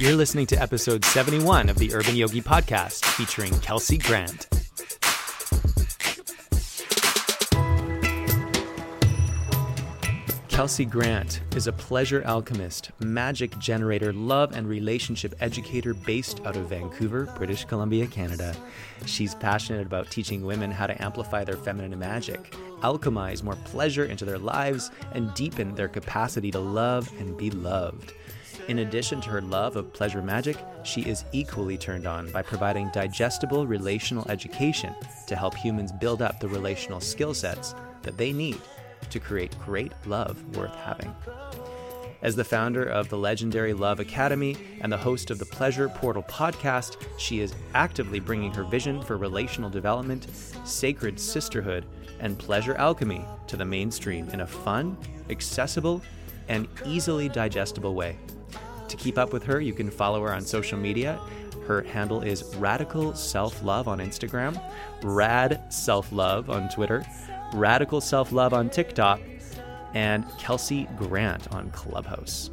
[0.00, 4.46] You're listening to episode 71 of the Urban Yogi Podcast featuring Kelsey Grant.
[10.46, 16.68] Kelsey Grant is a pleasure alchemist, magic generator, love and relationship educator based out of
[16.68, 18.54] Vancouver, British Columbia, Canada.
[19.04, 22.52] She's passionate about teaching women how to amplify their feminine magic,
[22.82, 28.12] alchemize more pleasure into their lives, and deepen their capacity to love and be loved.
[28.68, 32.90] In addition to her love of pleasure magic, she is equally turned on by providing
[32.92, 34.94] digestible relational education
[35.26, 38.60] to help humans build up the relational skill sets that they need
[39.08, 41.14] to create great love worth having.
[42.20, 46.24] As the founder of the legendary Love Academy and the host of the Pleasure Portal
[46.24, 50.26] podcast, she is actively bringing her vision for relational development,
[50.64, 51.86] sacred sisterhood,
[52.20, 54.98] and pleasure alchemy to the mainstream in a fun,
[55.30, 56.02] accessible,
[56.48, 58.18] and easily digestible way.
[58.88, 61.20] To keep up with her, you can follow her on social media.
[61.66, 64.58] Her handle is Radical Self Love on Instagram,
[65.02, 67.04] Rad Self Love on Twitter,
[67.52, 69.20] Radical Self Love on TikTok,
[69.92, 72.50] and Kelsey Grant on Clubhouse.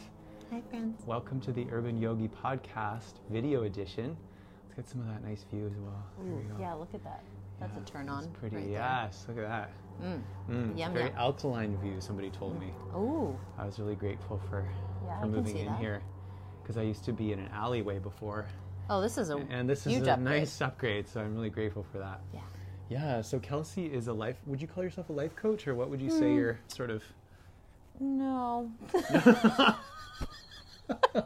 [0.51, 1.01] Hi, friends.
[1.05, 4.17] Welcome to the Urban Yogi Podcast video edition.
[4.65, 6.03] Let's get some of that nice view as well.
[6.19, 6.55] We go.
[6.59, 7.23] Yeah, look at that.
[7.59, 8.27] That's Yeah, a turn on.
[8.31, 8.55] pretty.
[8.57, 8.73] right there.
[8.73, 9.71] yes, look at that.
[10.03, 10.21] Mm.
[10.49, 11.13] Mm, Yum, very yum.
[11.17, 11.99] alkaline view.
[12.01, 12.71] Somebody told me.
[12.95, 13.37] Ooh.
[13.57, 14.65] I was really grateful for
[15.05, 15.79] Yeah, for moving in that.
[15.79, 16.01] here
[16.61, 18.45] because I used to be in an alleyway before,
[18.89, 20.19] Oh, this is a and this is a upgrade.
[20.19, 21.07] nice upgrade.
[21.07, 22.19] So I'm really grateful for that.
[22.33, 22.41] Yeah.
[22.89, 23.21] Yeah.
[23.21, 24.37] So Kelsey is a life.
[24.47, 26.19] Would you call yourself a life coach, or what would you Hmm.
[26.19, 27.03] say you're sort of?
[27.99, 28.69] No.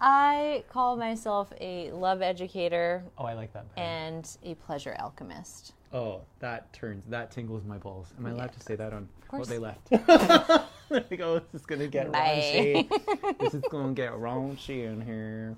[0.00, 3.74] I call myself a love educator Oh, I like that.
[3.74, 3.86] better.
[3.86, 5.72] and a pleasure alchemist.
[5.92, 8.12] Oh, that turns that tingles my balls.
[8.18, 9.08] Am I allowed to say that on?
[9.22, 9.48] Of course.
[9.48, 9.88] Oh, they left.
[11.10, 11.38] they go.
[11.52, 12.86] This is gonna get Bye.
[12.88, 13.38] raunchy.
[13.38, 15.56] this is gonna get raunchy in here.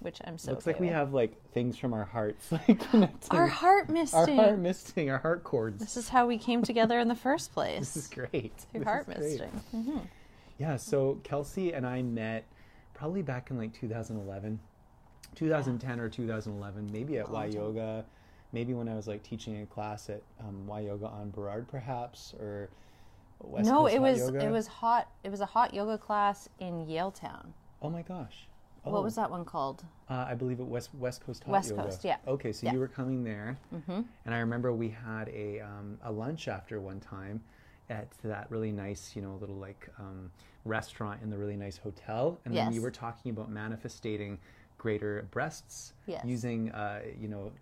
[0.00, 3.36] Which I'm so Looks okay like we have like things from our hearts, like connecting.
[3.38, 4.36] our heart our misting.
[4.36, 5.80] heart misting, our heart chords.
[5.80, 7.94] This is how we came together in the first place.
[7.94, 8.52] This is great.
[8.72, 9.52] Through This heart is great.
[9.54, 9.82] misting.
[9.82, 9.98] hmm
[10.58, 12.44] Yeah, so Kelsey and I met
[12.94, 14.58] probably back in like 2011,
[15.34, 18.04] 2010 or 2011, maybe at Y Yoga,
[18.52, 22.34] maybe when I was like teaching a class at um, Y Yoga on Burrard, perhaps,
[22.40, 22.68] or
[23.40, 24.44] West no, Coast it was Yoga.
[24.46, 25.08] it was hot.
[25.22, 27.46] It was a hot yoga class in Yaletown.
[27.80, 28.48] Oh my gosh.
[28.84, 29.84] Oh, What was that one called?
[30.10, 31.82] Uh, I believe it West West Coast Hot West Yoga.
[31.84, 32.16] Coast, yeah.
[32.26, 32.72] Okay, so Yeah.
[32.72, 34.00] you were coming there, Mm-hmm.
[34.24, 37.40] and I remember we had a um, a lunch after one time
[37.90, 40.30] at that really nice, you know, little like um,
[40.64, 44.38] restaurant in the really nice hotel, and then you were talking about manifesting
[44.76, 46.24] greater breasts Yes.
[46.24, 47.52] using, uh, you know,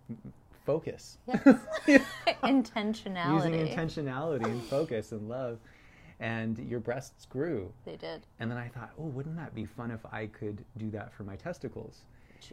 [0.65, 1.43] focus, Yes.
[2.43, 3.35] Intentionality.
[3.35, 5.59] using intentionality and focus and love,
[6.21, 7.73] and your breasts grew.
[7.85, 8.23] They did.
[8.41, 11.23] And then I thought, oh, wouldn't that be fun if I could do that for
[11.25, 12.03] my testicles?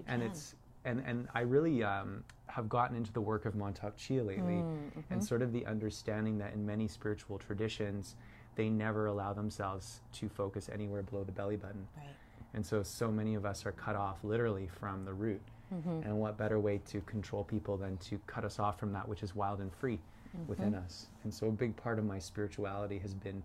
[0.07, 0.31] And can.
[0.31, 4.55] it's and and I really um, have gotten into the work of Mantak Chia lately,
[4.55, 4.99] Mm, mm-hmm.
[5.13, 8.15] and sort of the understanding that in many spiritual traditions,
[8.55, 12.07] they never allow themselves to focus anywhere below the belly button, Right.
[12.53, 15.41] and so so many of us are cut off literally from the root.
[15.73, 16.03] Mm-hmm.
[16.03, 19.23] And what better way to control people than to cut us off from that which
[19.23, 19.99] is wild and free
[20.35, 20.47] Mm-hmm.
[20.47, 21.07] within us?
[21.23, 23.41] And so a big part of my spirituality has been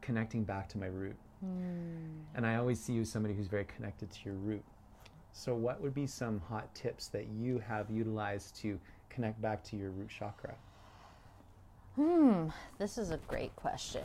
[0.00, 1.16] connecting back to my root.
[1.44, 2.22] Mm.
[2.36, 4.62] And I always see you as somebody who's very connected to your root.
[5.38, 8.76] So, what would be some hot tips that you have utilized to
[9.08, 10.56] connect back to your root chakra?
[11.94, 12.48] Hmm.
[12.78, 14.02] This is a great question.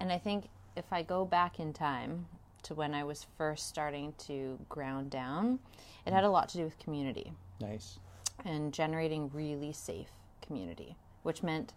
[0.00, 2.26] And I think if I go back in time
[2.64, 5.60] to when I was first starting to ground down,
[6.04, 7.98] it had a lot to do with community Nice.
[8.44, 10.10] and generating really safe
[10.42, 11.72] community, which meant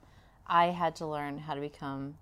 [0.45, 2.15] I had to learn how to become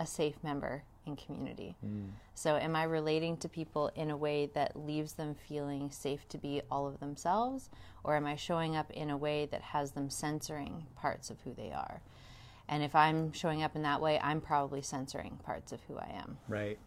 [0.00, 1.76] a safe member in community.
[1.84, 2.08] Mm.
[2.34, 6.38] So, am I relating to people in a way that leaves them feeling safe to
[6.38, 7.70] be all of themselves,
[8.04, 11.54] or am I showing up in a way that has them censoring parts of who
[11.54, 12.00] they are?
[12.68, 16.10] And if I'm showing up in that way, I'm probably censoring parts of who I
[16.22, 16.38] am.
[16.48, 16.78] Right.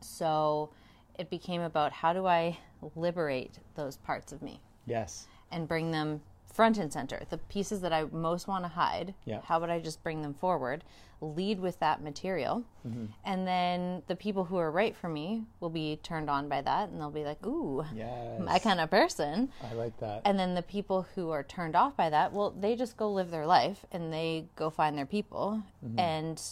[0.00, 0.70] So,
[1.18, 2.58] it became about how do I
[2.96, 4.60] liberate those parts of me?
[4.86, 5.28] Yes.
[5.52, 6.20] and bring them
[6.52, 7.22] front and center.
[7.30, 9.40] The pieces that I most want to hide, Yeah.
[9.44, 10.84] how would I just bring them forward?
[11.20, 12.64] Lead with that material.
[12.86, 13.06] Mm-hmm.
[13.24, 16.88] And then the people who are right for me will be turned on by that
[16.90, 18.40] and they'll be like, ooh, Yes.
[18.40, 19.48] my kind of person.
[19.62, 20.22] I like that.
[20.24, 23.30] And then the people who are turned off by that, well, they just go live
[23.30, 25.98] their life and they go find their people mm-hmm.
[25.98, 26.42] and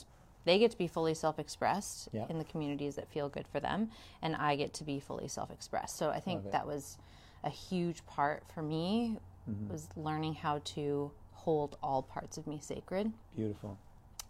[0.47, 2.25] they get to be fully self-expressed Yeah.
[2.31, 3.91] in the communities that feel good for them,
[4.23, 5.95] and I get to be fully self-expressed.
[5.99, 6.97] So I think that was
[7.45, 9.19] a huge part for me
[9.49, 9.73] Mm-hmm.
[9.73, 13.13] was learning how to hold all parts of me sacred.
[13.35, 13.79] Beautiful.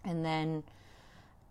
[0.05, 0.63] And then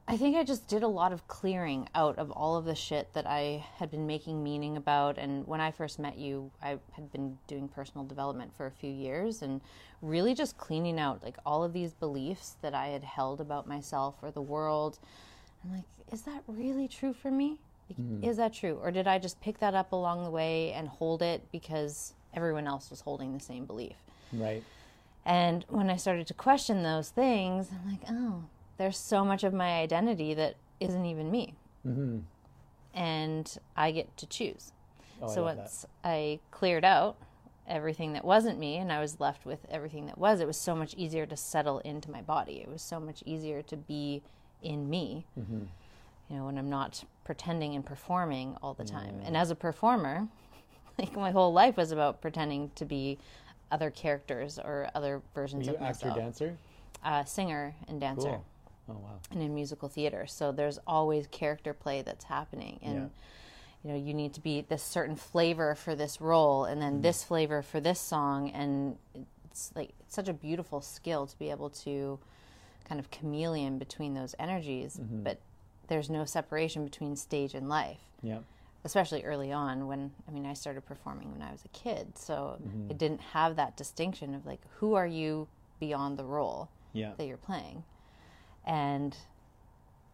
[0.07, 3.13] I think I just did a lot of clearing out of all of the shit
[3.13, 5.19] that I had been making meaning about.
[5.19, 8.91] And when I first met you, I had been doing personal development for a few
[8.91, 9.61] years and
[10.01, 14.15] really just cleaning out like all of these beliefs that I had held about myself
[14.23, 14.97] or the world.
[15.63, 17.59] I'm like, is that really true for me?
[17.89, 18.79] Like, Is that true?
[18.81, 22.67] Or did I just pick that up along the way and hold it because everyone
[22.67, 23.95] else was holding the same belief?
[24.33, 24.63] Right.
[25.25, 28.43] And when I started to question those things, I'm like, oh,
[28.77, 31.55] there's so much of my identity that isn't even me.
[31.87, 32.19] Mm-hmm.
[32.93, 34.71] And I get to choose.
[35.21, 35.57] Oh, I so that.
[35.57, 37.17] once I cleared out
[37.67, 40.75] everything that wasn't me and I was left with everything that was, it was so
[40.75, 42.53] much easier to settle into my body.
[42.53, 44.23] It was so much easier to be
[44.63, 45.25] in me.
[45.39, 45.63] Mm-hmm.
[46.29, 49.19] You know, when I'm not pretending and performing all the time.
[49.25, 50.27] And as a performer,
[50.99, 53.17] like my whole life was about pretending to be
[53.71, 56.15] other characters or other versions of actor myself.
[56.15, 56.57] dancer?
[57.03, 58.45] Uh, singer and dancer Cool.
[58.89, 59.19] Oh wow.
[59.31, 60.25] and in musical theater.
[60.27, 63.11] So there's always character play that's happening, and
[63.83, 67.23] you know you need to be this certain flavor for this role, and then this
[67.23, 68.97] flavor for this song, and
[69.45, 72.19] it's like it's such a beautiful skill to be able to
[72.85, 75.39] kind of chameleon between those energies, but
[75.87, 78.39] there's no separation between stage and life Yeah.
[78.85, 82.57] Especially early on when I mean I started performing when I was a kid, so
[82.61, 82.91] mm-hmm.
[82.91, 85.47] it didn't have that distinction of like who are you
[85.79, 87.13] beyond the role Yeah.
[87.17, 87.83] that you're playing,
[88.65, 89.15] and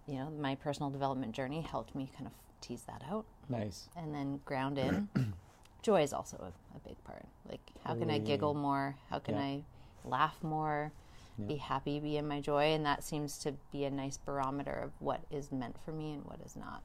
[0.07, 3.89] you know my personal development journey helped me kind of tease that out Nice.
[3.95, 5.09] and then ground in.
[5.83, 7.25] Joy is also a, a big part.
[7.49, 8.95] Like how can I giggle more?
[9.11, 9.41] How can Yeah.
[9.41, 9.63] I
[10.03, 10.91] laugh more?
[11.47, 14.91] Be happy, be in my joy, and that seems to be a nice barometer of
[14.99, 16.81] what is meant for me and what is not.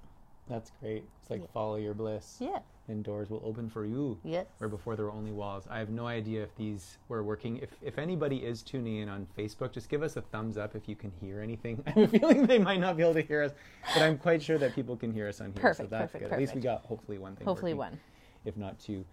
[0.50, 1.04] That's great.
[1.22, 2.36] It's like follow your bliss.
[2.40, 2.58] Yeah.
[2.88, 4.18] And doors will open for you.
[4.24, 4.46] Yes.
[4.58, 5.64] Where before there were only walls.
[5.70, 7.58] I have no idea if these were working.
[7.58, 10.88] If if anybody is tuning in on Facebook, just give us a thumbs up if
[10.88, 11.82] you can hear anything.
[11.86, 13.52] I have a feeling they might not be able to hear us,
[13.94, 15.62] but I'm quite sure that people can hear us on here.
[15.62, 16.32] Perfect, so that's perfect, good.
[16.32, 17.44] At least we got hopefully one thing.
[17.46, 18.00] Hopefully working, one.
[18.44, 19.04] if not two.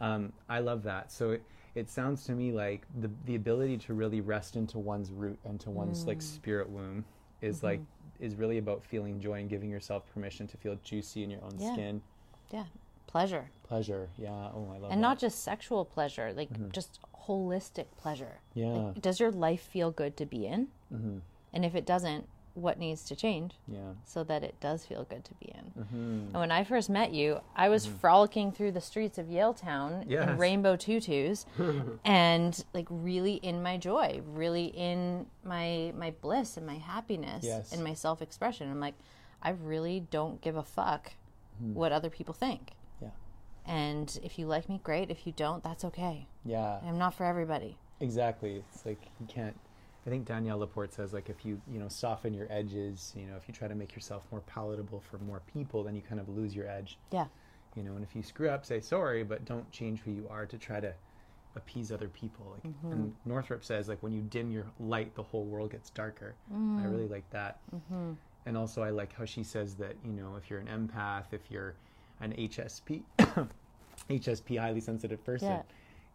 [0.00, 1.12] Um, I love that.
[1.12, 1.42] So it,
[1.76, 5.60] it sounds to me like the the ability to really rest into one's root and
[5.60, 6.08] to one's Mm.
[6.08, 7.04] like spirit womb
[7.42, 7.66] is Mm-hmm.
[7.66, 7.80] like
[8.20, 11.58] is really about feeling joy and giving yourself permission to feel juicy in your own
[11.58, 11.72] Yeah.
[11.72, 12.02] skin.
[12.52, 12.64] Yeah.
[13.06, 13.50] Pleasure.
[13.64, 14.08] Pleasure.
[14.18, 14.50] Yeah.
[14.54, 15.08] Oh, I love and that.
[15.08, 18.40] not just sexual pleasure, like just holistic pleasure.
[18.54, 18.66] Yeah.
[18.68, 20.68] Like, does your life feel good to be in?
[20.92, 21.18] Mm-hmm.
[21.52, 23.92] And if it doesn't, what needs to change Yeah.
[24.04, 25.82] so that it does feel good to be in?
[25.82, 25.96] Mm-hmm.
[25.96, 30.28] And when I first met you, I was frolicking through the streets of Yaletown Yes.
[30.28, 31.46] in rainbow tutus
[32.04, 37.72] and like really in my joy, really in my my bliss and my happiness Yes.
[37.72, 38.70] and my self-expression.
[38.70, 38.94] I'm like
[39.42, 41.12] I really don't give a fuck
[41.58, 41.74] Hmm.
[41.74, 42.72] what other people think.
[43.02, 43.08] Yeah.
[43.66, 45.10] And if you like me, great.
[45.10, 46.26] If you don't, that's okay.
[46.44, 46.78] Yeah.
[46.82, 47.76] I'm not for everybody.
[48.00, 48.64] Exactly.
[48.72, 49.56] It's like you can't.
[50.10, 53.36] I think Danielle Laporte says like if you you know soften your edges, you know
[53.36, 56.28] if you try to make yourself more palatable for more people, then you kind of
[56.28, 56.98] lose your edge.
[57.12, 57.26] Yeah.
[57.76, 60.46] You know, and if you screw up, say sorry, but don't change who you are
[60.46, 60.92] to try to
[61.54, 62.44] appease other people.
[62.54, 62.92] Like, Mm-hmm.
[62.92, 66.34] and Northrup says like when you dim your light, the whole world gets darker.
[66.52, 66.82] Mm.
[66.82, 67.60] I really like that.
[67.72, 68.14] Mm-hmm.
[68.46, 71.42] And also, I like how she says that you know if you're an empath, if
[71.50, 71.74] you're
[72.20, 73.02] an HSP,
[74.10, 75.62] HSP highly sensitive person, Yeah.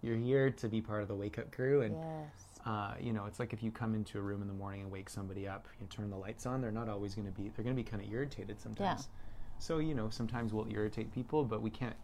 [0.02, 2.55] you're here to be part of the wake up crew and Yes.
[2.66, 4.92] Uh, you know, it's like if you come into a room in the morning and
[4.92, 7.64] wake somebody up, you turn the lights on, they're not always going to be, they're
[7.64, 9.02] going to be kind of irritated sometimes.
[9.02, 9.60] Yeah.
[9.60, 11.96] So, you know, sometimes we'll irritate people, but we can't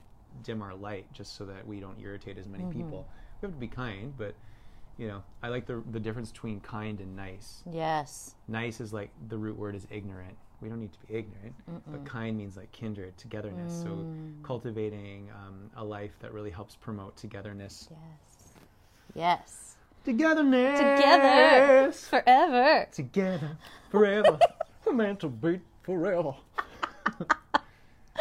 [0.43, 3.07] dim our light just so that we don't irritate as many people.
[3.41, 4.35] We have to be kind, but,
[4.97, 7.63] you know, I like the, the difference between kind and nice.
[7.69, 8.35] Yes.
[8.47, 10.37] Nice is like the root word is ignorant.
[10.61, 11.55] We don't need to be ignorant,
[11.87, 13.81] but kind means like kindred, togetherness.
[13.81, 14.05] So,
[14.43, 17.89] cultivating um, a life that really helps promote togetherness.
[17.89, 18.53] Yes.
[19.15, 19.70] Yes.
[20.03, 20.79] Togetherness!
[20.79, 22.87] Together forever.
[22.91, 23.57] together
[23.89, 24.39] forever.
[24.85, 26.33] We're meant to be forever.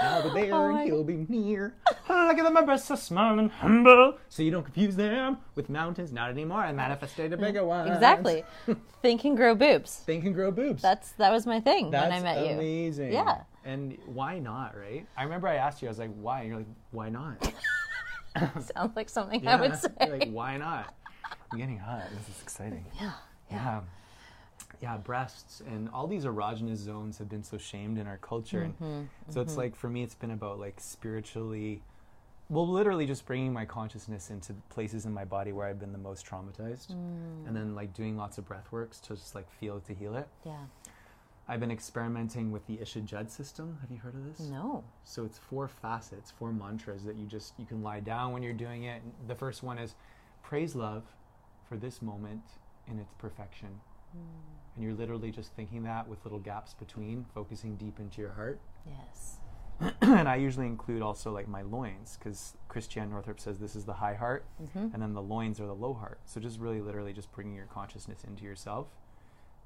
[0.01, 1.75] I'll be there Oh and he'll be near.
[2.09, 4.19] Look at them, my breasts are small and humble.
[4.29, 6.59] So you don't confuse them with mountains, not anymore.
[6.59, 7.89] I manifested a mm, bigger one.
[7.89, 8.45] Exactly.
[9.03, 9.97] Think and grow boobs.
[9.97, 10.83] Think and grow boobs.
[10.83, 12.55] That's that was my thing That's when I met you.
[12.55, 13.13] amazing.
[13.13, 13.43] Yeah.
[13.65, 15.07] And why not, right?
[15.17, 16.41] I remember I asked you, I was like, why?
[16.41, 17.53] And you're like, why not?
[18.75, 19.89] Sounds like something I would say.
[20.01, 20.95] You're like, why not?
[21.53, 22.05] I'm getting hot.
[22.17, 22.85] This is exciting.
[23.01, 23.13] yeah.
[23.51, 23.81] Yeah.
[24.81, 28.71] Yeah, breasts and all these erogenous zones have been so shamed in our culture.
[28.71, 31.83] Mm-hmm, And so it's like, for me, it's been about like spiritually,
[32.49, 35.99] well, literally just bringing my consciousness into places in my body where I've been the
[35.99, 36.93] most traumatized.
[36.93, 37.47] Mm.
[37.47, 40.15] And then like doing lots of breath works to just like feel it to heal
[40.17, 40.29] it.
[40.47, 40.57] Yeah.
[41.49, 43.77] I've been experimenting with the Isha Judd system.
[43.81, 44.49] Have you heard of this?
[44.49, 44.85] No.
[45.05, 48.53] So it's four facets, four mantras that you just you can lie down when you're
[48.53, 49.03] doing it.
[49.27, 49.95] The first one is
[50.43, 51.03] praise love
[51.71, 52.43] for this moment
[52.91, 53.69] in its perfection.
[54.13, 54.19] Hmm.
[54.75, 58.61] And you're literally just thinking that with little gaps between, focusing deep into your heart.
[58.85, 59.37] Yes.
[60.03, 63.95] and I usually include also like my loins because Christiane Northrup says this is the
[63.95, 64.93] high heart, mm-hmm.
[64.93, 66.19] and then the loins are the low heart.
[66.27, 68.89] So just really, literally, just bringing your consciousness into yourself.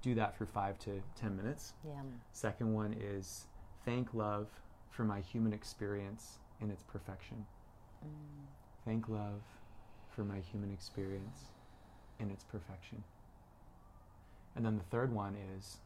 [0.03, 1.73] Do that for five to ten minutes.
[1.85, 2.03] Yeah.
[2.33, 3.47] Second one is
[3.87, 4.49] thank love
[4.91, 7.47] for my human experience in its perfection.
[8.05, 8.45] Mm.
[8.85, 9.41] Thank love
[10.15, 11.49] for my human experience
[12.19, 13.05] in its perfection.
[14.57, 15.79] And then the third one is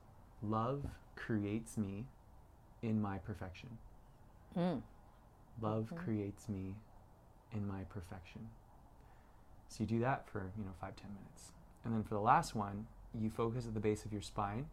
[0.42, 0.84] love
[1.16, 2.04] creates me
[2.82, 3.70] in my perfection.
[4.56, 4.82] Mm.
[5.60, 6.74] Love creates me
[7.52, 8.48] in my perfection.
[9.68, 11.52] So you do that for, you know, five, ten minutes.
[11.84, 12.86] And then for the last one,
[13.18, 14.66] you focus at the base of your spine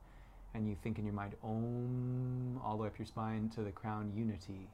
[0.54, 3.72] and you think in your mind, Om, all the way up your spine to the
[3.72, 4.70] crown, unity.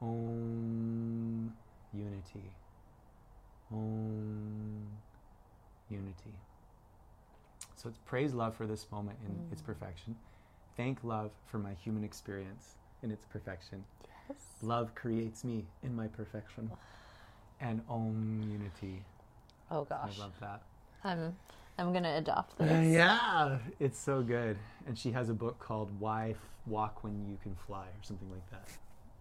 [0.00, 1.52] Om,
[1.92, 2.50] unity.
[3.70, 4.86] Om,
[5.90, 6.34] unity.
[7.76, 10.16] So it's praise love for this moment in its perfection.
[10.76, 13.84] Thank love for my human experience in its perfection.
[14.28, 14.38] Yes.
[14.62, 16.70] Love creates me in my perfection.
[17.60, 19.02] And Om Unity.
[19.68, 20.16] Oh gosh.
[20.16, 20.62] I love that.
[21.02, 21.34] I'm
[21.76, 22.70] I'm gonna adopt this.
[22.70, 24.56] Uh, yeah, it's so good.
[24.86, 28.30] And she has a book called Why F- Walk When You Can Fly or something
[28.30, 28.68] like that.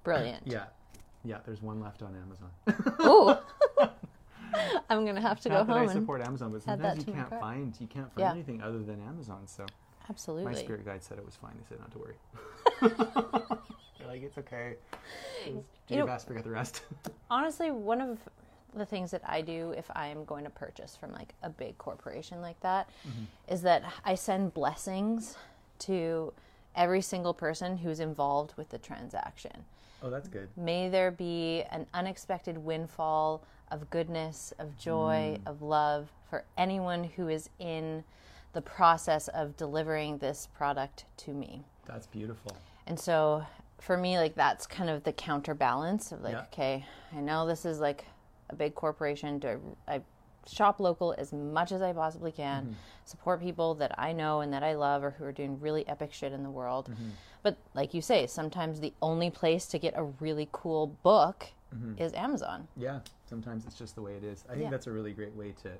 [0.03, 0.43] Brilliant.
[0.45, 0.65] Yeah.
[1.24, 2.95] Yeah, there's one left on Amazon.
[3.01, 3.88] Ooh.
[4.89, 7.13] I'm gonna have to go Not that I home and support Amazon, but sometimes you
[7.13, 8.32] can't find you can't find Yeah.
[8.32, 9.41] anything other than Amazon.
[9.46, 10.56] So my absolutely.
[10.56, 11.51] spirit guide said it was fine.
[11.58, 12.15] They said not to worry.
[13.98, 14.75] They're like it's okay.
[15.46, 16.82] Do You your know- best, forget the rest.
[17.29, 18.17] Honestly, one of
[18.75, 21.77] the things that I do if I am going to purchase from like a big
[21.77, 23.24] corporation like that mm-hmm.
[23.48, 25.36] is that I send blessings
[25.79, 26.34] to
[26.75, 29.65] every single person who's involved with the transaction.
[30.03, 30.48] oh, that's good.
[30.56, 37.27] May there be an unexpected windfall of goodness, of joy, of love for anyone who
[37.27, 38.03] is in
[38.53, 41.63] the process of delivering this product to me.
[41.86, 42.55] That's beautiful.
[42.88, 43.45] And so
[43.79, 46.43] for me, like that's kind of the counterbalance of like, Yeah.
[46.53, 48.05] okay, I know this is like
[48.50, 49.39] a big corporation.
[49.39, 50.01] Do I, I
[50.50, 52.74] shop local as much as I possibly can, Mm-hmm.
[53.05, 56.13] support people that I know and that I love or who are doing really epic
[56.13, 56.89] shit in the world.
[56.89, 57.09] Mm-hmm.
[57.43, 62.01] But like you say, sometimes the only place to get a really cool book Mm-hmm.
[62.01, 62.65] is Amazon.
[62.77, 64.43] Yeah, sometimes it's just the way it is.
[64.50, 64.69] I think Yeah.
[64.72, 65.72] that's a really great way to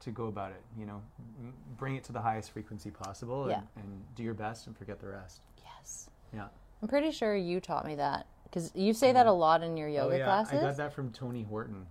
[0.00, 0.62] to go about it.
[0.78, 1.02] You know,
[1.40, 3.82] M- bring it to the highest frequency possible, and, Yeah.
[3.82, 5.42] and do your best, and forget the rest.
[5.62, 6.08] Yes.
[6.32, 6.48] Yeah.
[6.80, 9.88] I'm pretty sure you taught me that because you say that a lot in your
[9.88, 10.58] yoga oh yeah, classes.
[10.58, 11.86] I got that from Tony Horton,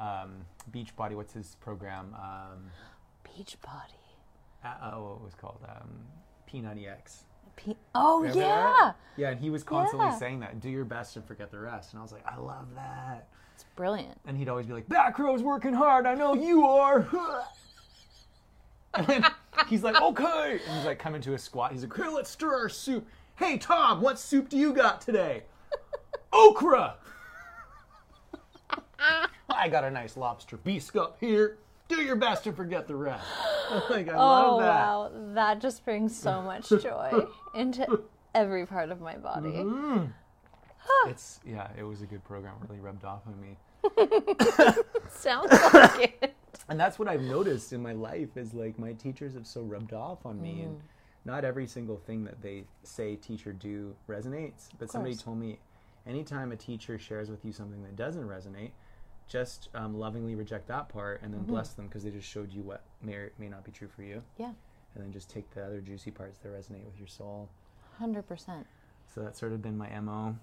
[0.00, 1.14] um, Beachbody.
[1.16, 2.14] What's his program?
[2.14, 2.70] Um,
[3.24, 4.02] Beachbody.
[4.62, 5.58] uh, oh, what was it called?
[5.66, 6.06] Um,
[6.46, 7.22] P90X.
[7.56, 8.46] P- oh Remember yeah,
[8.78, 8.96] that?
[9.16, 10.18] Yeah, and he was constantly Yeah.
[10.18, 10.60] saying that.
[10.60, 11.92] Do your best and forget the rest.
[11.92, 13.28] And I was like, I love that.
[13.54, 14.18] it's brilliant.
[14.26, 16.06] And he'd always be like, Back row's working hard.
[16.06, 17.08] I know you are.
[18.94, 19.24] and
[19.68, 20.60] he's like, Okay.
[20.66, 21.72] And he's like, coming to a squat.
[21.72, 23.06] He's like, Here, let's stir our soup.
[23.36, 25.42] Hey, Tom, what soup do you got today?
[26.32, 26.96] Okra.
[29.48, 31.58] I got a nice lobster biscuit here.
[31.88, 33.24] Do your best to forget the rest.
[33.90, 34.68] like, I Oh love that.
[34.68, 38.02] wow, that just brings so much joy into
[38.34, 39.50] every part of my body.
[39.50, 40.06] Mm-hmm.
[41.08, 42.54] It's yeah, it was a good program.
[42.68, 43.56] Really rubbed off on me.
[45.10, 46.34] Sounds like it.
[46.68, 49.92] and that's what I've noticed in my life is like my teachers have so rubbed
[49.92, 50.80] off on me, and
[51.24, 54.68] not every single thing that they say teacher do resonates.
[54.78, 55.58] But somebody told me,
[56.06, 58.70] anytime a teacher shares with you something that doesn't resonate,
[59.28, 62.62] just um, lovingly reject that part and then bless them because they just showed you
[62.62, 64.52] what may or may not be true for you, Yeah,
[64.94, 67.48] and then just take the other juicy parts that resonate with your soul.
[67.98, 68.66] hundred percent.
[69.12, 70.36] So that's sort of been my mo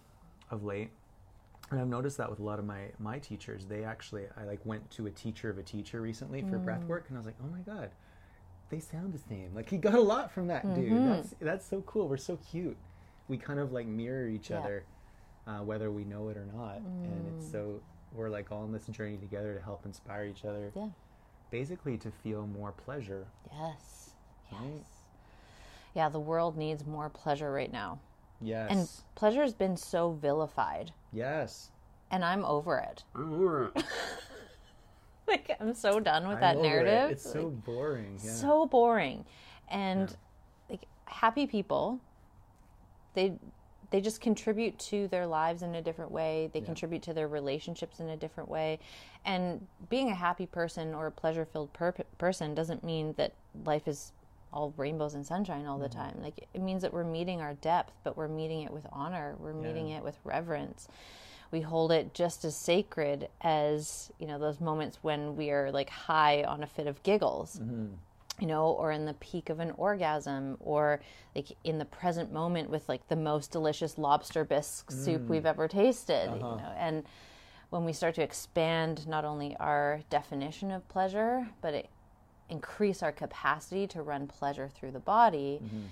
[0.52, 0.90] of late.
[1.72, 3.66] And I've noticed that with a lot of my my teachers.
[3.66, 7.06] They actually I like went to a teacher of a teacher recently for breath work
[7.08, 7.90] and I was like, "Oh my god.
[8.70, 11.06] They sound the same." Like he got a lot from that dude.
[11.06, 12.08] That's that's so cool.
[12.10, 12.78] We're so cute.
[13.30, 14.60] We kind of like mirror each Yeah.
[14.60, 14.86] other
[15.48, 16.78] uh, whether we know it or not.
[17.06, 17.82] And it's so
[18.14, 20.72] we're like all on this journey together to help inspire each other.
[20.76, 20.88] Yeah.
[21.52, 23.26] Basically to feel more pleasure.
[23.52, 24.12] Yes.
[24.52, 24.62] Yes.
[24.62, 24.84] Right.
[25.96, 28.00] Yeah, the world needs more pleasure right now.
[28.42, 28.68] Yes.
[28.72, 30.92] And pleasure has been so vilified.
[31.12, 31.70] yes.
[32.12, 33.04] And I'm over it.
[33.16, 33.84] I'm over it.
[35.28, 36.70] Like I'm so done with I'm that over it.
[36.70, 37.12] narrative.
[37.12, 38.20] It's so boring.
[38.24, 38.32] Yeah.
[38.34, 39.26] so boring
[39.70, 40.16] and
[40.70, 42.00] like happy people
[43.16, 43.34] they
[43.94, 48.00] they just contribute to their lives in a different way they contribute to their relationships
[48.00, 48.80] in a different way
[49.24, 53.34] and being a happy person or a pleasure filled per- person doesn't mean that
[53.66, 54.12] life is
[54.52, 56.00] all rainbows and sunshine all the Mm-hmm.
[56.00, 56.16] time.
[56.24, 59.36] Like it means that we're meeting our depth, but we're meeting it with honor.
[59.40, 59.98] We're meeting Yeah.
[59.98, 60.88] it with reverence.
[61.52, 65.90] We hold it just as sacred as, you know, those moments when we are like
[65.90, 67.60] high on a fit of giggles
[68.40, 71.02] you know, or in the peak of an orgasm, or
[71.36, 75.28] like in the present moment with like the most delicious lobster bisque soup mm.
[75.28, 76.56] we've ever tasted, you uh-huh.
[76.56, 76.74] know.
[76.78, 77.04] And
[77.70, 81.90] when we start to expand not only our definition of pleasure, but it
[82.50, 85.86] increase our capacity to run pleasure through the body, mm-hmm.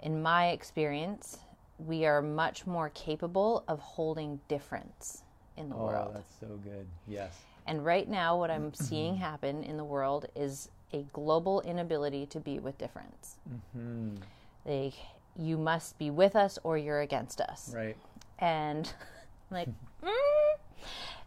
[0.00, 1.38] in my experience,
[1.78, 5.22] we are much more capable of holding difference
[5.56, 6.14] in the Oh, world.
[6.14, 6.86] that's so good.
[7.06, 7.36] Yes.
[7.68, 12.40] And right now, what I'm seeing happen in the world is a global inability to
[12.40, 13.36] be with difference.
[13.76, 14.16] Mm-hmm.
[14.64, 14.94] Like,
[15.36, 17.70] you must be with us or you're against us.
[17.74, 17.94] Right.
[18.38, 18.90] And
[19.50, 19.68] like,
[20.02, 20.10] mm,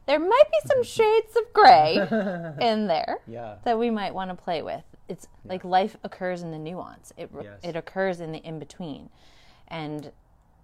[0.07, 1.95] there might be some shades of gray
[2.59, 3.57] in there Yeah.
[3.63, 4.83] that we might want to play with.
[5.07, 7.13] It's like life occurs in the nuance.
[7.17, 7.59] It Yes.
[7.61, 9.09] it occurs in the in between,
[9.67, 10.11] and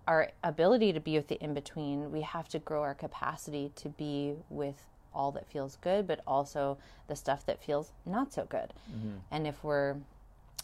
[0.08, 3.90] our ability to be with the in between, we have to grow our capacity to
[3.90, 8.74] be with all that feels good, but also the stuff that feels not so good.
[8.92, 9.18] Mm-hmm.
[9.32, 9.96] And if we're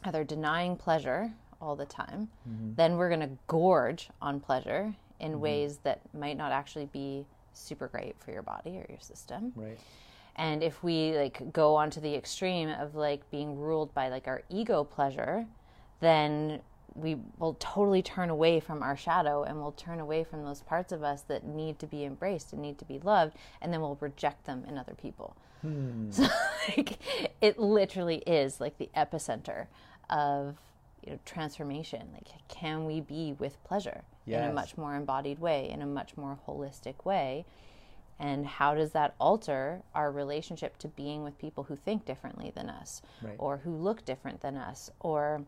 [0.04, 1.32] either denying pleasure
[1.62, 2.76] all the time, mm-hmm.
[2.76, 5.42] then we're going to gorge on pleasure in mm-hmm.
[5.42, 9.54] ways that might not actually be super great for your body or your system.
[9.56, 9.80] Right.
[10.36, 14.42] And if we like go onto the extreme of like being ruled by like our
[14.50, 15.46] ego pleasure,
[16.00, 16.60] then
[16.96, 20.92] we will totally turn away from our shadow and we'll turn away from those parts
[20.92, 23.98] of us that need to be embraced and need to be loved, and then we'll
[24.00, 25.36] reject them in other people.
[25.62, 26.12] Hmm.
[26.12, 26.28] So
[26.78, 27.00] like
[27.42, 29.68] it literally is like the epicenter
[30.10, 30.56] of
[31.04, 32.10] you know transformation.
[32.14, 36.16] Like can we be with pleasure in a much more embodied way, in a much
[36.18, 37.46] more holistic way?
[38.20, 42.70] and how does that alter our relationship to being with people who think differently than
[42.70, 43.36] us Right.
[43.40, 45.42] or who look different than us or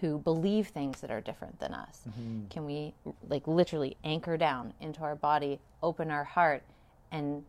[0.00, 2.02] who believe things that are different than us
[2.48, 2.94] can we
[3.28, 6.62] like literally anchor down into our body open our heart
[7.10, 7.42] and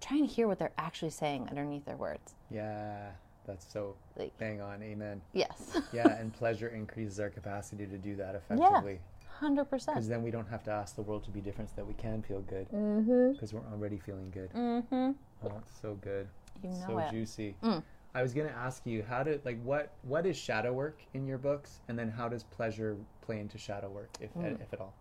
[0.00, 3.10] try and hear what they're actually saying underneath their words Yeah.
[3.46, 4.82] That's so Like- bang on.
[4.82, 5.20] Amen.
[5.34, 6.08] yes Yeah.
[6.20, 9.00] and pleasure increases our capacity to do that effectively.
[9.42, 11.76] Yeah, 100% Because then we don't have to ask the world to be different so
[11.76, 12.66] that we can feel good.
[12.70, 14.50] Because we're already feeling good.
[14.54, 15.10] mm-hmm.
[15.44, 16.26] Oh, it's so good.
[16.62, 17.10] You know so it.
[17.10, 17.54] juicy.
[17.62, 17.82] Mm.
[18.14, 21.38] I was gonna ask you how to like what what is shadow work in your
[21.38, 24.60] books, and then how does pleasure play into shadow work, if Mm.
[24.60, 24.94] if at all?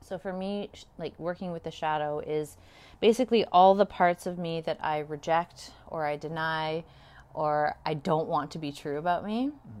[0.00, 2.56] So for me, like working with the shadow is
[3.00, 6.84] basically all the parts of me that I reject or I deny
[7.32, 9.48] or I don't want to be true about me.
[9.48, 9.80] Mm-hmm.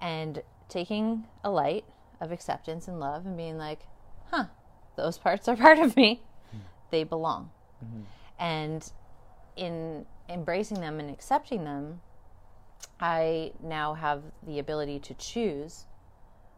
[0.00, 1.84] And taking a light
[2.20, 3.86] of acceptance and love and being like,
[4.30, 4.46] huh,
[4.96, 6.22] those parts are part of me.
[6.50, 6.58] Hmm.
[6.90, 7.50] They belong.
[7.84, 8.02] Mm-hmm.
[8.38, 8.92] And
[9.56, 12.00] in embracing them and accepting them,
[13.00, 15.84] I now have the ability to choose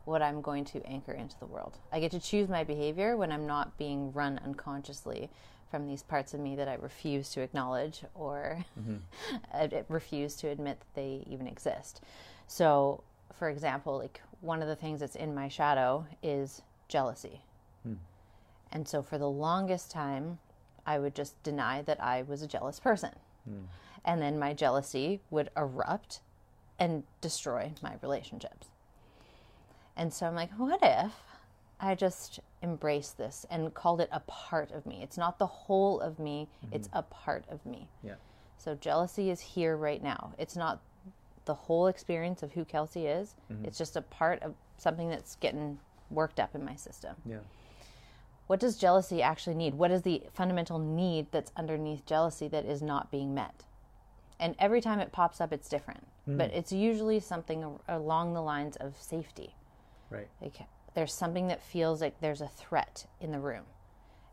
[0.05, 1.79] what I'm going to anchor into the world.
[1.93, 5.31] I get to choose my behavior when I'm not being run unconsciously
[5.71, 8.97] from these parts of me that I refuse to acknowledge or mm-hmm.
[9.53, 12.03] I refuse to admit that they even exist.
[12.47, 13.03] So,
[13.35, 17.43] for example, like one of the things that's in my shadow is jealousy.
[17.83, 17.95] Hmm.
[18.71, 20.39] And so for the longest time,
[20.87, 23.11] I would just deny that I was a jealous person.
[23.49, 23.65] Mm.
[24.05, 26.21] And then my jealousy would erupt
[26.79, 28.69] and destroy my relationships.
[29.97, 31.13] And so I'm like, what if
[31.81, 35.01] I just embraced this and called it a part of me?
[35.03, 36.75] It's not the whole of me, mm-hmm.
[36.75, 37.89] it's a part of me.
[38.03, 38.15] Yeah.
[38.59, 40.35] So jealousy is here right now.
[40.39, 40.81] It's not
[41.47, 43.65] the whole experience of who Kelsey is, mm-hmm.
[43.65, 45.79] it's just a part of something that's getting
[46.11, 47.17] worked up in my system.
[47.25, 47.39] Yeah.
[48.47, 49.75] What does jealousy actually need?
[49.75, 53.65] What is the fundamental need that's underneath jealousy that is not being met?
[54.39, 56.07] And every time it pops up, it's different.
[56.27, 56.37] Hmm.
[56.37, 59.55] But it's usually something along the lines of safety.
[60.11, 60.29] Right.
[60.41, 60.55] Like
[60.95, 63.65] there's something that feels like there's a threat in the room.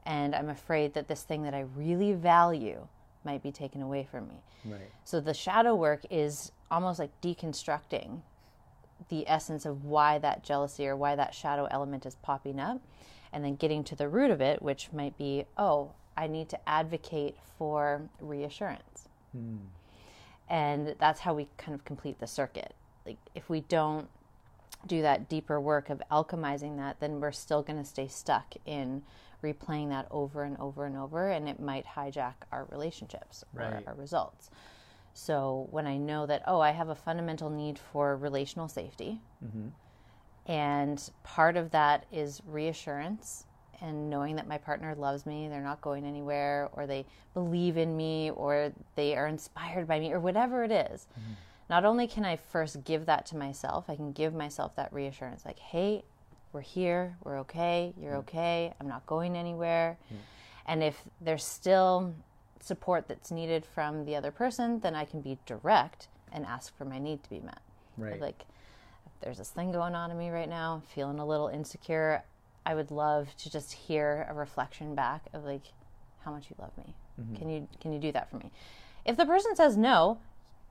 [0.05, 2.87] And I'm afraid that this thing that I really value
[3.23, 4.43] might be taken away from me.
[4.65, 4.91] Right.
[5.05, 8.21] So the shadow work is almost like deconstructing
[9.09, 12.81] the essence of why that jealousy or why that shadow element is popping up
[13.33, 16.69] and then getting to the root of it which might be oh I need to
[16.69, 19.09] advocate for reassurance.
[19.31, 19.57] Hmm.
[20.49, 22.73] And that's how we kind of complete the circuit.
[23.05, 24.07] Like if we don't
[24.85, 29.01] do that deeper work of alchemizing that, then we're still going to stay stuck in
[29.41, 33.73] replaying that over and over and over, and it might hijack our relationships Right.
[33.73, 34.49] or our results.
[35.13, 39.69] So when I know that, oh, I have a fundamental need for relational safety, mm-hmm.
[40.45, 43.45] And part of that is reassurance
[43.81, 47.97] and knowing that my partner loves me, they're not going anywhere, or they believe in
[47.97, 51.07] me, or they are inspired by me, or whatever it is.
[51.11, 51.33] Mm-hmm.
[51.69, 55.45] not only can I first give that to myself, I can give myself that reassurance
[55.45, 56.03] like, hey,
[56.53, 58.19] we're here, we're okay, you're mm.
[58.19, 59.97] okay, I'm not going anywhere.
[60.65, 62.13] And if there's still
[62.61, 66.85] support that's needed from the other person, then I can be direct and ask for
[66.85, 67.59] my need to be met.
[67.97, 68.21] Right.
[68.21, 68.45] Like,
[69.23, 72.23] there's this thing going on in me right now, feeling a little insecure,
[72.65, 75.63] I would love to just hear a reflection back of like
[76.23, 76.95] how much you love me.
[77.19, 77.35] Mm-hmm.
[77.35, 78.51] Can you can you do that for me?
[79.05, 80.17] If the person says no,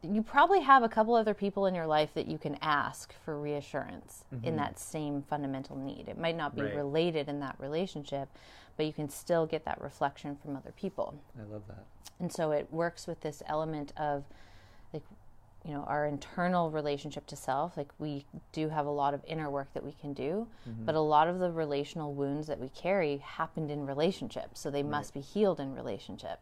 [0.03, 3.39] you probably have a couple other people in your life that you can ask for
[3.39, 4.57] reassurance in mm-hmm.
[4.57, 6.09] that same fundamental need.
[6.09, 6.75] It might not be Right.
[6.75, 8.29] related in that relationship,
[8.77, 11.15] but you can still get that reflection from other people.
[11.39, 11.85] I love that.
[12.19, 14.25] And so it works with this element of
[14.93, 15.05] like
[15.65, 19.51] you know our internal relationship to self like we do have a lot of inner
[19.51, 20.85] work that we can do mm-hmm.
[20.85, 24.83] but a lot of the relational wounds that we carry happened in relationships so they
[24.83, 26.41] must be healed in relationship.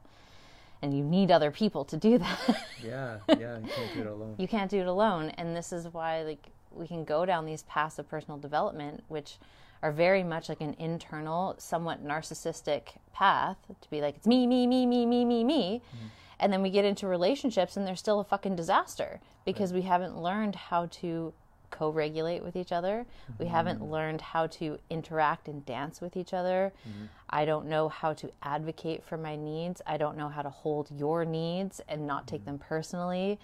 [0.83, 2.65] And you need other people to do that.
[2.83, 4.35] Yeah, yeah, you can't do it alone.
[4.39, 7.65] you can't do it alone and this is why like we can go down these
[7.65, 9.39] paths of personal development which
[9.83, 14.67] are very much like an internal somewhat narcissistic path to be like it's me me
[14.67, 16.07] me me me me me mm-hmm.
[16.41, 20.17] And then we get into relationships and they're still a fucking disaster because we haven't
[20.19, 21.33] learned how to
[21.71, 23.07] co-regulate with each other.
[23.39, 23.55] We mm-hmm.
[23.55, 26.73] haven't learned how to interact and dance with each other.
[26.89, 27.05] Mm-hmm.
[27.31, 29.81] I don't know how to advocate for my needs.
[29.87, 32.51] I don't know how to hold your needs and not take mm-hmm.
[32.51, 33.39] them personally.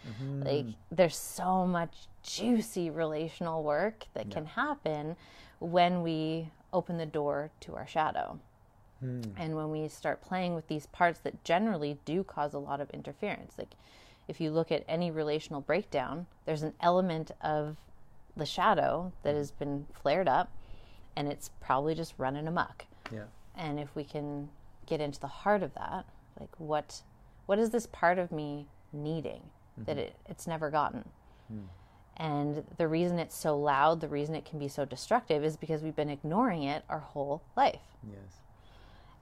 [0.45, 5.17] Like there's so much juicy relational work that can happen
[5.61, 8.41] when we open the door to our shadow
[9.01, 9.21] Hmm.
[9.37, 12.89] and when we start playing with these parts that generally do cause a lot of
[12.91, 13.75] interference like
[14.27, 17.77] if you look at any relational breakdown there's an element of
[18.37, 19.39] the shadow that hmm.
[19.39, 20.51] has been flared up
[21.15, 23.25] and it's probably just running amok Yeah.
[23.55, 24.49] and if we can
[24.87, 26.07] get into the heart of that
[26.41, 27.03] like what
[27.47, 29.43] what is this part of me needing
[29.79, 30.01] that mm-hmm.
[30.01, 31.09] it, it's never gotten?
[31.49, 31.61] Hmm.
[32.19, 35.83] And the reason it's so loud the reason it can be so destructive is because
[35.83, 37.81] we've been ignoring it our whole life.
[38.09, 38.41] Yes.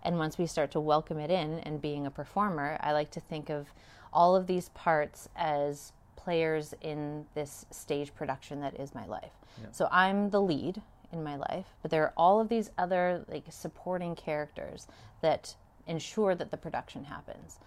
[0.05, 3.21] And once we start to welcome it in and being a performer, I like to
[3.21, 3.73] think of
[4.13, 9.33] all of these parts as players in this stage production that is my life.
[9.73, 10.81] So I'm the lead
[11.13, 14.87] in my life, but there are all of these other like supporting characters
[15.21, 15.55] that
[15.87, 17.59] ensure that the production happens.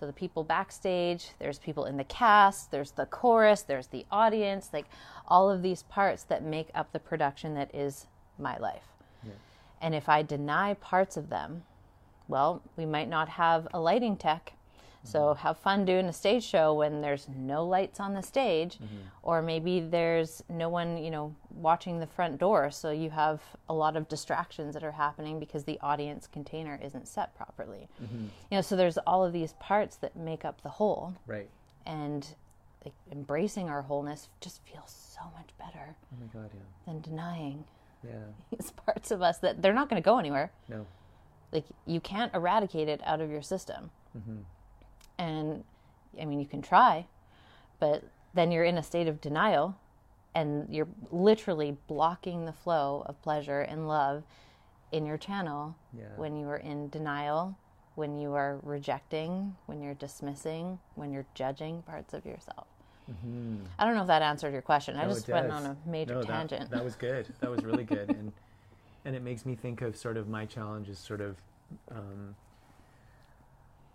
[0.00, 4.70] So the people backstage, there's people in the cast, there's the chorus, there's the audience,
[4.72, 4.86] like
[5.28, 8.06] all of these parts that make up the production that is
[8.38, 8.88] my life.
[9.80, 11.64] And if I deny parts of them,
[12.28, 14.52] well, we might not have a lighting tech.
[15.04, 15.38] So mm-hmm.
[15.46, 18.96] have fun doing a stage show when there's no lights on the stage, mm-hmm.
[19.22, 22.72] or maybe there's no one, you know, watching the front door.
[22.72, 27.06] So you have a lot of distractions that are happening because the audience container isn't
[27.06, 27.86] set properly.
[28.02, 28.24] Mm-hmm.
[28.50, 31.48] You know, so there's all of these parts that make up the whole, Right.
[31.86, 32.26] and
[32.84, 36.60] like, embracing our wholeness just feels so much better Oh my God, yeah.
[36.92, 37.64] than denying
[38.04, 38.12] Yeah.
[38.50, 40.86] these parts of us that they're not going to go anywhere No.
[41.52, 43.90] Like you can't eradicate it out of your system.
[44.16, 44.38] Mm-hmm.
[45.18, 45.64] And
[46.20, 47.06] i mean you can try
[47.78, 49.76] but then you're in a state of denial
[50.34, 54.22] and you're literally blocking the flow of pleasure and love
[54.92, 56.04] in your channel Yeah.
[56.16, 57.56] when you are in denial
[57.96, 62.66] when you are rejecting when you're dismissing when you're judging parts of yourself.
[63.10, 63.56] Mm-hmm.
[63.78, 64.96] I don't know if that answered your question.
[64.96, 66.70] I No, it just went on a major No, that- tangent.
[66.70, 67.26] That, was good.
[67.40, 68.32] That was really good, and
[69.06, 71.36] and it makes me think of sort of my challenge is sort of
[71.90, 72.34] um,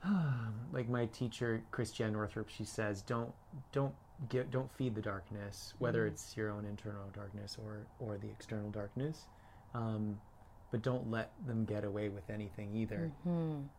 [0.73, 2.49] like my teacher Christiane Northrup.
[2.49, 3.31] She says, "Don't
[3.73, 3.93] don't
[4.29, 8.71] get don't feed the darkness, whether it's your own internal darkness or or the external
[8.71, 9.25] darkness."
[9.75, 10.19] Um,
[10.71, 13.11] but don't let them get away with anything either.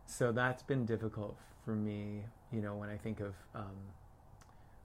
[0.05, 3.75] So that's been difficult for me, you know, when I think of um,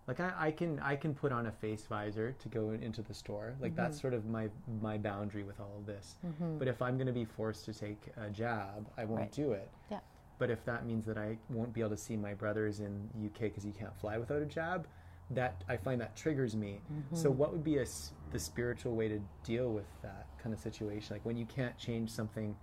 [0.09, 3.03] like I, I can I can put on a face visor to go in- into
[3.03, 3.55] the store.
[3.61, 4.01] Like that's mm-hmm.
[4.01, 4.49] sort of my
[4.81, 6.17] my boundary with all of this.
[6.27, 6.59] Mm-hmm.
[6.59, 9.33] But if I'm going to be forced to take a jab, I won't Right.
[9.33, 9.71] do it.
[9.91, 10.01] Yeah.
[10.39, 13.41] But if that means that I won't be able to see my brothers in UK
[13.43, 14.87] because you can't fly without a jab,
[15.31, 16.81] that I find that triggers me.
[17.13, 17.39] So mm-hmm.
[17.39, 17.85] what would be a
[18.31, 21.17] the spiritual way to deal with that kind of situation?
[21.17, 22.57] Like when you can't change something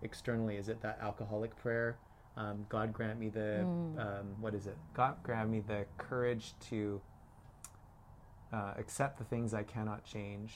[0.00, 1.98] externally, is it that alcoholic prayer?
[2.36, 3.66] Um, God grant me the
[3.98, 4.76] um, what is it?
[4.94, 7.00] God grant me the courage to
[8.52, 10.52] uh, accept the things I cannot change.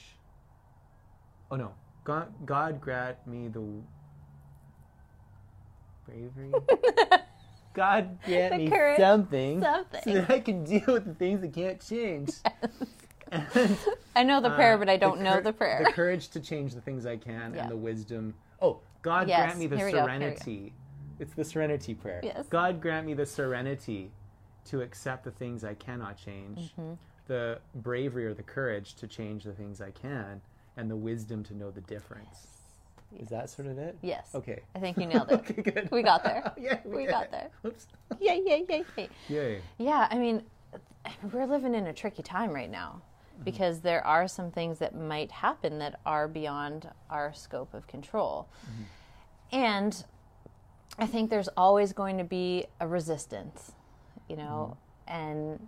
[1.49, 1.71] Oh no,
[2.03, 3.61] God, God grant me the
[6.05, 6.51] bravery.
[7.73, 10.01] God grant The me courage, something, something.
[10.03, 12.31] so that I can deal with the things that can't change.
[13.31, 13.77] And,
[14.15, 16.73] i know the prayer uh, but i don't know the prayer The courage to change
[16.75, 17.61] the things I can Yeah.
[17.61, 18.33] and the wisdom.
[18.61, 20.05] Oh, God Yes, grant me the here go, here we go.
[20.07, 20.73] serenity.
[21.21, 22.19] It's the serenity prayer.
[22.23, 22.47] Yes.
[22.49, 24.09] God grant me the serenity
[24.65, 26.93] to accept the things I cannot change, Mm-hmm.
[27.27, 30.41] the bravery or the courage to change the things I can
[30.77, 32.47] and the wisdom to know the difference.
[33.19, 33.97] Is that sort of it?
[34.01, 34.29] Yes.
[34.33, 34.61] Okay.
[34.73, 35.33] I think you nailed it.
[35.49, 35.89] Okay, good.
[35.91, 36.51] We got there.
[36.59, 37.11] yeah, We did.
[37.11, 37.49] got there.
[37.65, 37.85] Oops.
[38.19, 39.09] Yay, yay, yay, yay.
[39.29, 39.61] Yay.
[39.77, 40.41] Yeah, I mean,
[41.31, 43.01] we're living in a tricky time right now
[43.43, 48.47] because there are some things that might happen that are beyond our scope of control.
[49.51, 50.03] And
[50.97, 53.71] I think there's always going to be a resistance,
[54.27, 54.77] you know,
[55.07, 55.19] mm-hmm.
[55.19, 55.67] and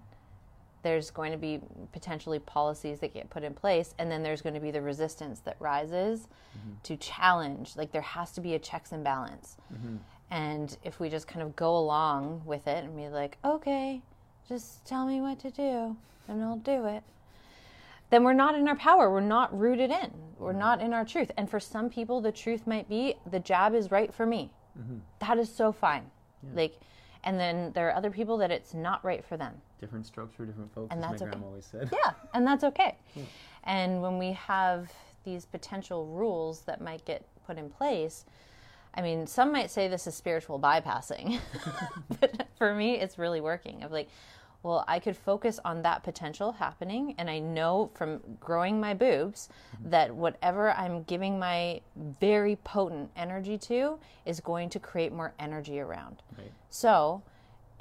[0.84, 1.62] there's going to be
[1.94, 5.40] potentially policies that get put in place, and then there's going to be the resistance
[5.42, 6.74] that rises mm-hmm.
[6.84, 7.76] to challenge.
[7.78, 9.58] Like there has to be a checks and balance.
[9.74, 9.96] Mm-hmm.
[10.30, 14.02] And if we just kind of go along with it and be like, okay,
[14.48, 15.96] just tell me what to do
[16.28, 17.04] and I'll do it,
[18.10, 19.12] then we're not in our power.
[19.12, 20.12] We're not rooted in.
[20.38, 21.32] We're not in our truth.
[21.38, 24.52] And for some people, the truth might be the jab is right for me.
[24.80, 24.98] Mm-hmm.
[25.20, 26.04] That is so fine.
[26.54, 26.78] Like,
[27.24, 29.54] and then there are other people that it's not right for them.
[29.80, 31.32] Different strokes for different folks, And as that's my okay.
[31.32, 31.90] grandma always said.
[31.92, 32.98] Yeah, and that's okay.
[33.66, 34.92] And when we have
[35.24, 38.26] these potential rules that might get put in place,
[38.94, 41.40] I mean, some might say this is spiritual bypassing,
[42.20, 43.84] but for me, it's really working.
[43.84, 44.10] Of like,
[44.64, 49.50] well, I could focus on that potential happening, and I know from growing my boobs
[49.84, 55.82] that whatever I'm giving my very potent energy to is going to create more energy
[55.82, 56.24] around.
[56.38, 56.52] Right.
[56.70, 57.22] So,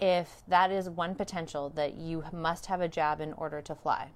[0.01, 4.09] if that is one potential that you must have a jab in order to fly,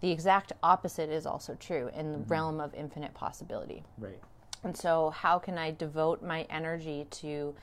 [0.00, 2.32] the exact opposite is also true in the mm-hmm.
[2.32, 3.84] realm of infinite possibility.
[3.98, 4.20] Right.
[4.64, 7.54] And so, how can I devote my energy to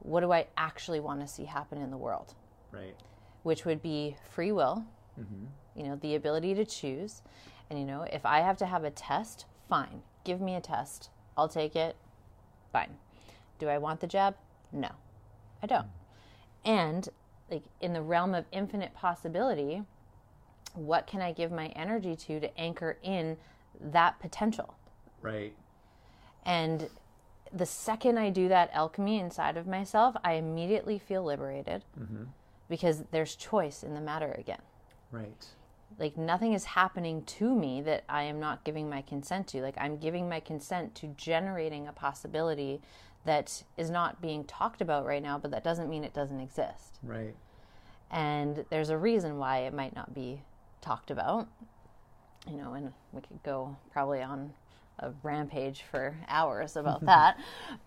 [0.00, 2.34] what do I actually want to see happen in the world?
[2.70, 2.94] Right.
[3.44, 4.84] Which would be free will,
[5.18, 5.44] mm-hmm.
[5.76, 7.22] you know, the ability to choose.
[7.70, 11.10] And, you know, if I have to have a test, fine, give me a test.
[11.36, 11.94] I'll take it.
[12.72, 12.96] Fine.
[13.60, 14.34] Do I want the jab?
[14.72, 14.90] No,
[15.62, 15.86] I don't.
[16.64, 17.08] And,
[17.50, 19.82] like, in the realm of infinite possibility,
[20.74, 23.36] what can I give my energy to to anchor in
[23.80, 24.74] that potential?
[25.22, 25.54] Right.
[26.44, 26.88] And
[27.52, 32.24] the second I do that alchemy inside of myself, I immediately feel liberated mm-hmm.
[32.68, 34.62] Because there's choice in the matter again.
[35.10, 35.46] Right.
[35.98, 39.62] Like nothing is happening to me that I am not giving my consent to.
[39.62, 42.80] Like I'm giving my consent to generating a possibility
[43.24, 46.98] that is not being talked about right now, but that doesn't mean it doesn't exist.
[47.02, 47.34] Right.
[48.10, 50.42] And there's a reason why it might not be
[50.80, 51.48] talked about.
[52.48, 54.52] You know, and we could go probably on
[54.98, 57.38] a rampage for hours about that.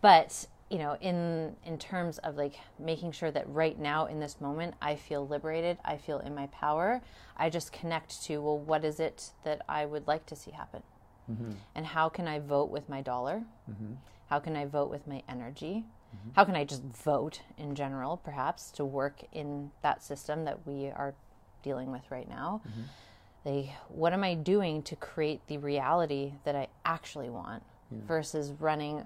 [0.01, 4.41] But, you know, in in terms of like making sure that right now in this
[4.41, 7.01] moment I feel liberated, I feel in my power,
[7.37, 10.83] I just connect to, well, what is it that I would like to see happen?
[11.31, 11.51] Mm-hmm.
[11.75, 13.43] And how can I vote with my dollar?
[13.69, 13.93] Mm-hmm.
[14.29, 15.85] How can I vote with my energy?
[16.15, 16.29] Mm-hmm.
[16.35, 20.87] How can I just vote in general, perhaps, to work in that system that we
[20.87, 21.13] are
[21.63, 22.61] dealing with right now?
[23.45, 29.05] Like, what am I doing to create the reality that I actually want versus running,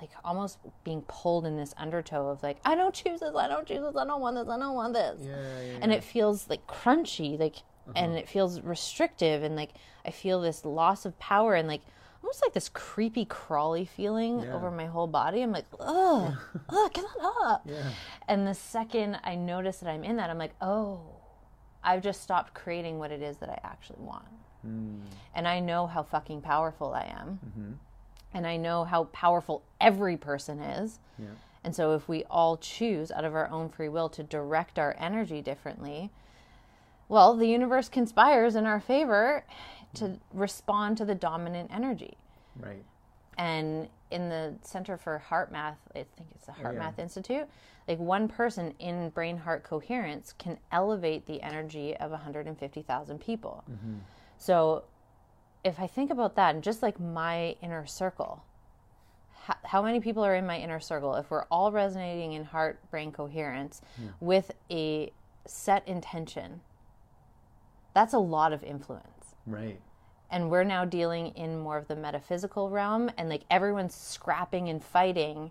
[0.00, 3.66] like, almost being pulled in this undertow of, like, I don't choose this, I don't
[3.66, 5.20] choose this, I don't want this, I don't want this.
[5.22, 5.30] Yeah.
[5.30, 7.56] yeah, and it feels like crunchy like
[7.96, 8.18] and uh-huh.
[8.20, 9.70] it feels restrictive and like
[10.06, 11.80] i feel this loss of power and like
[12.22, 14.52] almost like this creepy crawly feeling Yeah.
[14.54, 15.42] over my whole body.
[15.42, 16.34] I'm like ugh
[16.68, 17.62] ugh get that up.
[17.66, 17.90] Yeah.
[18.28, 21.00] and the second i notice that i'm in that i'm like oh
[21.82, 24.26] i've just stopped creating what it is that i actually want.
[24.62, 25.00] Hmm.
[25.34, 27.72] And i know how fucking powerful i am mm-hmm.
[28.32, 31.26] And i know how powerful every person is Yeah.
[31.64, 34.94] and so, if we all choose out of our own free will to direct our
[34.98, 36.10] energy differently,
[37.08, 39.44] well, the universe conspires in our favor
[39.94, 42.16] to respond to the dominant energy.
[42.58, 42.84] Right.
[43.36, 46.80] And in the Center for HeartMath, I think it's the Heart yeah.
[46.80, 47.48] Math Institute,
[47.88, 53.64] like one person in brain heart coherence can elevate the energy of 150,000 people.
[53.70, 53.94] Mm-hmm.
[54.38, 54.84] So,
[55.64, 58.42] if I think about that, and just like my inner circle,
[59.42, 61.14] how, how many people are in my inner circle?
[61.16, 64.08] If we're all resonating in heart brain coherence hmm.
[64.20, 65.12] with a
[65.46, 66.60] set intention,
[67.94, 69.80] that's a lot of influence Right.
[70.30, 74.82] and we're now dealing in more of the metaphysical realm and like everyone's scrapping and
[74.84, 75.50] fighting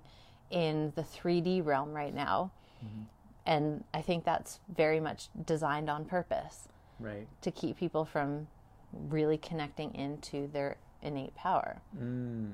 [0.49, 2.51] in the 3D realm right now.
[2.85, 3.03] Mm-hmm.
[3.45, 6.67] And I think that's very much designed on purpose
[6.99, 7.27] Right.
[7.41, 8.47] to keep people from
[8.93, 11.82] really connecting into their innate power.
[11.97, 12.52] Mm.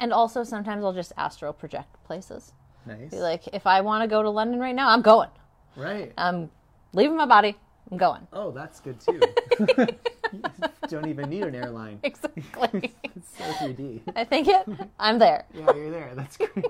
[0.00, 2.52] And also sometimes I'll just astral project places.
[2.86, 3.10] Nice.
[3.10, 5.28] Be like if I want to go to London right now, I'm going.
[5.76, 6.12] right.
[6.16, 6.50] I'm
[6.92, 7.56] leaving my body.
[7.90, 8.26] I'm going.
[8.32, 9.20] oh, that's good too.
[9.58, 9.86] you
[10.88, 11.98] don't even need an airline.
[12.02, 12.94] Exactly.
[13.02, 14.00] It's so 3D.
[14.14, 14.66] I think it.
[14.98, 15.44] I'm there.
[15.52, 16.12] Yeah, you're there.
[16.14, 16.66] That's great.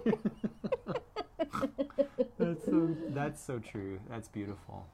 [2.39, 4.01] that's so that's so true.
[4.09, 4.87] That's beautiful.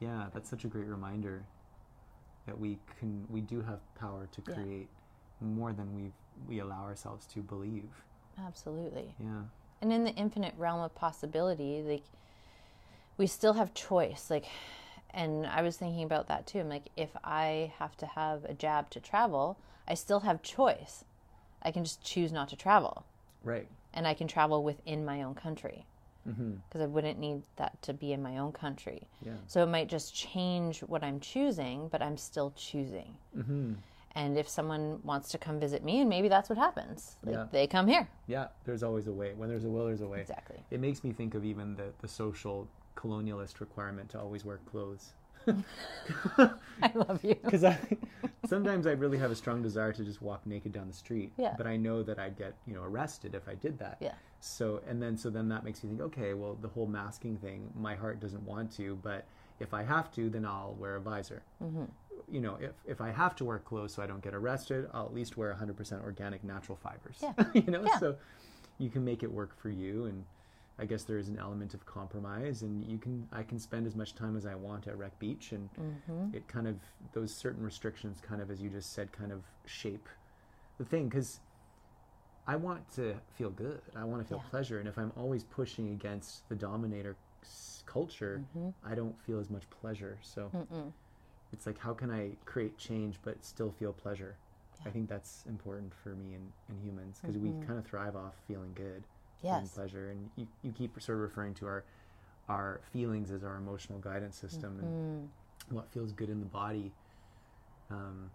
[0.00, 1.44] Yeah, that's such a great reminder.
[2.48, 4.54] That we can we do have power to Yeah.
[4.54, 4.88] create
[5.40, 6.10] more than we
[6.48, 7.90] we allow ourselves to believe.
[8.38, 9.14] Absolutely.
[9.20, 9.42] Yeah.
[9.82, 12.04] And in the infinite realm of possibility, like
[13.16, 14.30] we still have choice.
[14.30, 14.46] Like,
[15.10, 16.60] and I was thinking about that too.
[16.60, 21.04] I'm like, if I have to have a jab to travel, I still have choice.
[21.62, 23.04] I can just choose not to travel,
[23.42, 23.66] Right.
[23.92, 25.86] and I can travel within my own country
[26.28, 26.50] Mm-hmm.
[26.68, 29.02] because I wouldn't need that to be in my own country.
[29.24, 29.32] Yeah.
[29.46, 33.16] So it might just change what I'm choosing, but I'm still choosing.
[33.36, 33.72] Mm-hmm.
[34.12, 37.46] And if someone wants to come visit me, and maybe that's what happens, like Yeah.
[37.52, 38.08] they come here.
[38.26, 38.48] Yeah.
[38.64, 39.32] There's always a way.
[39.34, 40.20] When there's a will, there's a way.
[40.20, 40.58] Exactly.
[40.70, 45.12] It makes me think of even the the social colonialist requirement to always wear clothes.
[46.82, 47.34] I love you.
[47.42, 47.78] because I
[48.46, 51.32] sometimes I really have a strong desire to just walk naked down the street.
[51.36, 51.54] Yeah.
[51.56, 53.98] But I know that I'd get you know arrested if I did that.
[54.00, 54.12] Yeah.
[54.40, 57.70] So and then so then that makes you think, okay, well the whole masking thing,
[57.76, 59.26] my heart doesn't want to, but
[59.60, 61.42] if I have to, then I'll wear a visor.
[61.62, 61.84] Mm-hmm.
[62.30, 65.06] You know, if if I have to wear clothes so I don't get arrested, I'll
[65.06, 67.18] at least wear 100% organic natural fibers.
[67.22, 67.32] Yeah.
[67.54, 67.98] you know, Yeah.
[67.98, 68.16] so
[68.78, 70.24] you can make it work for you and.
[70.78, 73.26] I guess there is an element of compromise, and you can.
[73.32, 76.34] I can spend as much time as I want at Wreck Beach, and Mm-hmm.
[76.36, 76.76] it kind of
[77.12, 80.08] those certain restrictions kind of as you just said kind of shape
[80.78, 81.40] the thing because
[82.46, 84.50] i want to feel good i want to feel Yeah.
[84.50, 87.16] pleasure and if i'm always pushing against the dominator
[87.86, 88.68] culture Mm-hmm.
[88.90, 90.50] i don't feel as much pleasure so
[91.52, 94.36] it's like how can i create change but still feel pleasure
[94.86, 98.34] i think that's important for me and, and humans because we kind of thrive off
[98.46, 99.04] feeling good
[99.42, 99.70] Yes.
[99.70, 101.84] pleasure and you, you keep sort of referring to our
[102.48, 105.74] our feelings as our emotional guidance system and mm-hmm.
[105.74, 106.92] what feels good in the body.
[107.90, 108.30] Um,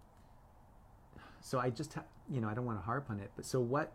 [1.41, 3.59] so I just, ha- you know, I don't want to harp on it, but so
[3.59, 3.91] what?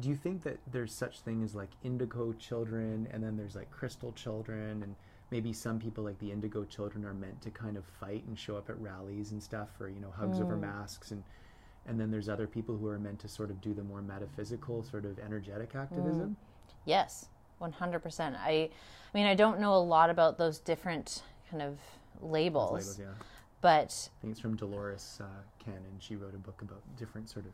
[0.00, 3.70] Do you think that there's such thing as like indigo children, and then there's like
[3.70, 4.94] crystal children, and
[5.30, 8.56] maybe some people like the indigo children are meant to kind of fight and show
[8.56, 10.60] up at rallies and stuff, or you know, hugs over mm.
[10.60, 11.22] masks, and
[11.86, 14.82] and then there's other people who are meant to sort of do the more metaphysical,
[14.82, 16.30] sort of energetic activism.
[16.30, 16.51] Mm.
[16.84, 17.26] Yes,
[17.60, 18.36] 100%.
[18.38, 18.70] I I
[19.18, 21.78] mean, I don't know a lot about those different kind of
[22.22, 23.06] labels, Labels, yeah.
[23.60, 25.26] but I think it's from Dolores uh,
[25.62, 25.96] Cannon.
[25.98, 27.52] She wrote a book about different sort of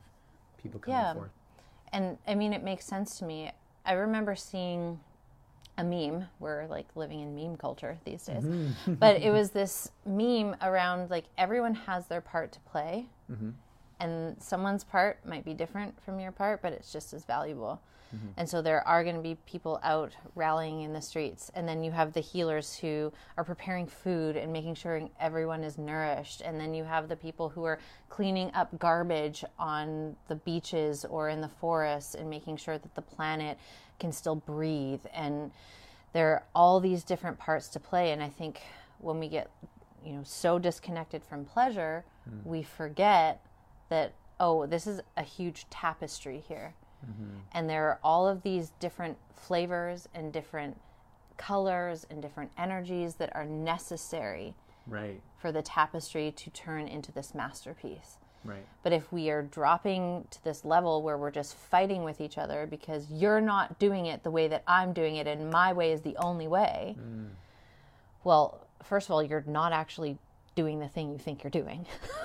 [0.62, 1.14] people coming Yeah.
[1.14, 1.30] forth.
[1.92, 3.50] and I mean, it makes sense to me.
[3.84, 5.00] I remember seeing
[5.78, 6.26] a meme.
[6.38, 8.44] We're like living in meme culture these days.
[8.86, 13.06] but it was this meme around like everyone has their part to play.
[14.00, 17.80] And someone's part might be different from your part, but it's just as valuable.
[18.14, 18.28] Mm-hmm.
[18.38, 21.50] And so there are going to be people out rallying in the streets.
[21.54, 25.78] And then you have the healers who are preparing food and making sure everyone is
[25.78, 26.40] nourished.
[26.40, 31.28] And then you have the people who are cleaning up garbage on the beaches or
[31.28, 33.58] in the forests and making sure that the planet
[34.00, 35.04] can still breathe.
[35.12, 35.50] And
[36.12, 38.12] there are all these different parts to play.
[38.12, 38.60] And I think
[39.00, 39.50] when we get,
[40.04, 42.48] you know, so disconnected from pleasure, hmm.
[42.48, 43.44] we forget
[43.88, 46.74] that, oh, this is a huge tapestry here
[47.04, 47.38] mm-hmm.
[47.52, 50.78] and there are all of these different flavors and different
[51.36, 54.54] colors and different energies that are necessary
[54.86, 58.16] Right, for the tapestry to turn into this masterpiece.
[58.42, 58.64] right.
[58.82, 62.66] But if we are dropping to this level where we're just fighting with each other
[62.66, 66.00] because you're not doing it the way that I'm doing it and my way is
[66.00, 67.28] the only way, mm.
[68.24, 70.16] well, first of all, you're not actually
[70.54, 71.84] doing the thing you think you're doing.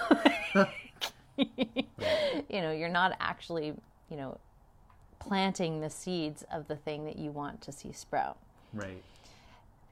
[1.38, 3.74] you know, you're not actually,
[4.10, 4.38] you know,
[5.20, 8.38] planting the seeds of the thing that you want to see sprout.
[8.74, 9.02] Right.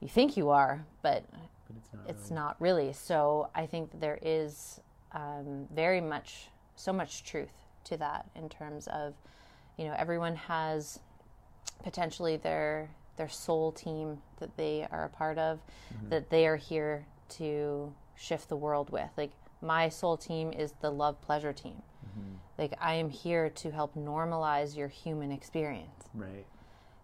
[0.00, 2.10] You think you are, but But it's not.
[2.10, 2.92] it's not really.
[2.92, 4.80] So I think that there is
[5.12, 7.52] um, very much, so much truth
[7.84, 9.14] to that in terms of,
[9.78, 11.00] you know, everyone has
[11.82, 15.60] potentially their their soul team that they are a part of,
[16.08, 19.10] that they are here to shift the world with.
[19.18, 19.30] Like
[19.62, 21.82] my soul team is the love pleasure team.
[22.06, 22.34] Mm-hmm.
[22.58, 26.44] Like I am here to help normalize your human experience Right.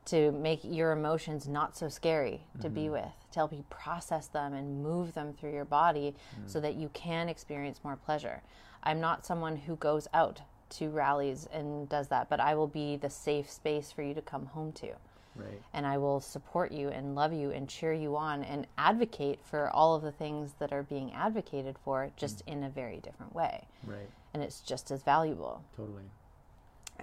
[0.06, 2.92] to make your emotions not so scary to be mm-hmm.
[2.92, 6.50] with, to help you process them and move them through your body mm.
[6.50, 8.42] so that you can experience more pleasure.
[8.82, 10.40] I'm not someone who goes out
[10.70, 14.22] to rallies and does that, but I will be the safe space for you to
[14.22, 14.92] come home to.
[15.38, 15.62] Right.
[15.72, 19.70] And I will support you and love you and cheer you on and advocate for
[19.70, 22.52] all of the things that are being advocated for, just mm.
[22.52, 23.64] in a very different way.
[23.86, 24.08] Right.
[24.34, 25.62] And it's just as valuable.
[25.76, 26.02] Totally.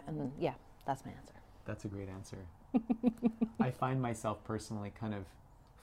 [0.07, 0.53] And yeah,
[0.85, 1.33] that's my answer.
[1.65, 2.37] That's a great answer.
[3.59, 5.23] I find myself personally kind of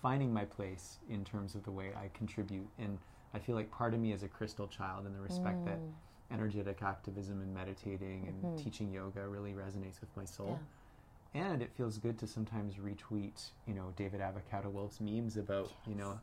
[0.02, 2.68] finding my place in terms of the way I contribute.
[2.78, 2.98] And
[3.32, 5.90] I feel like part of me is a crystal child in the respect that mm.
[6.30, 8.62] energetic activism and meditating and mm-hmm.
[8.62, 10.60] teaching yoga really resonates with my soul.
[11.34, 15.94] And it feels good to sometimes retweet, you know, David Avocado Wolfe's memes about, you
[15.94, 16.18] know,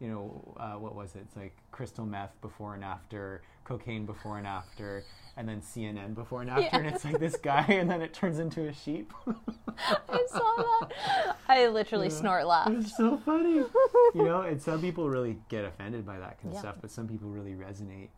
[0.00, 1.20] you know, uh, what was it?
[1.20, 5.04] It's like crystal meth before and after, cocaine before and after,
[5.36, 6.76] and then CNN before and after, yeah.
[6.76, 9.12] and it's like this guy, and then it turns into a sheep.
[9.28, 11.36] I saw that.
[11.48, 12.14] I literally yeah.
[12.14, 12.70] snort laugh.
[12.70, 14.42] It's so funny, you know.
[14.42, 16.60] And some people really get offended by that kind of yeah.
[16.60, 18.08] stuff, but some people really resonate.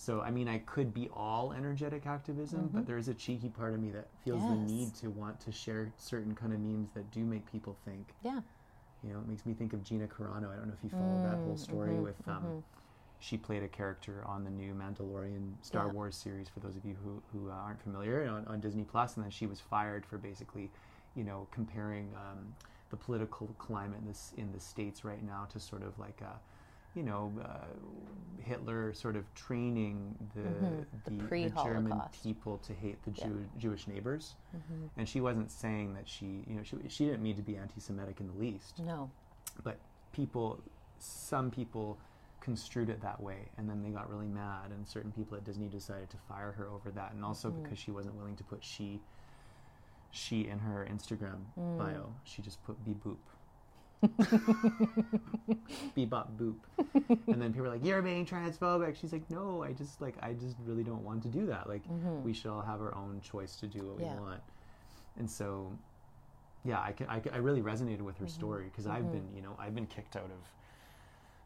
[0.00, 2.78] So, I mean, I could be all energetic activism, mm-hmm.
[2.78, 4.50] but there is a cheeky part of me that feels yes.
[4.50, 8.14] the need to want to share certain kind of memes that do make people think.
[8.22, 8.40] Yeah.
[9.04, 10.50] You know, it makes me think of Gina Carano.
[10.50, 12.16] I don't know if you follow mm, that whole mm, story mm-hmm, with.
[12.26, 12.58] Um, mm-hmm.
[13.18, 15.92] She played a character on the new Mandalorian Star yeah.
[15.92, 16.48] Wars series.
[16.48, 19.30] For those of you who who uh, aren't familiar, on, on Disney Plus, and then
[19.30, 20.70] she was fired for basically,
[21.14, 22.54] you know, comparing um,
[22.88, 26.40] the political climate in this in the states right now to sort of like a
[26.94, 27.66] you know, uh,
[28.42, 30.64] Hitler sort of training the mm-hmm.
[31.04, 33.60] the, the, the, German people to hate the Jew, yeah.
[33.60, 34.86] Jewish neighbors, mm-hmm.
[34.96, 38.20] and she wasn't saying that she, you know, she she didn't mean to be anti-Semitic
[38.20, 38.80] in the least.
[38.84, 39.10] No,
[39.62, 39.78] but
[40.12, 40.60] people,
[40.98, 41.98] some people
[42.40, 45.68] construed it that way, and then they got really mad, and certain people at Disney
[45.68, 47.62] decided to fire her over that, and also mm-hmm.
[47.62, 49.00] because she wasn't willing to put she
[50.12, 51.78] she in her Instagram mm.
[51.78, 53.16] bio, she just put be boop.
[55.96, 56.56] Bebop boop.
[57.26, 58.96] and then people are like, You're being transphobic.
[58.96, 61.68] She's like, No, I just like I just really don't want to do that.
[61.68, 62.22] Like mm-hmm.
[62.24, 64.14] we should all have our own choice to do what yeah.
[64.14, 64.40] we want.
[65.18, 65.70] And so
[66.64, 68.34] yeah, I, can, I, I really resonated with her mm-hmm.
[68.34, 68.96] story because mm-hmm.
[68.96, 70.52] I've been, you know, I've been kicked out of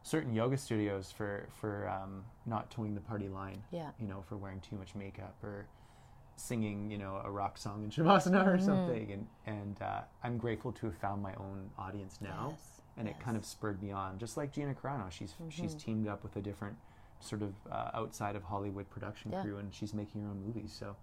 [0.03, 3.61] certain yoga studios for for um, not toeing the party line.
[3.71, 3.89] Yeah.
[3.99, 5.65] You know, for wearing too much makeup or
[6.35, 8.65] singing, you know, a rock song in Shavasana or mm-hmm.
[8.65, 9.11] something.
[9.11, 12.81] And and uh, I'm grateful to have found my own audience now, yes.
[12.97, 13.15] and yes.
[13.15, 14.17] it kind of spurred me on.
[14.17, 15.49] Just like Gina Carano, she's mm-hmm.
[15.49, 16.75] she's teamed up with a different
[17.19, 19.41] sort of uh, outside of Hollywood production yeah.
[19.41, 20.75] crew, and she's making her own movies.
[20.77, 20.95] So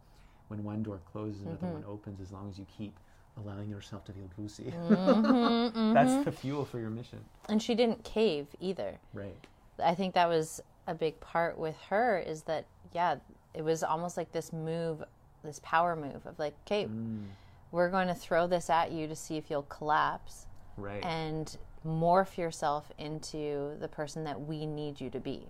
[0.48, 1.74] when one door closes, another mm-hmm.
[1.74, 2.20] one opens.
[2.20, 2.98] As long as you keep
[3.38, 6.24] allowing yourself to feel juicy, mm-hmm, that's mm-hmm.
[6.24, 7.20] the fuel for your mission.
[7.48, 8.98] And she didn't cave either.
[9.14, 9.46] Right.
[9.82, 13.16] I think that was a big part with her is that yeah,
[13.54, 15.02] it was almost like this move
[15.42, 17.24] this power move of like, okay, mm.
[17.70, 22.36] we're going to throw this at you to see if you'll collapse, right, and morph
[22.36, 25.46] yourself into the person that we need you to be.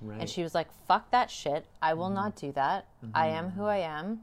[0.00, 0.20] Right.
[0.20, 1.64] And she was like, "Fuck that shit.
[1.80, 2.14] I will mm.
[2.14, 2.86] not do that.
[3.04, 3.16] Mm-hmm.
[3.16, 4.20] I am who I am.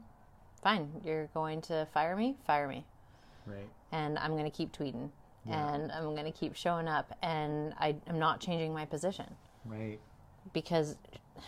[0.62, 0.90] Fine.
[1.04, 2.36] You're going to fire me.
[2.46, 2.84] Fire me.
[3.46, 3.68] Right.
[3.92, 5.10] And I'm going to keep tweeting."
[5.46, 5.74] Yeah.
[5.74, 9.26] And I'm going to keep showing up, and I, am not changing my position.
[9.64, 9.98] Right.
[10.52, 10.96] Because,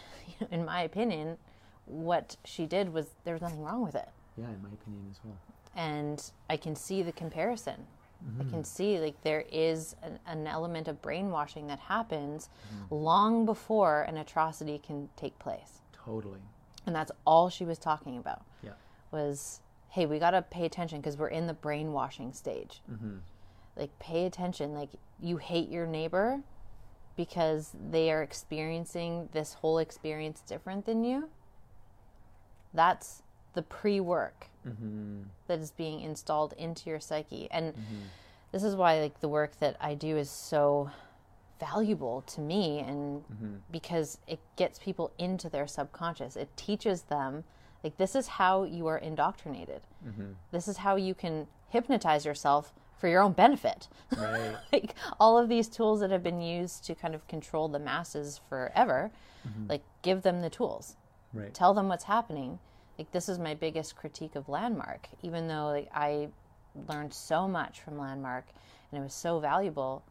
[0.51, 1.37] in my opinion,
[1.87, 4.09] what she did was there was nothing wrong with it.
[4.37, 5.37] Yeah, in my opinion as well.
[5.75, 7.87] And I can see the comparison.
[8.25, 8.43] Mm-hmm.
[8.43, 12.95] I can see like there is an, an element of brainwashing that happens mm-hmm.
[12.95, 15.81] long before an atrocity can take place.
[15.93, 16.41] Totally.
[16.87, 18.43] And that's all she was talking about.
[18.63, 18.73] Yeah.
[19.11, 22.81] Was hey, we got to pay attention because we're in the brainwashing stage.
[22.91, 23.17] Mm-hmm.
[23.77, 24.73] Like pay attention.
[24.75, 26.41] Like you hate your neighbor
[27.17, 31.29] because they are experiencing this whole experience different than you
[32.75, 33.23] that's
[33.55, 35.23] the pre work mm-hmm.
[35.47, 37.49] that is being installed into your psyche.
[37.51, 38.03] And mm-hmm.
[38.51, 40.91] this is why like the work that I do is so
[41.61, 43.55] valuable to me and mm-hmm.
[43.71, 46.37] because it gets people into their subconscious.
[46.37, 47.45] It teaches them
[47.85, 49.83] like this is how you are indoctrinated.
[50.07, 50.33] Mm-hmm.
[50.51, 53.89] This is how you can hypnotize yourself for your own benefit.
[54.17, 54.57] Right.
[54.73, 58.41] like all of these tools that have been used to kind of control the masses
[58.49, 59.11] forever,
[59.47, 59.69] mm-hmm.
[59.69, 60.97] like give them the tools.
[61.35, 61.53] Right.
[61.53, 62.59] Tell them what's happening.
[62.99, 66.29] Like this is my biggest critique of Landmark, even though like I
[66.89, 68.45] learned so much from Landmark
[68.91, 70.03] and it was so valuable,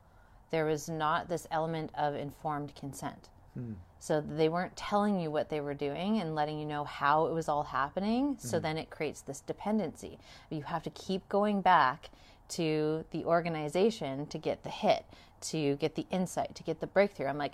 [0.50, 3.30] there was not this element of informed consent.
[3.54, 3.74] Hmm.
[4.00, 7.34] So they weren't telling you what they were doing and letting you know how it
[7.34, 8.36] was all happening.
[8.40, 8.64] So hmm.
[8.64, 10.18] then it creates this dependency.
[10.50, 12.10] You have to keep going back
[12.50, 15.06] to the organization to get the hit,
[15.42, 17.28] to get the insight, to get the breakthrough.
[17.28, 17.54] I'm like,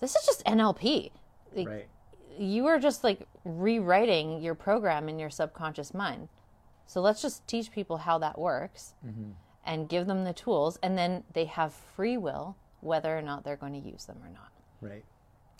[0.00, 1.10] this is just NLP.
[1.54, 1.88] Like, right
[2.38, 6.28] you are just like rewriting your program in your subconscious mind.
[6.86, 9.30] So let's just teach people how that works mm-hmm.
[9.64, 13.56] and give them the tools, and then they have free will whether or not they're
[13.56, 14.52] going to use them or not.
[14.80, 15.04] Right.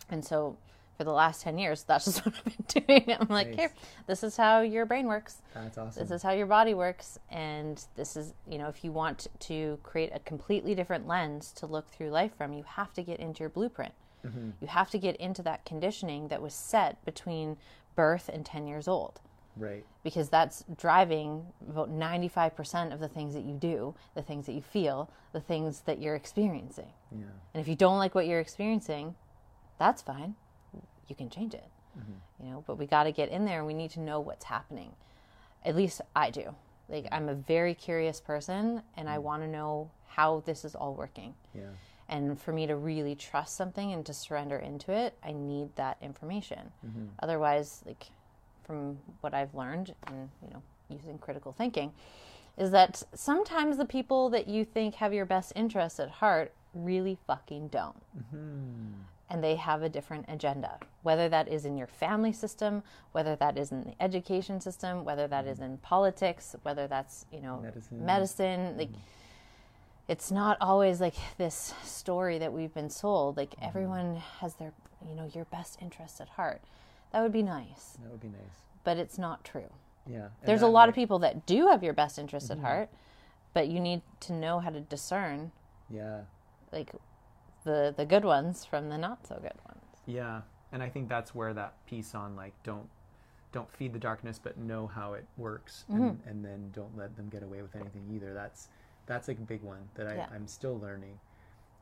[0.09, 0.57] And so
[0.97, 3.16] for the last 10 years, that's just what I've been doing.
[3.18, 3.57] I'm like, nice.
[3.57, 3.72] here,
[4.07, 5.43] this is how your brain works.
[5.55, 6.03] That's awesome.
[6.03, 7.18] This is how your body works.
[7.31, 11.66] And this is, you know, if you want to create a completely different lens to
[11.66, 13.93] look through life from, you have to get into your blueprint.
[14.27, 14.51] Mm-hmm.
[14.61, 17.57] You have to get into that conditioning that was set between
[17.95, 19.20] birth and 10 years old.
[19.57, 19.85] Right.
[20.05, 24.61] Because that's driving about 95% of the things that you do, the things that you
[24.61, 26.93] feel, the things that you're experiencing.
[27.11, 27.24] Yeah.
[27.55, 29.14] And if you don't like what you're experiencing,
[29.79, 30.35] that's fine.
[31.09, 31.68] You can change it.
[31.99, 32.47] Mm-hmm.
[32.47, 34.45] You know, but we got to get in there and we need to know what's
[34.45, 34.93] happening.
[35.64, 36.55] At least I do.
[36.89, 39.24] Like I'm a very curious person and I mm-hmm.
[39.24, 41.35] want to know how this is all working.
[41.55, 41.62] Yeah.
[42.09, 45.97] And for me to really trust something and to surrender into it, I need that
[46.01, 46.71] information.
[46.87, 47.07] Mm-hmm.
[47.21, 48.07] Otherwise, like
[48.65, 51.93] from what I've learned and you know using critical thinking,
[52.57, 57.19] is that sometimes the people that you think have your best interests at heart really
[57.27, 58.03] fucking don't.
[58.17, 58.93] Mm-hmm.
[59.29, 63.59] And they have a different agenda, whether that is in your family system, whether that
[63.59, 65.73] is in the education system, whether that is mm-hmm.
[65.73, 68.07] in politics, whether that's, you know, Medicine.
[68.07, 68.79] medicine.
[68.79, 69.01] Like, mm-hmm.
[70.09, 73.37] It's not always like this story that we've been sold.
[73.37, 74.73] Like, everyone has their,
[75.09, 76.63] you know, your best interest at heart.
[77.13, 78.63] That would be nice, That would be nice.
[78.85, 79.71] but it's not true.
[80.09, 80.29] Yeah.
[80.45, 82.89] There's a lot of people that do have your best interest at heart,
[83.55, 85.51] but you need to know how to discern
[85.91, 86.21] Yeah.
[86.73, 86.93] like
[87.65, 89.83] the the good ones from the not so good ones.
[90.07, 92.89] Yeah, and I think that's where that piece on like don't
[93.51, 96.03] don't feed the darkness, but know how it works, Mm-hmm.
[96.03, 98.33] and, and then don't let them get away with anything either.
[98.35, 98.69] That's
[99.07, 100.27] that's like a big one that I, Yeah.
[100.35, 101.19] I'm still learning,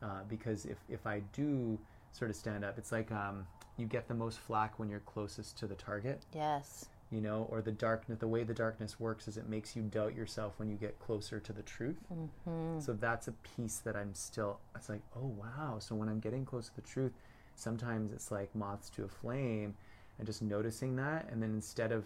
[0.02, 1.78] uh, because if if I do
[2.12, 3.46] sort of stand up, it's like um,
[3.76, 6.86] you get the most flack when you're closest to the target, Yes.
[7.10, 8.18] you know, or the darkness.
[8.20, 11.40] The way the darkness works is it makes you doubt yourself when you get closer
[11.40, 11.98] to the truth.
[12.12, 12.78] Mm-hmm.
[12.80, 14.60] So that's a piece that I'm still.
[14.76, 15.78] It's like, oh wow.
[15.80, 17.12] So when I'm getting close to the truth,
[17.56, 19.74] sometimes it's like moths to a flame,
[20.18, 22.04] and just noticing that, and then instead of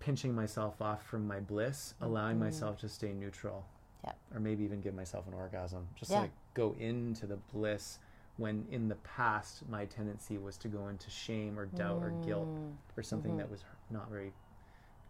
[0.00, 3.66] pinching myself off from my bliss, allowing myself to stay neutral,
[4.04, 4.12] Yeah.
[4.32, 5.88] or maybe even give myself an orgasm.
[5.96, 6.20] Just Yeah.
[6.20, 7.98] like go into the bliss.
[8.36, 12.46] When in the past my tendency was to go into shame or doubt or guilt
[12.46, 12.76] Mm.
[12.96, 13.38] or something Mm-hmm.
[13.40, 14.32] that was not very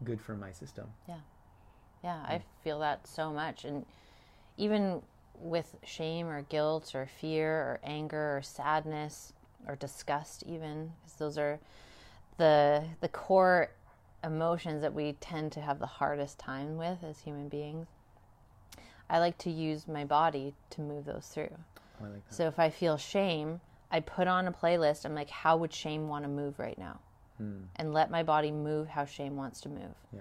[0.05, 0.91] good for my system.
[1.07, 1.20] Yeah.
[2.03, 3.84] Yeah, I feel that so much and
[4.57, 5.03] even
[5.34, 9.32] with shame or guilt or fear or anger or sadness
[9.66, 11.59] or disgust even because those are
[12.39, 13.70] the the core
[14.24, 17.86] emotions that we tend to have the hardest time with as human beings.
[19.11, 21.50] I like to use my body to move those through.
[21.52, 22.34] Oh, I like that.
[22.34, 25.04] So if I feel shame, I put on a playlist.
[25.04, 27.00] I'm like, how would shame want to move right now?
[27.38, 27.62] Hmm.
[27.76, 29.94] And let my body move how shame wants to move.
[30.12, 30.20] Yeah.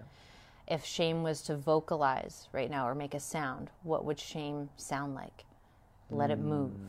[0.68, 5.16] If shame was to vocalize right now or make a sound, what would shame sound
[5.16, 5.44] like?
[6.10, 6.72] Let it move.
[6.72, 6.88] Hmm.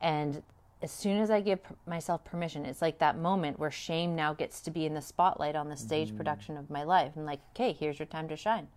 [0.00, 0.42] And
[0.82, 4.60] as soon as I give myself permission, it's like that moment where shame now gets
[4.62, 6.16] to be in the spotlight on the stage hmm.
[6.16, 7.12] production of my life.
[7.16, 8.68] I'm like, okay, here's your time to shine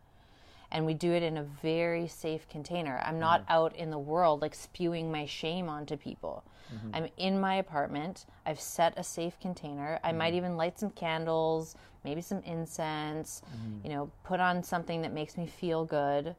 [0.71, 3.01] and we do it in a very safe container.
[3.03, 3.21] I'm mm-hmm.
[3.21, 6.43] not out in the world like spewing my shame onto people.
[6.73, 6.89] Mm-hmm.
[6.93, 8.25] I'm in my apartment.
[8.45, 9.99] I've set a safe container.
[10.03, 10.37] I might mm-hmm.
[10.37, 13.41] even light some candles, maybe some incense,
[13.83, 16.35] you know, put on something that makes me feel good,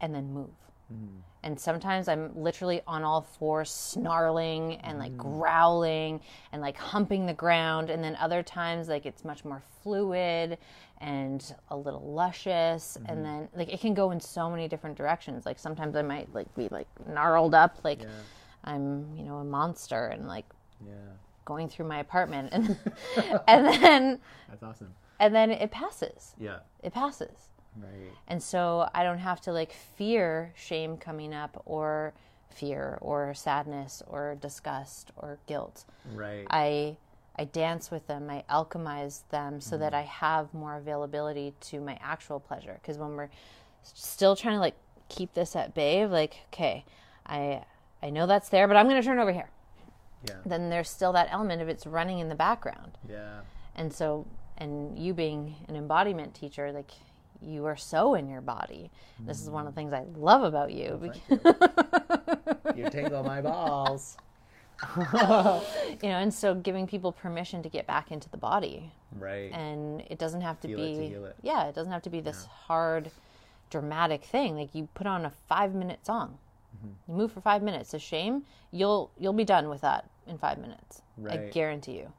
[0.00, 0.50] and then move.
[0.92, 1.18] Mm-hmm.
[1.42, 5.18] And sometimes I'm literally on all fours, snarling and like mm.
[5.18, 6.20] growling
[6.50, 7.88] and like humping the ground.
[7.88, 10.58] And then other times, like it's much more fluid
[11.00, 12.96] and a little luscious.
[12.96, 13.22] And mm-hmm.
[13.22, 15.46] then, like, it can go in so many different directions.
[15.46, 18.08] Like, sometimes I might like be like gnarled up, like Yeah.
[18.64, 20.46] I'm, you know, a monster and like
[20.84, 20.94] Yeah.
[21.44, 22.48] going through my apartment.
[22.52, 22.76] And,
[23.46, 24.94] and then, That's awesome.
[25.20, 26.34] and then it passes.
[26.38, 26.58] Yeah.
[26.82, 27.50] It passes.
[27.80, 28.10] Right.
[28.28, 32.12] And so I don't have to like fear shame coming up or
[32.50, 35.84] fear or sadness or disgust or guilt.
[36.12, 36.46] Right.
[36.50, 36.96] I
[37.38, 39.82] I dance with them, I alchemize them so Mm-hmm.
[39.82, 43.28] that I have more availability to my actual pleasure because when we're
[43.82, 44.76] still trying to like
[45.08, 46.84] keep this at bay of like okay,
[47.26, 47.62] I
[48.02, 49.50] I know that's there but I'm going to turn over here.
[50.26, 50.36] yeah.
[50.46, 52.96] Then there's still that element of it's running in the background.
[53.08, 53.40] Yeah.
[53.74, 56.90] And so, and you being an embodiment teacher, like
[57.40, 58.90] you are so in your body.
[59.20, 61.12] This is one of the things I love about you.
[61.30, 61.38] You.
[62.76, 64.16] you tingle my balls.
[64.96, 68.92] you know, and so giving people permission to get back into the body.
[69.18, 69.50] Right.
[69.52, 71.36] And it doesn't have to Feel be, it to it.
[71.42, 73.10] yeah, it doesn't have to be this hard,
[73.70, 74.56] dramatic thing.
[74.56, 76.38] Like you put on a five minute song.
[76.76, 77.10] Mm-hmm.
[77.10, 77.94] You move for five minutes.
[77.94, 78.42] A shame.
[78.70, 81.00] You'll you'll be done with that in five minutes.
[81.16, 81.40] Right.
[81.40, 82.12] I guarantee you.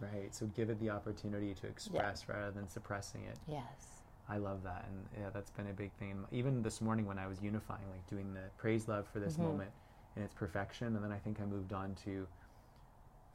[0.00, 0.34] right.
[0.34, 3.36] So give it the opportunity to express rather than suppressing it.
[3.46, 3.89] Yes.
[4.30, 6.24] I love that, and yeah, that's been a big thing.
[6.30, 9.70] Even this morning when I was unifying, like doing the praise love for this moment
[10.14, 12.26] and its perfection, and then I think I moved on to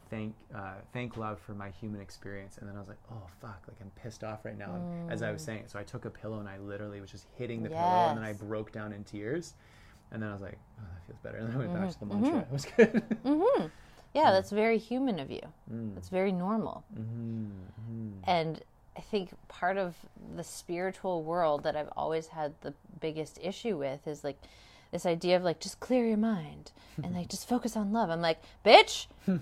[0.09, 3.61] thank uh, thank love for my human experience, and then I was like, oh fuck,
[3.67, 4.75] like I'm pissed off right now.
[4.75, 7.11] And as I was saying, it, so I took a pillow and I literally was
[7.11, 9.55] just hitting the pillow, and then I broke down in tears,
[10.11, 11.99] and then I was like, oh, that feels better, and then I went back to
[11.99, 12.39] the mantra.
[12.49, 13.03] It was good.
[13.25, 13.67] mm-hmm.
[14.13, 15.41] Yeah, that's very human of you.
[15.69, 15.93] Mm.
[15.93, 16.85] That's very normal.
[16.97, 18.29] Mm-hmm.
[18.29, 18.63] And
[18.97, 19.95] I think part of
[20.35, 24.39] the spiritual world that I've always had the biggest issue with is like
[24.91, 26.71] this idea of like just clear your mind
[27.03, 28.09] and like just focus on love.
[28.09, 29.07] I'm like, bitch,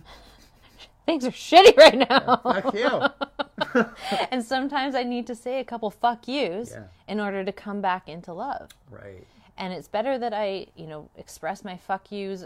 [1.05, 2.37] things are shitty right now.
[2.43, 3.85] Fuck you.
[4.31, 6.83] and sometimes I need to say a couple fuck yous Yeah.
[7.07, 8.71] in order to come back into love.
[8.89, 9.25] right.
[9.55, 12.43] And it's better that I, you know, express my fuck yous,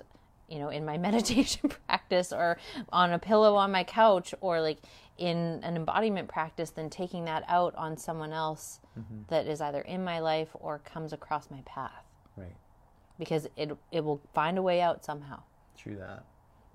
[0.49, 2.57] you know, in my meditation practice or
[2.91, 4.79] on a pillow on my couch or like
[5.17, 9.21] in an embodiment practice than taking that out on someone else mm-hmm.
[9.29, 12.03] that is either in my life or comes across my path
[12.35, 12.55] Right.
[13.17, 15.41] because it it will find a way out somehow.
[15.77, 16.23] True that.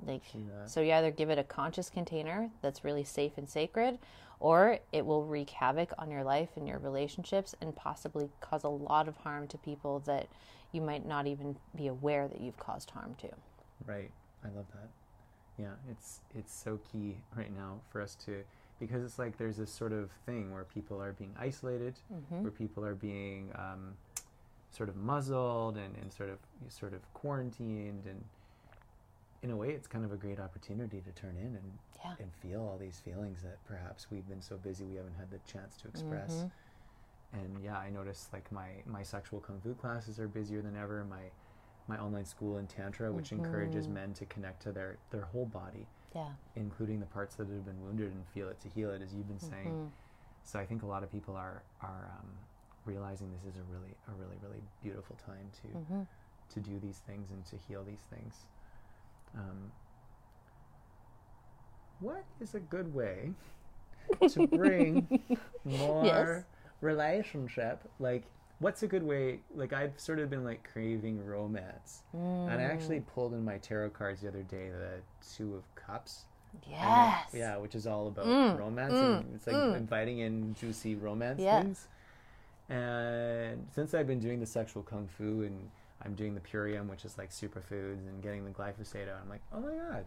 [0.05, 0.69] Like that.
[0.69, 3.99] so you either give it a conscious container that's really safe and sacred
[4.41, 8.69] or it will wreak havoc on your life and your relationships and possibly cause a
[8.69, 10.27] lot of harm to people that
[10.73, 13.29] you might not even be aware that you've caused harm to.
[13.87, 14.11] Right.
[14.45, 14.89] I love that.
[15.63, 18.43] Yeah, it's it's so key right now for us to
[18.81, 21.95] because it's like there's this sort of thing where people are being isolated,
[22.43, 23.95] where people are being um,
[24.73, 26.39] sort of muzzled and, and sort of
[26.69, 28.25] sort of quarantined and
[29.45, 31.73] in a way it's kind of a great opportunity to turn in and
[32.05, 32.15] Yeah.
[32.19, 35.39] and feel all these feelings that perhaps we've been so busy we haven't had the
[35.53, 36.45] chance to express.
[37.33, 41.05] And yeah, I noticed like my my sexual kung fu classes are busier than ever.
[41.09, 41.31] My
[41.89, 45.87] my online school in tantra, which encourages men to connect to their their whole body,
[46.15, 46.29] Yeah.
[46.57, 49.29] including the parts that have been wounded and feel it to heal it, as you've
[49.29, 49.91] been saying.
[50.45, 52.29] So I think a lot of people are are um,
[52.85, 55.69] realizing this is a really a really really beautiful time to
[56.55, 58.47] to do these things and to heal these things.
[59.35, 59.73] Um,
[62.01, 63.33] what is a good way
[64.29, 65.09] to bring
[65.65, 66.47] more
[66.81, 67.89] relationship?
[67.99, 68.25] Like,
[68.63, 69.41] what's a good way?
[69.55, 73.07] Like, I've sort of been like craving romance, and I actually mm.
[73.15, 75.03] pulled in my tarot cards the other day the
[75.37, 76.25] Two of Cups.
[76.65, 77.31] And it- Yes.
[77.33, 78.59] yeah, which is all about mm.
[78.59, 79.35] romance and mm.
[79.35, 81.89] it's like inviting in juicy romance things.
[82.69, 85.71] And since I've been doing the sexual kung fu and
[86.05, 89.41] I'm doing the purium, which is like superfoods, and getting the glyphosate out, I'm like,
[89.53, 90.05] oh my god,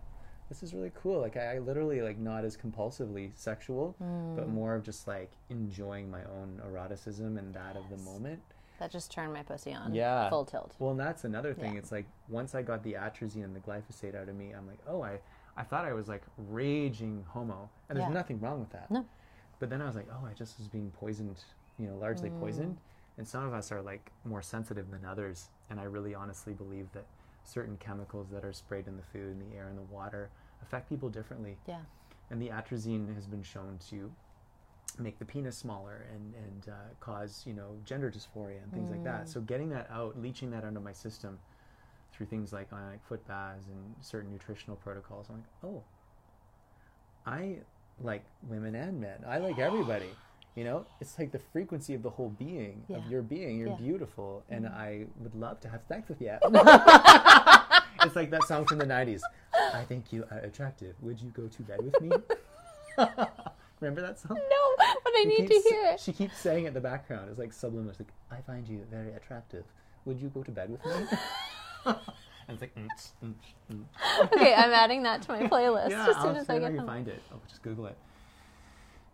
[0.49, 1.21] this is really cool.
[1.21, 3.95] Like I, I literally like not as compulsively sexual,
[4.35, 8.41] but more of just like enjoying my own eroticism and that of the moment.
[8.79, 9.93] That just turned my pussy on.
[9.93, 10.29] Yeah.
[10.29, 10.75] Full tilt.
[10.79, 11.73] Well, and that's another thing.
[11.73, 11.79] Yeah.
[11.79, 14.79] It's like once I got the atrazine and the glyphosate out of me, I'm like,
[14.87, 15.19] oh, I,
[15.55, 18.13] I thought I was like raging homo, and there's Yeah.
[18.13, 18.91] nothing wrong with that.
[18.91, 19.05] No.
[19.59, 21.37] But then I was like, oh, I just was being poisoned,
[21.79, 22.39] you know, largely Mm.
[22.41, 22.77] poisoned.
[23.17, 26.87] And some of us are like more sensitive than others, and I really honestly believe
[26.91, 27.05] that
[27.47, 30.29] certain chemicals that are sprayed in the food, in the air, in the water
[30.61, 31.57] affect people differently.
[31.67, 31.79] Yeah.
[32.29, 34.11] And the atrazine has been shown to
[34.97, 39.03] make the penis smaller and and uh, cause you know gender dysphoria and things like
[39.03, 39.29] that.
[39.29, 41.37] So getting that out, leaching that out of my system
[42.13, 45.83] through things like ionic foot baths and certain nutritional protocols, I'm like, oh,
[47.25, 47.57] I
[48.01, 49.23] like women and men.
[49.27, 50.09] I like everybody.
[50.55, 52.97] You know, it's like the frequency of the whole being Yeah.
[52.97, 53.57] of your being.
[53.59, 53.75] You're Yeah.
[53.75, 56.37] beautiful, and I would love to have sex with you.
[58.03, 59.21] it's like that song from the '90s.
[59.53, 60.95] I think you are attractive.
[61.01, 62.09] Would you go to bed with me?
[63.81, 64.37] Remember that song?
[64.37, 65.99] No, but I She need to hear it.
[65.99, 67.29] She keeps saying it in the background.
[67.29, 67.89] It's like subliminal.
[67.91, 69.65] It's like, I find you very attractive.
[70.05, 70.91] Would you go to bed with me?
[71.85, 71.97] and
[72.49, 72.87] it's like, mm,
[73.23, 73.33] mm,
[73.73, 73.83] mm.
[74.33, 76.85] okay, I'm adding that to my playlist yeah, as soon I'll as I get home.
[76.87, 77.21] find it.
[77.33, 77.97] Oh, just Google it.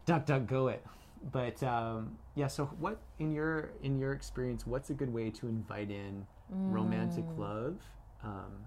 [0.05, 0.85] Duck, duck, go it.
[1.31, 4.65] But um, yeah, so what in your in your experience?
[4.65, 7.37] What's a good way to invite in romantic Mm.
[7.37, 7.77] love?
[8.23, 8.65] Um,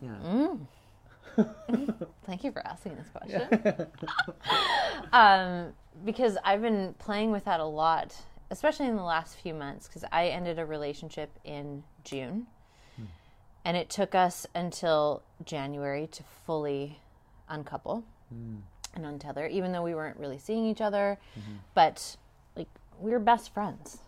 [0.00, 0.54] yeah.
[2.24, 3.86] Thank you for asking this question.
[5.12, 5.72] um,
[6.04, 8.14] because I've been playing with that a lot,
[8.50, 12.46] especially in the last few months, because I ended a relationship in June.
[13.64, 16.98] And it took us until January to fully
[17.48, 18.02] uncouple
[18.94, 21.18] and untether, even though we weren't really seeing each other.
[21.38, 21.52] Mm-hmm.
[21.74, 22.16] But
[22.56, 22.68] like
[23.00, 23.98] we were best friends.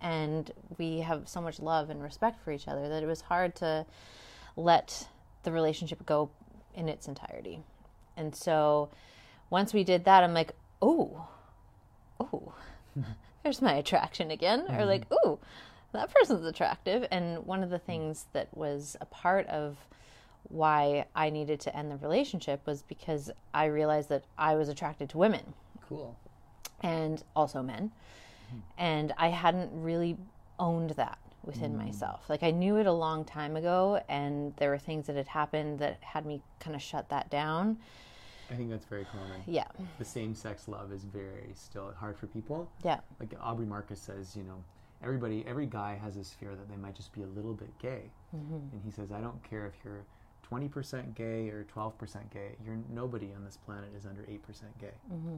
[0.00, 3.54] And we have so much love and respect for each other that it was hard
[3.56, 3.86] to
[4.56, 5.06] let
[5.44, 6.28] the relationship go
[6.74, 7.60] in its entirety.
[8.16, 8.90] And so
[9.48, 11.28] once we did that, I'm like, oh,
[12.18, 12.52] oh,
[13.44, 14.62] there's my attraction again.
[14.62, 14.88] Or mm-hmm.
[14.88, 15.38] like, oh,
[15.92, 17.06] that person's attractive.
[17.12, 19.76] And one of the things that was a part of
[20.44, 25.08] why I needed to end the relationship was because I realized that I was attracted
[25.10, 25.54] to women
[25.88, 26.16] Cool.
[26.82, 27.92] and also men.
[28.50, 28.58] Hmm.
[28.78, 30.16] And I hadn't really
[30.58, 31.84] owned that within hmm.
[31.86, 32.28] myself.
[32.28, 35.78] Like I knew it a long time ago, and there were things that had happened
[35.80, 37.78] that had me kind of shut that down.
[38.50, 39.40] I think that's very common.
[39.46, 39.66] Yeah,
[39.98, 42.70] The same sex love is very still hard for people.
[42.84, 44.62] yeah, like Aubrey Marcus says, you know,
[45.02, 48.10] everybody, every guy has this fear that they might just be a little bit gay.
[48.36, 48.54] Mm-hmm.
[48.54, 50.04] And he says, I don't care if you're
[50.52, 54.38] 20% gay or 12% gay, you're nobody on this planet is under 8%
[54.80, 54.88] gay.
[55.12, 55.36] Mm-hmm.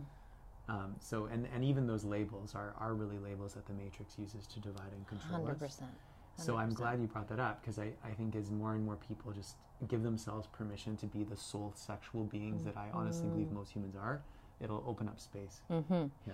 [0.68, 4.46] Um, so, and, and even those labels are, are really labels that the Matrix uses
[4.46, 5.58] to divide and control hundred us.
[5.58, 5.90] percent.
[6.36, 8.96] So I'm glad you brought that up because I, I think as more and more
[8.96, 9.54] people just
[9.86, 13.56] give themselves permission to be the soul sexual beings that I honestly believe mm-hmm.
[13.56, 14.20] most humans are,
[14.60, 15.60] it'll open up space.
[15.70, 16.06] Mm-hmm.
[16.26, 16.32] Yeah,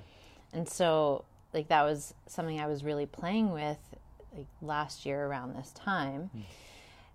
[0.54, 3.78] And so, like, that was something I was really playing with
[4.36, 6.30] like last year around this time.
[6.32, 6.40] Hmm.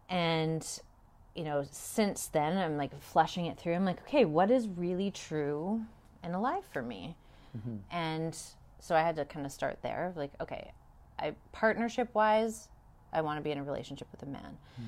[0.07, 0.79] And
[1.35, 3.73] you know, since then I'm like fleshing it through.
[3.73, 5.81] I'm like, okay, what is really true
[6.23, 7.15] and alive for me?
[7.57, 7.75] Mm-hmm.
[7.91, 8.37] And
[8.79, 10.13] so I had to kind of start there.
[10.15, 10.71] Like, okay,
[11.19, 12.69] I partnership wise,
[13.11, 14.57] I want to be in a relationship with a man.
[14.75, 14.83] Hmm.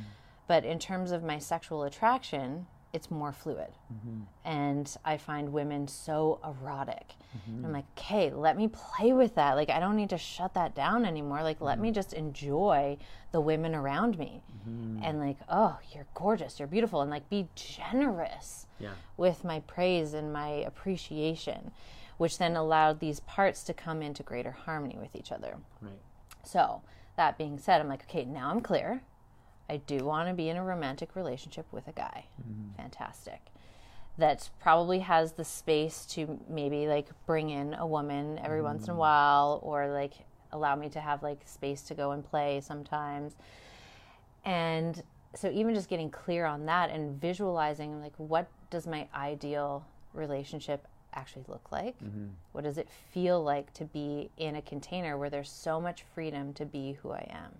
[0.47, 3.69] But in terms of my sexual attraction, it's more fluid.
[3.93, 4.21] Mm-hmm.
[4.45, 7.13] And I find women so erotic.
[7.45, 9.55] And I'm like, okay, let me play with that.
[9.55, 11.43] Like, I don't need to shut that down anymore.
[11.43, 11.93] Like, let me mm.
[11.93, 12.97] just enjoy
[13.31, 14.41] the women around me.
[14.67, 15.03] Mm-hmm.
[15.03, 17.01] And, like, oh, you're gorgeous, you're beautiful.
[17.01, 18.93] And, like, be generous Yeah.
[19.17, 21.71] with my praise and my appreciation,
[22.17, 25.57] which then allowed these parts to come into greater harmony with each other.
[25.81, 25.99] Right.
[26.43, 26.81] So,
[27.17, 29.01] that being said, I'm like, okay, now I'm clear.
[29.69, 32.25] I do want to be in a romantic relationship with a guy.
[32.41, 32.81] Mm-hmm.
[32.81, 33.41] Fantastic.
[34.17, 38.91] That probably has the space to maybe like bring in a woman every once in
[38.91, 38.97] a mm.
[38.97, 40.13] while or like
[40.51, 43.35] allow me to have like space to go and play sometimes.
[44.43, 45.03] And
[45.35, 50.87] so even just getting clear on that and visualizing like what does my ideal relationship
[51.13, 51.97] actually look like?
[51.99, 52.27] Mm-hmm.
[52.53, 56.53] What does it feel like to be in a container where there's so much freedom
[56.53, 57.51] to be who I am?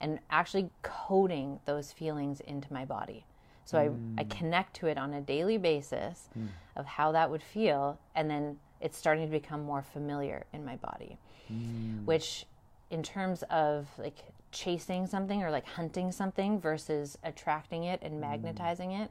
[0.00, 3.26] And actually coding those feelings into my body.
[3.64, 3.84] So I,
[4.20, 4.30] I mm.
[4.30, 6.46] connect to it on a daily basis hmm.
[6.74, 10.74] of how that would feel, and then it's starting to become more familiar in my
[10.74, 11.18] body.
[11.46, 12.04] Hmm.
[12.04, 12.46] Which,
[12.90, 14.18] in terms of like
[14.50, 18.20] chasing something or like hunting something versus attracting it and hmm.
[18.22, 19.10] magnetizing it,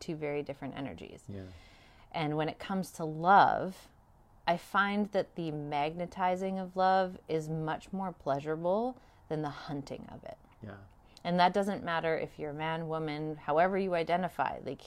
[0.00, 1.24] two very different energies.
[1.28, 1.40] Yeah.
[2.12, 3.88] And when it comes to love,
[4.46, 8.96] I find that the magnetizing of love is much more pleasurable
[9.28, 10.38] than the hunting of it.
[10.62, 10.70] Yeah.
[11.24, 14.58] And that doesn't matter if you're a man, woman, however you identify.
[14.64, 14.82] Like,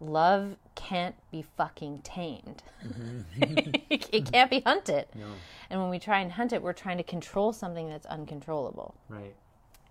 [0.00, 2.62] love can't be fucking tamed.
[2.84, 3.70] Mm-hmm.
[3.90, 5.06] it can't be hunted.
[5.14, 5.26] No.
[5.68, 8.94] And when we try and hunt it, we're trying to control something that's uncontrollable.
[9.08, 9.34] Right.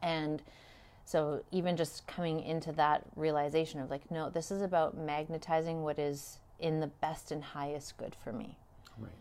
[0.01, 0.41] And
[1.05, 5.97] so, even just coming into that realization of like, no, this is about magnetizing what
[5.97, 8.57] is in the best and highest good for me.
[8.97, 9.11] Right.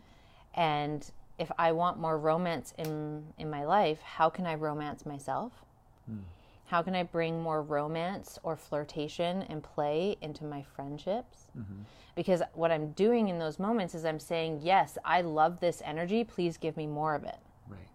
[0.55, 5.53] And if I want more romance in in my life, how can I romance myself?
[6.07, 6.19] Hmm.
[6.67, 11.47] How can I bring more romance or flirtation and play into my friendships?
[11.59, 11.83] Mm-hmm.
[12.15, 16.25] Because what I'm doing in those moments is I'm saying, "Yes, I love this energy.
[16.25, 17.89] Please give me more of it." Right.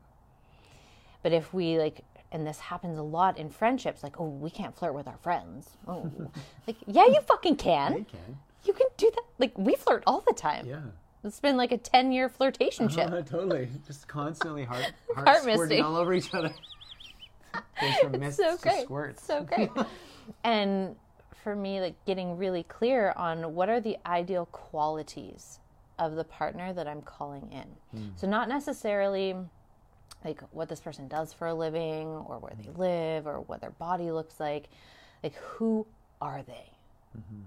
[1.21, 4.75] But if we like, and this happens a lot in friendships, like, oh, we can't
[4.75, 5.69] flirt with our friends.
[5.87, 6.11] Oh,
[6.67, 7.93] like, yeah, you fucking can.
[7.93, 8.37] They can.
[8.65, 9.23] You can do that.
[9.37, 10.65] Like, we flirt all the time.
[10.65, 10.79] Yeah.
[11.23, 13.09] It's been like a 10 year flirtation oh, ship.
[13.29, 13.69] totally.
[13.85, 15.83] Just constantly heart, heart, Heart squirting misting.
[15.83, 16.53] all over each other.
[17.79, 18.83] Goes from so to great.
[18.83, 19.23] squirts.
[19.23, 19.69] So great.
[20.43, 20.95] and
[21.43, 25.59] for me, like getting really clear on what are the ideal qualities
[25.99, 27.99] of the partner that I'm calling in.
[27.99, 28.09] Hmm.
[28.15, 29.35] So, not necessarily
[30.25, 32.79] like what this person does for a living or where they hmm.
[32.79, 34.69] live or what their body looks like.
[35.21, 35.85] Like, who
[36.21, 36.69] are they?
[37.17, 37.41] Mm-hmm.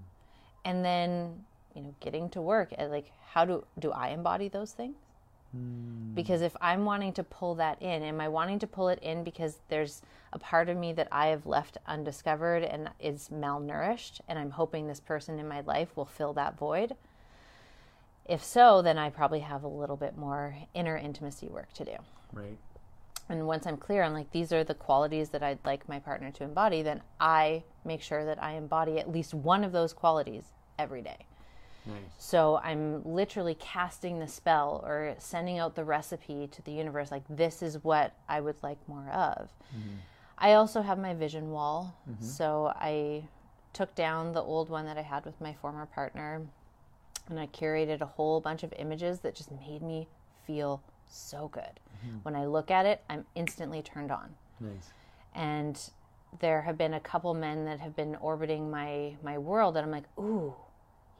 [0.65, 1.45] And then,
[1.77, 4.95] you know, getting to work at like, how do, do I embody those things?
[5.51, 6.13] Hmm.
[6.15, 9.23] Because if I'm wanting to pull that in, am I wanting to pull it in
[9.23, 10.01] because there's
[10.33, 14.87] a part of me that I have left undiscovered and is malnourished, and I'm hoping
[14.87, 16.95] this person in my life will fill that void?
[18.25, 21.95] If so, then I probably have a little bit more inner intimacy work to do.
[22.33, 22.57] Right.
[23.29, 26.31] And once I'm clear on like these are the qualities that I'd like my partner
[26.31, 30.43] to embody, then I make sure that I embody at least one of those qualities
[30.79, 31.25] every day.
[31.87, 31.95] Nice.
[32.17, 37.23] So I'm literally casting the spell or sending out the recipe to the universe like
[37.29, 39.49] this is what I would like more of.
[39.75, 39.95] Mm-hmm.
[40.37, 41.95] I also have my vision wall.
[42.09, 42.23] Mm-hmm.
[42.23, 43.23] So I
[43.73, 46.41] took down the old one that I had with my former partner
[47.29, 50.07] and I curated a whole bunch of images that just made me
[50.45, 51.79] feel so good.
[52.05, 52.17] Mm-hmm.
[52.23, 54.89] When I look at it, I'm instantly turned on Nice.
[55.35, 55.79] and
[56.39, 59.91] there have been a couple men that have been orbiting my my world and I'm
[59.91, 60.53] like, ooh,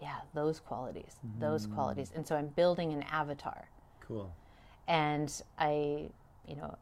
[0.01, 1.73] yeah, those qualities, those mm.
[1.73, 2.11] qualities.
[2.15, 3.67] And so I'm building an avatar.
[3.99, 4.33] Cool.
[4.87, 6.09] And I,
[6.47, 6.77] you know,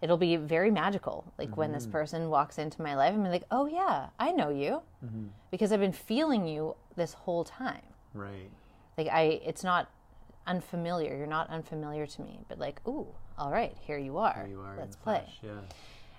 [0.00, 1.24] it'll be very magical.
[1.38, 1.92] Like when this mm-hmm.
[1.92, 5.26] person walks into my life, I'm like, oh yeah, I know you, mm-hmm.
[5.50, 7.82] because I've been feeling you this whole time.
[8.12, 8.50] Right.
[8.98, 9.90] Like I, it's not
[10.46, 11.16] unfamiliar.
[11.16, 13.06] You're not unfamiliar to me, but like, ooh,
[13.38, 14.34] all right, here you are.
[14.34, 14.76] Here you are.
[14.78, 15.22] Let's play.
[15.24, 15.60] flesh, Yeah.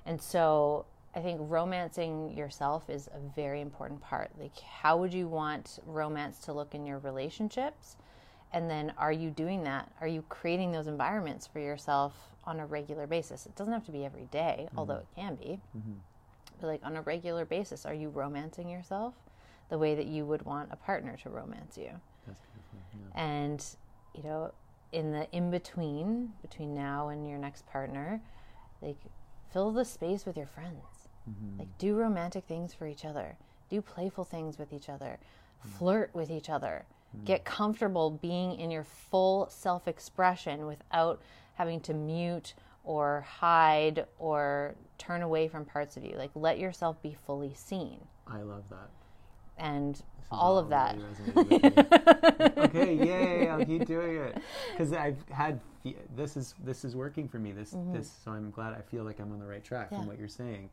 [0.06, 0.86] And so
[1.16, 4.32] I think romancing yourself is a very important part.
[4.38, 7.96] Like, how would you want romance to look in your relationships?
[8.52, 9.92] And then, are you doing that?
[10.02, 12.14] Are you creating those environments for yourself
[12.44, 13.46] on a regular basis?
[13.46, 14.78] It doesn't have to be every day, mm-hmm.
[14.78, 15.62] although it can be.
[15.78, 15.94] Mm-hmm.
[16.60, 19.14] But, like, on a regular basis, are you romancing yourself
[19.70, 21.92] the way that you would want a partner to romance you?
[22.28, 23.10] That's beautiful.
[23.16, 23.22] Yeah.
[23.22, 23.66] And,
[24.14, 24.52] you know,
[24.92, 28.22] in the in between, between now and your next partner,
[28.82, 28.98] like
[29.52, 30.95] fill the space with your friends.
[31.30, 31.60] Mm-hmm.
[31.60, 33.38] Like do romantic things for each other.
[33.70, 35.18] Do playful things with each other.
[35.78, 36.86] Flirt with each other.
[37.18, 37.26] Mm.
[37.26, 41.22] Get comfortable being in your full self-expression without
[41.56, 42.54] having to mute
[42.84, 46.16] or hide or turn away from parts of you.
[46.18, 48.00] Like let yourself be fully seen.
[48.28, 48.90] I love that.
[49.58, 50.02] And
[50.32, 50.98] all of that.
[50.98, 53.48] really resonating with okay, yay!
[53.48, 54.38] I'll keep doing it
[54.72, 55.60] because I've had
[56.16, 57.52] this is this is working for me.
[57.54, 59.96] This this so I'm glad I feel like I'm on the right track Mm-hmm.
[59.96, 60.00] Yeah.
[60.02, 60.70] from what you're saying.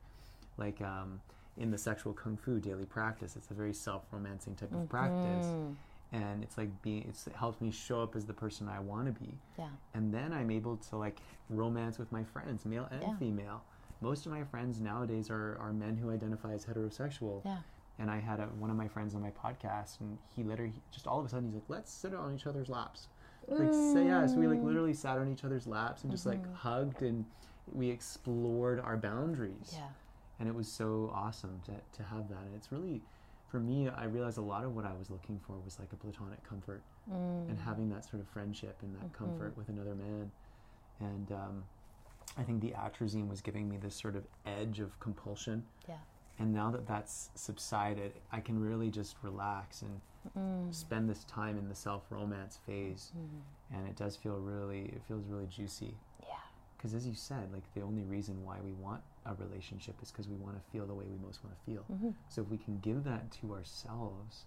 [0.59, 1.21] Like um,
[1.57, 6.17] in the sexual kung fu daily practice, it's a very self-romancing type of practice, Mm-hmm.
[6.17, 9.07] and it's like being it's, it helps me show up as the person I want
[9.07, 9.69] to be, yeah.
[9.95, 11.19] and then I'm able to like
[11.51, 13.17] romance with my friends, male and Yeah.
[13.17, 13.63] female.
[14.01, 17.45] Most of my friends nowadays are, are men who identify as heterosexual.
[17.45, 17.59] Yeah.
[17.99, 21.07] And I had a, one of my friends on my podcast, and he literally just
[21.07, 23.09] all of a sudden he's like, "Let's sit on each other's laps."
[23.49, 24.27] Like, say yeah.
[24.27, 27.25] So we like literally sat on each other's laps and just like hugged, and
[27.73, 29.75] we explored our boundaries.
[29.75, 29.87] Yeah.
[30.43, 32.43] And it was so awesome to to have that.
[32.45, 33.01] And it's really,
[33.49, 35.97] for me, I realized a lot of what I was looking for was like a
[35.97, 37.65] platonic comfort, and mm.
[37.65, 39.61] having that sort of friendship and that comfort mm-hmm.
[39.61, 40.33] with another man.
[40.99, 41.63] And um,
[42.37, 45.97] I think the atrazine was giving me this sort of edge of compulsion Yeah.
[46.39, 50.01] and now that that's subsided i can really just relax and
[50.37, 50.75] mm.
[50.75, 53.77] spend this time in the self romance phase mm-hmm.
[53.77, 56.35] and it does feel really it feels really juicy Yeah.
[56.77, 60.29] because as you said like the only reason why we want a relationship is because
[60.29, 62.11] we want to feel the way we most want to feel mm-hmm.
[62.29, 64.45] so if we can give that to ourselves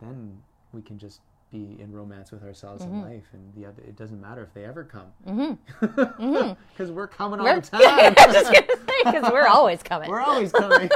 [0.00, 0.38] then
[0.72, 3.08] we can just be in romance with ourselves in mm-hmm.
[3.08, 5.06] life and the other it doesn't matter if they ever come.
[5.26, 6.52] Mm-hmm.
[6.72, 8.14] Because we're coming all We're- the time.
[8.18, 10.10] I'm just gonna say because we're always coming.
[10.10, 10.90] we're always coming.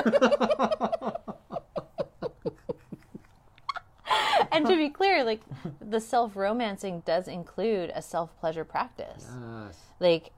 [4.53, 5.41] And to be clear, like
[5.81, 9.27] the self romancing does include a self pleasure practice.
[9.27, 9.79] yes.
[9.99, 10.31] Like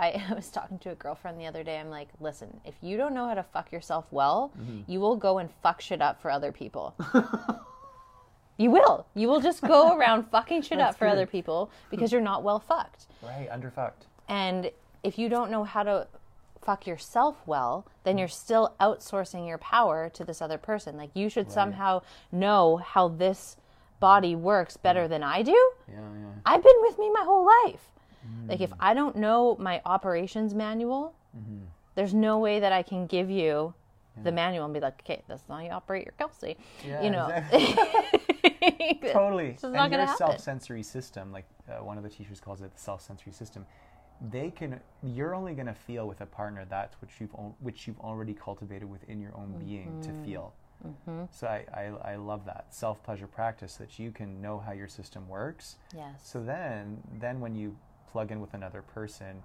[0.00, 1.78] I, I was talking to a girlfriend the other day.
[1.78, 4.90] I'm like, listen, if you don't know how to fuck yourself well, Mm-hmm.
[4.90, 6.94] you will go and fuck shit up for other people.
[8.56, 9.06] you will.
[9.14, 12.42] You will just go around fucking shit That's up for other people because you're not
[12.42, 13.06] well fucked.
[13.22, 14.06] Right, underfucked.
[14.28, 14.70] And
[15.02, 16.06] if you don't know how to
[16.60, 20.96] fuck yourself well, then you're still outsourcing your power to this other person.
[20.96, 23.56] Like you should somehow know how this
[23.98, 25.52] body works better than I do.
[25.88, 26.26] Yeah, yeah.
[26.44, 27.80] I've been with me my whole life.
[28.48, 31.14] Like if I don't know my operations manual,
[31.94, 33.74] there's no way that I can give you
[34.22, 36.56] the manual and be like, okay, this is how you operate your Kelsey.
[36.86, 37.28] Yeah, you know,
[39.12, 39.48] Totally.
[39.50, 43.32] It's and your self-sensory system, like uh, one of the teachers calls it the self-sensory
[43.32, 43.66] system,
[44.30, 44.80] they can.
[45.02, 48.88] You're only going to feel with a partner that's which you've which you've already cultivated
[48.90, 50.24] within your own being to Mm-hmm.
[50.24, 50.54] feel.
[51.30, 55.28] So I, I I love that self-pleasure practice that you can know how your system
[55.28, 55.76] works.
[55.94, 56.20] yes.
[56.22, 57.76] So then then when you
[58.10, 59.42] plug in with another person,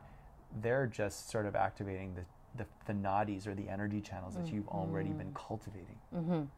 [0.62, 2.22] they're just sort of activating the
[2.58, 5.98] the, the nadis or the energy channels that you've already been cultivating.
[6.16, 6.30] Mm-hmm.
[6.30, 6.50] cultivating.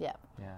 [0.00, 0.12] yeah.
[0.40, 0.54] Yeah.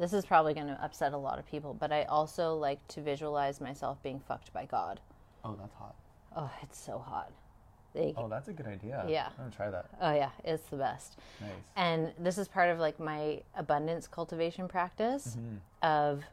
[0.00, 3.02] This is probably going to upset a lot of people, but I also like to
[3.02, 5.00] visualize myself being fucked by God.
[5.44, 5.94] Oh, that's hot.
[6.34, 7.30] Oh, it's so hot.
[7.94, 9.04] Like, Oh, that's a good idea.
[9.08, 9.26] Yeah.
[9.38, 9.86] I'm gonna try that.
[10.00, 11.16] oh yeah, it's the best.
[11.40, 11.50] Nice.
[11.76, 15.36] And this is part of like my abundance cultivation practice
[15.82, 16.24] of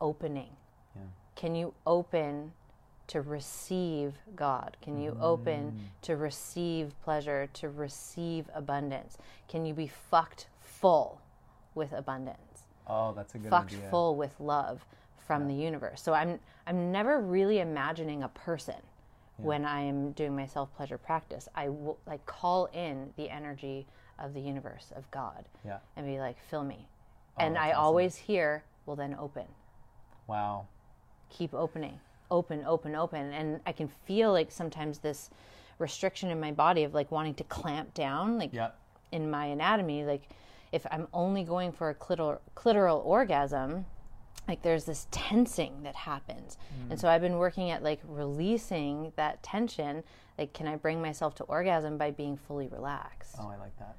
[0.00, 0.50] opening.
[0.96, 1.02] Yeah.
[1.36, 2.52] Can you open
[3.08, 4.76] to receive God?
[4.82, 6.02] Can you open mm.
[6.02, 9.18] to receive pleasure, to receive abundance?
[9.48, 11.20] Can you be fucked full
[11.74, 12.38] with abundance?
[12.86, 13.90] Oh, that's a good fucked idea.
[13.90, 14.84] full with love
[15.26, 16.00] from the universe.
[16.02, 18.76] So I'm I'm never really imagining a person
[19.38, 21.48] when I am doing my self pleasure practice.
[21.54, 23.86] I will like call in the energy
[24.18, 25.78] of the universe of God Yeah.
[25.96, 26.86] and be like, fill me.
[27.36, 27.84] Oh, and Oh, that's I awesome.
[27.84, 29.46] always hear, well then open.
[30.26, 30.66] Wow.
[31.30, 31.98] Keep opening.
[32.32, 33.30] Open, open, open.
[33.32, 35.28] And I can feel like sometimes this
[35.78, 38.70] restriction in my body of like wanting to clamp down, like Yeah.
[39.12, 40.28] in my anatomy, like
[40.72, 43.84] if I'm only going for a clitoral, clitoral orgasm,
[44.48, 46.56] like there's this tensing that happens.
[46.86, 46.92] Mm.
[46.92, 50.02] And so I've been working at like releasing that tension.
[50.38, 53.36] Like, can I bring myself to orgasm by being fully relaxed?
[53.38, 53.96] Oh, I like that.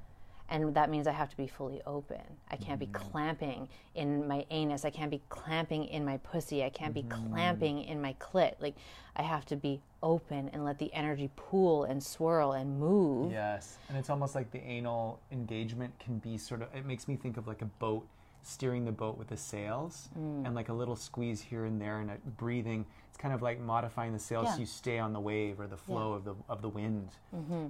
[0.50, 2.20] And that means I have to be fully open.
[2.50, 4.84] I can't be clamping in my anus.
[4.84, 6.62] I can't be clamping in my pussy.
[6.62, 8.54] I can't be clamping in my clit.
[8.60, 8.74] Like,
[9.16, 13.32] I have to be open and let the energy pool and swirl and move.
[13.32, 13.78] Yes.
[13.88, 16.68] And it's almost like the anal engagement can be sort of.
[16.74, 18.06] It makes me think of like a boat
[18.42, 20.44] steering the boat with the sails Mm.
[20.46, 22.84] and like a little squeeze here and there and a breathing.
[23.14, 24.48] It's kind of like modifying the sails Yeah.
[24.50, 24.56] Mm-hmm.
[24.56, 27.10] so you stay on the wave or the flow of the of the wind.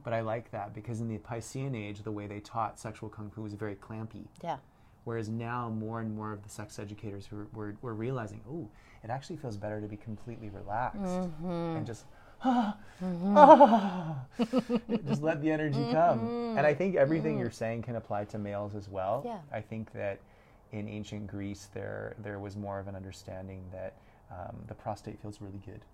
[0.03, 3.31] But I like that because in the Piscean age, the way they taught sexual kung
[3.31, 4.25] fu was very clampy.
[4.43, 4.57] Yeah.
[5.05, 8.71] Whereas now, more and more of the sex educators were, were, were realizing, oh,
[9.03, 11.77] it actually feels better to be completely relaxed Mm-hmm.
[11.77, 12.07] and just
[12.43, 12.75] ah,
[13.37, 14.17] ah.
[15.07, 16.57] just let the energy come.
[16.57, 19.23] And I think everything you're saying can apply to males as well.
[19.27, 19.41] Yeah.
[19.53, 20.21] I think that
[20.73, 23.93] in ancient Greece, there there was more of an understanding that
[24.35, 25.85] um, the prostate feels really good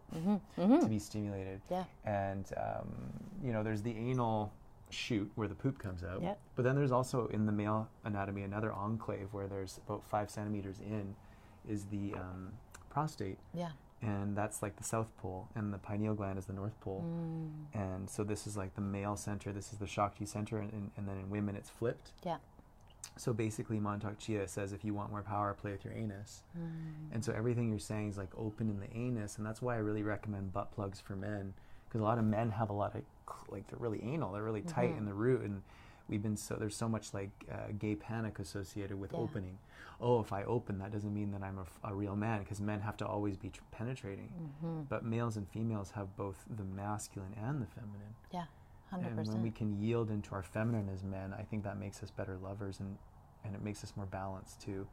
[0.81, 1.61] to be stimulated.
[1.71, 1.85] Yeah.
[2.05, 2.89] And um,
[3.45, 4.53] you know, there's the anal
[4.91, 6.23] chute where the poop comes out.
[6.23, 6.39] Yep.
[6.57, 10.81] But then there's also in the male anatomy another enclave where there's about five centimeters
[10.81, 11.15] in
[11.69, 12.53] is the um,
[12.89, 13.69] prostate Yeah.
[14.03, 17.05] and that's like the south pole and the pineal gland is the north pole
[17.75, 20.91] and so this is like the male center this is the shakti center and, and,
[20.97, 22.39] and then in women it's flipped Yeah.
[23.21, 26.71] So basically Mantak Chia says if you want more power play with your anus mm.
[27.13, 29.79] and so everything you're saying is like open in the anus and that's why i
[29.79, 31.53] really recommend butt plugs for men
[31.87, 33.03] because a lot of men have a lot of
[33.51, 35.21] like they're really anal they're really tight in the mm-hmm.
[35.21, 35.61] root and
[36.09, 39.19] we've been so there's so much like uh, gay panic associated with Yeah.
[39.19, 39.59] opening
[40.01, 42.61] oh if i open that doesn't mean that i'm a, f- a real man because
[42.63, 44.31] men have to always be tr- penetrating
[44.65, 44.83] mm-hmm.
[44.89, 48.45] but males and females have both the masculine and the feminine Yeah.
[48.95, 49.07] 100%.
[49.07, 52.11] and when we can yield into our feminine as men i think that makes us
[52.11, 52.97] better lovers and
[53.45, 54.87] and it makes us more balanced too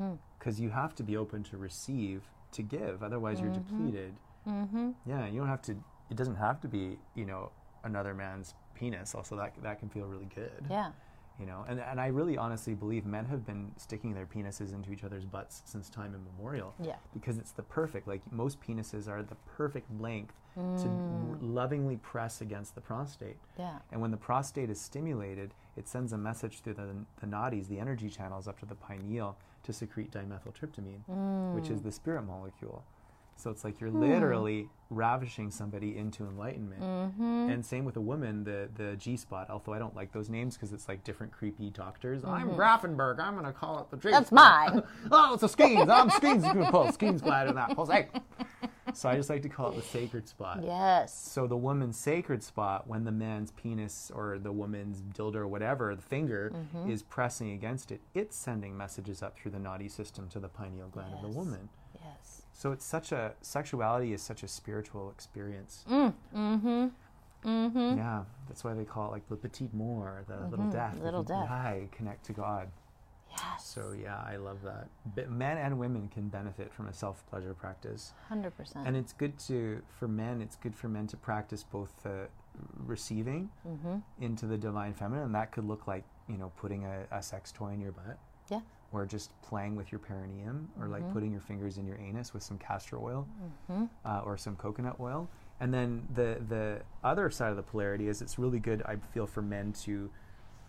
[0.00, 0.14] Mm-hmm.
[0.38, 4.14] because you have to be open to receive to give otherwise you're depleted
[4.48, 4.90] Mm-hmm.
[5.04, 5.72] yeah you don't have to
[6.10, 7.50] it doesn't have to be you know
[7.82, 10.90] another man's penis also that that can feel really good Yeah.
[11.40, 14.92] you know and, and i really honestly believe men have been sticking their penises into
[14.92, 16.96] each other's butts since time immemorial Yeah.
[17.12, 21.30] because it's the perfect like most penises are the perfect length to Mm.
[21.32, 23.78] r- lovingly press against the prostate Yeah.
[23.90, 27.78] and when the prostate is stimulated it sends a message through the, the nadis the
[27.78, 31.84] energy channels up to the pineal to secrete dimethyltryptamine which is mm.
[31.84, 32.84] the spirit molecule
[33.36, 34.00] so it's like you're hmm.
[34.00, 36.80] literally ravishing somebody into enlightenment.
[36.80, 37.50] Mm-hmm.
[37.50, 39.50] And same with a woman, the the G spot.
[39.50, 42.24] Although I don't like those names because it's like different creepy doctors.
[42.24, 42.60] I'm mm-hmm.
[42.60, 43.18] Grafenberg.
[43.18, 44.10] I'm gonna call it the G.
[44.10, 44.82] That's mine.
[45.10, 45.88] oh, it's a Skene's.
[45.88, 46.90] I'm Skene's gonna pull.
[46.92, 47.90] Skene's glad in that pulse.
[47.90, 48.08] Hey.
[48.94, 50.60] So I just like to call it the sacred spot.
[50.64, 51.12] Yes.
[51.14, 55.94] So the woman's sacred spot, when the man's penis or the woman's dildo or whatever,
[55.94, 56.90] the finger Mm-hmm.
[56.90, 60.88] is pressing against it, it's sending messages up through the nadi system to the pineal
[60.88, 61.68] gland of the woman.
[61.94, 62.42] Yes.
[62.52, 65.84] So it's such a sexuality is such a spiritual experience.
[65.90, 66.86] Mm-hmm.
[67.44, 67.98] Mm-hmm.
[67.98, 70.98] Yeah, that's why they call it like the petit mort, the little death.
[71.02, 71.46] little death.
[71.48, 72.68] die, connect to God.
[73.36, 73.64] Yes.
[73.66, 74.88] So yeah, I love that.
[75.14, 78.12] But men and women can benefit from a self pleasure practice.
[78.28, 78.86] Hundred percent.
[78.86, 82.28] And it's good to, for men, it's good for men to practice both the
[82.86, 83.96] receiving Mm-hmm.
[84.24, 85.24] into the divine feminine.
[85.24, 88.18] And that could look like, you know, putting a, a sex toy in your butt
[88.50, 88.60] Yeah.
[88.92, 92.42] or just playing with your perineum or like putting your fingers in your anus with
[92.42, 93.26] some castor oil
[94.04, 95.28] uh, or some coconut oil.
[95.60, 99.26] And then the, the other side of the polarity is it's really good, I feel,
[99.26, 100.10] for men to,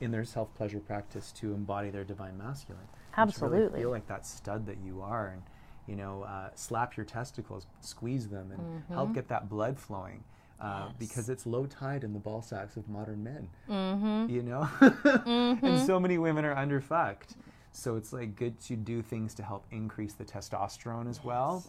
[0.02, 2.82] in their self pleasure practice, to embody their divine masculine.
[2.86, 3.80] to really Absolutely.
[3.80, 5.41] feel like that stud that you are and,
[5.88, 10.24] you know, uh, slap your testicles, squeeze them, and help get that blood flowing.
[10.60, 14.30] Uh, Because it's low tide in the ball sacks of modern men, Mm-hmm.
[14.34, 14.68] you know,
[15.62, 17.36] and so many women are underfucked.
[17.72, 21.64] So it's like good to do things to help increase the testosterone as well,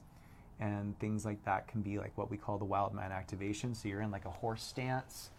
[0.61, 3.75] and things like that can be like what we call the wild man activation.
[3.75, 5.31] So you're in like a horse stance,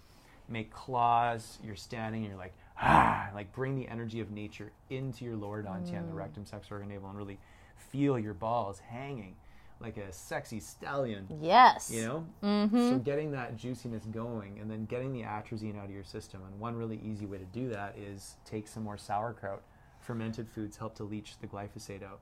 [0.50, 1.58] make claws.
[1.64, 2.24] You're standing.
[2.24, 6.14] and You're like ah, like bring the energy of nature into your lower dantian, the
[6.14, 7.40] rectum, sex organ, navel, and really
[7.76, 9.36] feel your balls hanging
[9.80, 11.92] like a sexy stallion Yes.
[11.94, 12.90] you know Mm-hmm.
[12.90, 16.60] so getting that juiciness going and then getting the atrazine out of your system and
[16.60, 19.62] one really easy way to do that is take some more sauerkraut
[20.00, 22.20] fermented foods help to leach the glyphosate out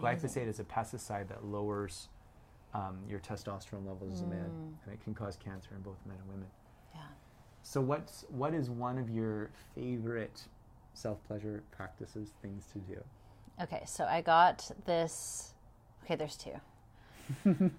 [0.00, 2.08] glyphosate is a pesticide that lowers
[2.72, 4.50] um, your testosterone levels as a man
[4.86, 6.46] and it can cause cancer in both men and women.
[7.64, 10.42] So what's what is one of your favorite
[10.92, 13.02] self-pleasure practices things to do
[13.62, 15.54] Okay, so I got this.
[16.04, 16.50] Okay, there's two.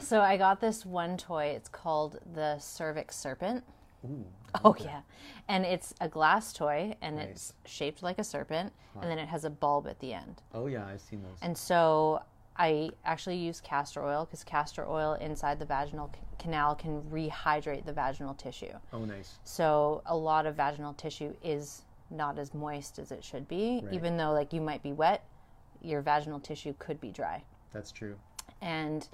[0.00, 1.46] so I got this one toy.
[1.56, 3.64] It's called the Cervix Serpent.
[4.04, 4.24] Ooh,
[4.62, 5.00] Oh yeah,
[5.48, 7.26] and it's a glass toy, and Nice.
[7.28, 10.42] it's shaped like a serpent, and then it has a bulb at the end.
[10.54, 12.22] oh yeah i've seen those And so
[12.56, 16.08] I actually use castor oil because castor oil inside the vaginal
[16.46, 18.72] canal can rehydrate the vaginal tissue.
[18.92, 23.48] oh nice So a lot of vaginal tissue is not as moist as it should
[23.48, 23.92] be, Right.
[23.92, 25.24] even though like you might be wet,
[25.82, 27.42] your vaginal tissue could be dry.
[27.72, 28.14] that's true
[28.62, 29.08] And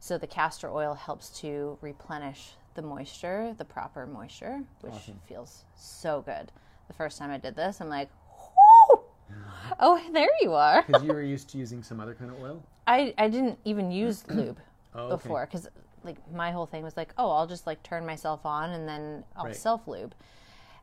[0.00, 5.20] so the castor oil helps to replenish the moisture, the proper moisture, which Awesome.
[5.26, 6.50] feels so good.
[6.86, 9.00] The first time I did this, I'm like, "Whoo!
[9.80, 10.82] oh, there you are.
[10.86, 13.90] because you were used to using some other kind of oil I, I didn't even
[13.90, 14.58] use lube
[14.94, 15.16] Oh, okay.
[15.16, 15.68] before because
[16.04, 19.24] like my whole thing was like, oh, I'll just like turn myself on and then
[19.36, 19.56] I'll Right.
[19.56, 20.14] self lube.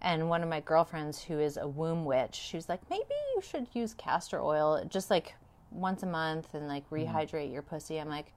[0.01, 3.03] And one of my girlfriends who is a womb witch, she was like, maybe
[3.36, 5.36] you should use castor oil just like
[5.72, 7.16] once a month and like Mm-hmm.
[7.18, 7.97] rehydrate your pussy.
[7.97, 8.32] I'm like,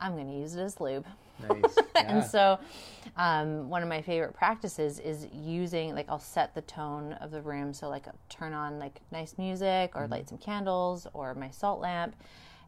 [0.00, 1.06] I'm going to use it as lube.
[1.48, 1.78] Nice.
[1.96, 2.58] And so,
[3.16, 7.42] um, one of my favorite practices is using like I'll set the tone of the
[7.42, 7.74] room.
[7.74, 11.80] So like I'll turn on like nice music or light some candles or my salt
[11.80, 12.16] lamp,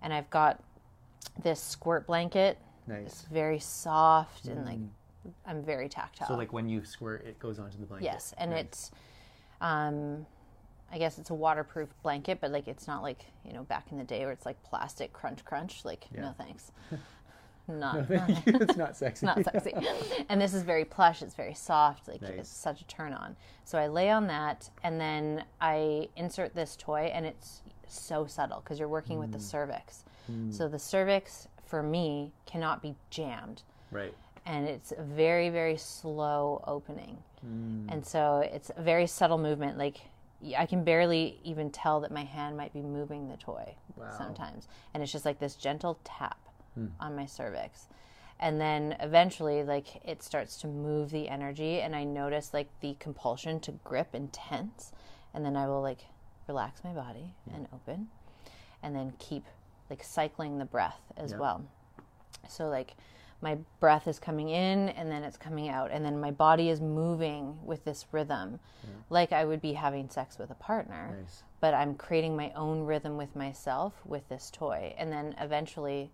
[0.03, 0.63] and I've got
[1.43, 2.59] this squirt blanket.
[2.89, 3.23] It's nice.
[3.31, 4.79] very soft and like
[5.47, 6.27] I'm very tactile.
[6.29, 8.05] So like when you squirt, it goes onto the blanket.
[8.07, 8.61] yes, and Nice.
[8.65, 8.91] it's,
[9.61, 10.27] um,
[10.93, 13.99] I guess it's a waterproof blanket, but like it's not like you know back in
[13.99, 15.85] the day where it's like plastic crunch crunch.
[15.85, 16.21] Like Yeah.
[16.23, 16.73] no thanks.
[17.69, 19.25] Not it's not sexy.
[19.27, 19.73] not sexy.
[20.29, 21.23] and this is very plush.
[21.23, 22.09] It's very soft.
[22.09, 22.33] Like Nice.
[22.39, 23.37] it's such a turn on.
[23.65, 28.61] So I lay on that, and then I insert this toy, and it's so subtle
[28.65, 29.43] because you're working with the Mm.
[29.43, 30.05] cervix.
[30.51, 34.15] So the cervix for me cannot be jammed, Right.
[34.45, 37.17] and it's a very very slow opening.
[37.47, 37.91] Mm.
[37.91, 39.79] And so it's a very subtle movement.
[39.79, 40.03] Like
[40.55, 44.11] I can barely even tell that my hand might be moving the toy Wow.
[44.19, 44.69] sometimes.
[44.93, 46.39] And it's just like this gentle tap
[46.75, 46.89] Hmm.
[47.01, 47.89] on my cervix.
[48.39, 52.97] And then eventually, like it starts to move the energy, and I notice like the
[53.01, 54.93] compulsion to grip and tense.
[55.33, 56.05] And then I will like
[56.47, 58.09] relax my body and open,
[58.83, 59.45] and then keep
[59.91, 61.39] like cycling the breath as Yeah.
[61.39, 61.65] well.
[62.49, 62.95] So like
[63.41, 66.81] my breath is coming in and then it's coming out and then my body is
[66.81, 68.61] moving with this rhythm
[69.11, 71.17] like I would be having sex with a partner.
[71.21, 71.43] Nice.
[71.61, 74.95] But I'm creating my own rhythm with myself with this toy.
[74.99, 76.11] And then eventually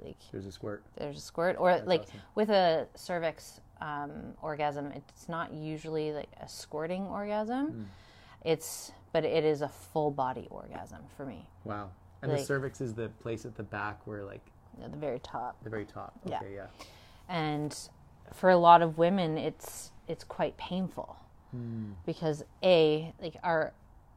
[0.00, 0.82] like There's a squirt.
[0.96, 2.20] there's a squirt or like awesome.
[2.34, 7.66] with a cervix um, orgasm it's not usually like a squirting orgasm.
[7.68, 7.82] Hmm.
[8.44, 11.90] It's but it is a full body orgasm for me Wow.
[12.22, 14.40] And the cervix is the place at the back where like
[14.82, 15.56] at the very top.
[15.62, 16.14] the very top.
[16.24, 16.38] Yeah.
[16.38, 16.54] Okay.
[16.54, 16.66] Yeah.
[17.28, 17.76] and
[18.32, 21.16] for a lot of women it's it's quite painful
[22.06, 23.72] because a like our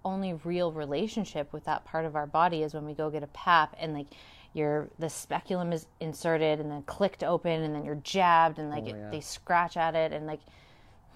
[0.06, 3.28] only real relationship with that part of our body is when we go get a
[3.28, 4.08] pap and like
[4.54, 8.84] your the speculum is inserted and then clicked open and then you're jabbed and like
[8.86, 9.10] Oh, it, yeah.
[9.10, 10.40] they scratch at it and like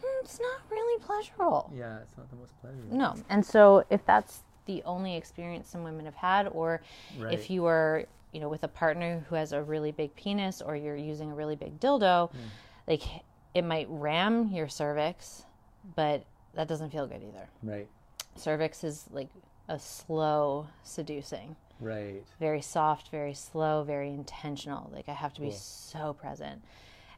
[0.02, 2.00] hmm, it's not really pleasurable Yeah.
[2.00, 2.98] It's not the most pleasurable.
[2.98, 6.82] no and so if that's the only experience some women have had or
[7.17, 7.34] Right.
[7.34, 10.76] if you are you know with a partner who has a really big penis or
[10.76, 12.38] you're using a really big dildo Hmm.
[12.88, 13.01] like
[13.55, 15.45] it might ram your cervix
[15.95, 17.88] but that doesn't feel good either Right.
[18.36, 19.30] cervix is like
[19.67, 22.24] a slow seducing Right.
[22.39, 25.57] very soft very slow very intentional like i have to be Cool.
[25.57, 26.61] so present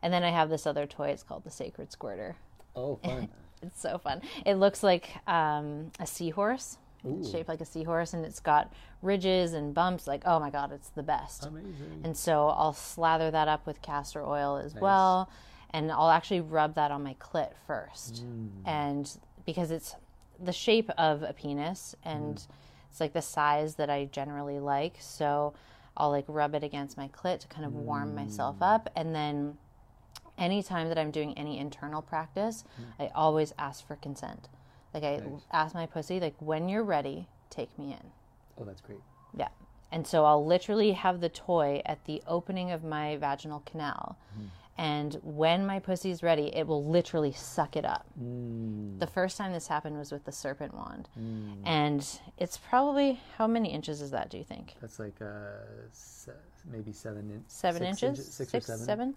[0.02, 2.38] and then i have this other toy it's called the sacred squirter
[2.74, 3.28] Oh, fun.
[3.62, 4.22] it's so fun.
[4.46, 7.24] It looks like um, a seahorse, Ooh.
[7.30, 8.72] shaped like a seahorse, and it's got
[9.02, 10.08] ridges and bumps.
[10.08, 11.46] Like, oh my god, it's the best.
[11.46, 12.02] Amazing.
[12.04, 15.30] And so I'll slather that up with castor oil as well,
[15.72, 18.50] and I'll actually rub that on my clit first, mm.
[18.66, 19.12] and
[19.46, 19.96] because it's
[20.44, 22.48] the shape of a penis and mm.
[22.90, 25.54] it's like the size that I generally like, so
[25.98, 28.76] I'll like rub it against my clit to kind of warm myself mm.
[28.76, 29.58] up, and then
[30.38, 32.64] anytime that I'm doing any internal practice,
[33.00, 34.50] I always ask for consent.
[34.94, 35.42] Like I Nice.
[35.52, 38.12] ask my pussy, like when you're ready, take me in.
[38.60, 39.00] oh, that's great.
[39.36, 39.48] Yeah.
[39.92, 44.18] And so I'll literally have the toy at the opening of my vaginal canal.
[44.78, 48.06] And when my pussy's ready, it will literally suck it up.
[48.20, 49.00] Mm.
[49.00, 51.08] The first time this happened was with the serpent wand.
[51.66, 52.06] And
[52.38, 54.76] it's probably, how many inches is that, do you think?
[54.82, 55.26] That's like uh,
[55.92, 56.32] se-
[56.72, 58.34] maybe seven in- Seven six inches?
[58.34, 59.14] six, or seven.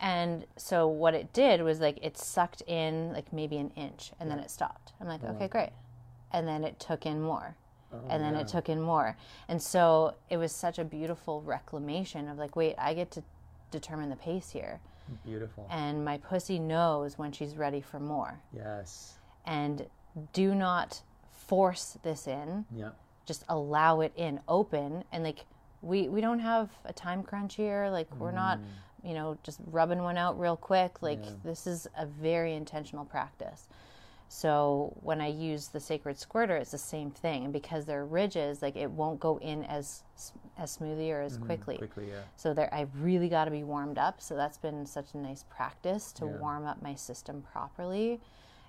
[0.00, 4.30] And so what it did was like it sucked in like maybe an inch and
[4.30, 4.94] then it stopped.
[5.00, 5.34] I'm like, uh-huh.
[5.34, 5.70] okay, great.
[6.32, 7.56] And then it took in more.
[7.92, 8.40] Oh, and then yeah.
[8.40, 9.16] it took in more.
[9.48, 13.22] And so it was such a beautiful reclamation of like, wait, I get to
[13.70, 14.80] determine the pace here.
[15.24, 15.66] Beautiful.
[15.70, 18.40] And my pussy knows when she's ready for more.
[18.56, 19.14] yes.
[19.44, 19.86] And
[20.32, 21.02] do not
[21.32, 22.64] force this in.
[22.74, 22.90] Yeah.
[23.26, 25.46] Just allow it in open and like
[25.82, 27.88] we we don't have a time crunch here.
[27.90, 28.64] Like we're not, mm.
[29.02, 31.02] You know, just rubbing one out real quick.
[31.02, 31.30] Like Yeah.
[31.44, 33.68] this is a very intentional practice.
[34.32, 37.42] So when I use the sacred squirter, it's the same thing.
[37.44, 40.04] And because they're ridges, like it won't go in as
[40.56, 41.46] as smoothly or as mm-hmm.
[41.46, 41.78] quickly.
[41.78, 42.22] Quickly, yeah.
[42.36, 44.20] So there, I really got to be warmed up.
[44.20, 46.36] So that's been such a nice practice to Yeah.
[46.36, 48.20] warm up my system properly.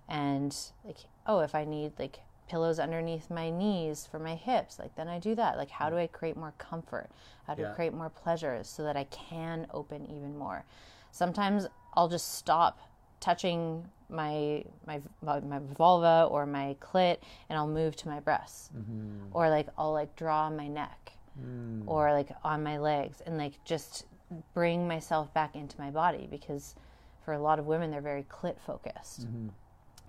[0.10, 0.98] And like,
[1.28, 2.22] oh, if I need like
[2.52, 5.58] pillows underneath my knees for my hips, like then I do that.
[5.58, 7.10] Like, how do I create more comfort?
[7.48, 7.72] How do Yeah.
[7.72, 10.66] I create more pleasure so that I can open even more?
[11.12, 12.78] Sometimes I'll just stop
[13.22, 18.70] touching my my my vulva or my clit and I'll move to my breasts.
[18.76, 19.28] Mm-hmm.
[19.32, 21.84] Or like I'll like draw my neck mm.
[21.88, 24.06] or like on my legs and like just
[24.54, 26.76] bring myself back into my body because
[27.24, 29.22] for a lot of women they're very clit focused.
[29.22, 29.48] Mm-hmm.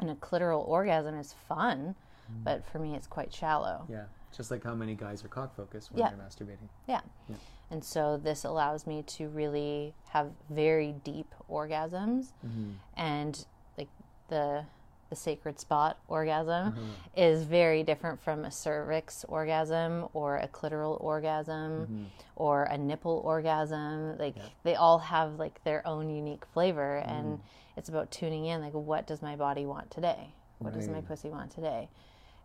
[0.01, 1.95] And a clitoral orgasm is fun,
[2.33, 2.45] Mm.
[2.45, 3.87] but for me it's quite shallow.
[3.89, 4.05] Yeah.
[4.37, 6.11] Just like how many guys are cock focused when Yeah.
[6.11, 6.69] they're masturbating.
[6.87, 7.01] Yeah.
[7.71, 12.73] And so this allows me to really have very deep orgasms mm-hmm.
[12.97, 13.47] and
[13.79, 13.89] like
[14.29, 14.65] the
[15.13, 16.81] the sacred spot orgasm uh-huh.
[17.15, 22.05] is very different from a cervix orgasm or a clitoral orgasm mm-hmm.
[22.37, 24.35] or a nipple orgasm like
[24.65, 27.41] they all have like their own unique flavor and mm.
[27.77, 31.29] it's about tuning in like what does my body want today what does my pussy
[31.29, 31.91] want today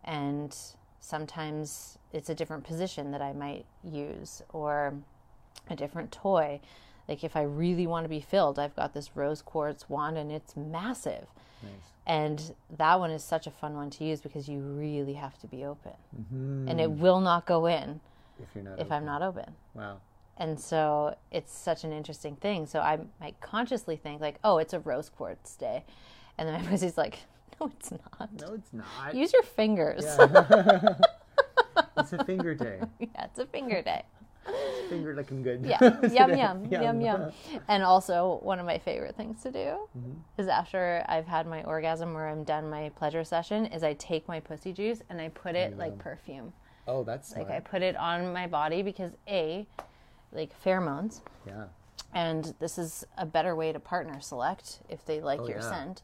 [0.07, 0.55] and
[0.99, 4.93] sometimes it's a different position that I might use or
[5.69, 6.59] a different toy.
[7.07, 10.31] Like if I really want to be filled, I've got this rose quartz wand and
[10.31, 11.27] it's massive.
[11.61, 11.71] Nice.
[12.05, 15.47] And that one is such a fun one to use because you really have to
[15.47, 15.93] be open.
[16.19, 16.69] Mm-hmm.
[16.69, 17.99] And it will not go in
[18.41, 18.79] If you're not.
[18.79, 19.53] if I'm not open.
[19.73, 19.97] Wow.
[20.37, 22.65] And so it's such an interesting thing.
[22.65, 25.83] So I might consciously think like, "Oh, it's a rose quartz day."
[26.37, 27.19] And then my pussy's like,
[27.61, 28.33] "No, it's not.
[28.41, 29.15] No, it's not.
[29.15, 30.05] Use your fingers."
[31.97, 32.79] it's a finger day.
[32.99, 34.03] yeah, it's a finger day.
[34.87, 35.65] Finger looking good.
[35.65, 36.15] Yeah, today.
[36.15, 37.31] yum, yum, yum, yum.
[37.67, 39.57] And also, one of my favorite things to do
[39.97, 40.11] Mm-hmm.
[40.37, 44.25] is after I've had my orgasm or I'm done my pleasure session, is I take
[44.27, 46.53] my pussy juice and I put it like perfume.
[46.87, 47.49] Oh, that's smart.
[47.49, 49.67] Like I put it on my body because a,
[50.31, 51.65] like pheromones, yeah.
[52.13, 55.69] and this is a better way to partner select if they like your Oh, yeah.
[55.69, 56.03] scent,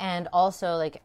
[0.00, 1.02] and also like.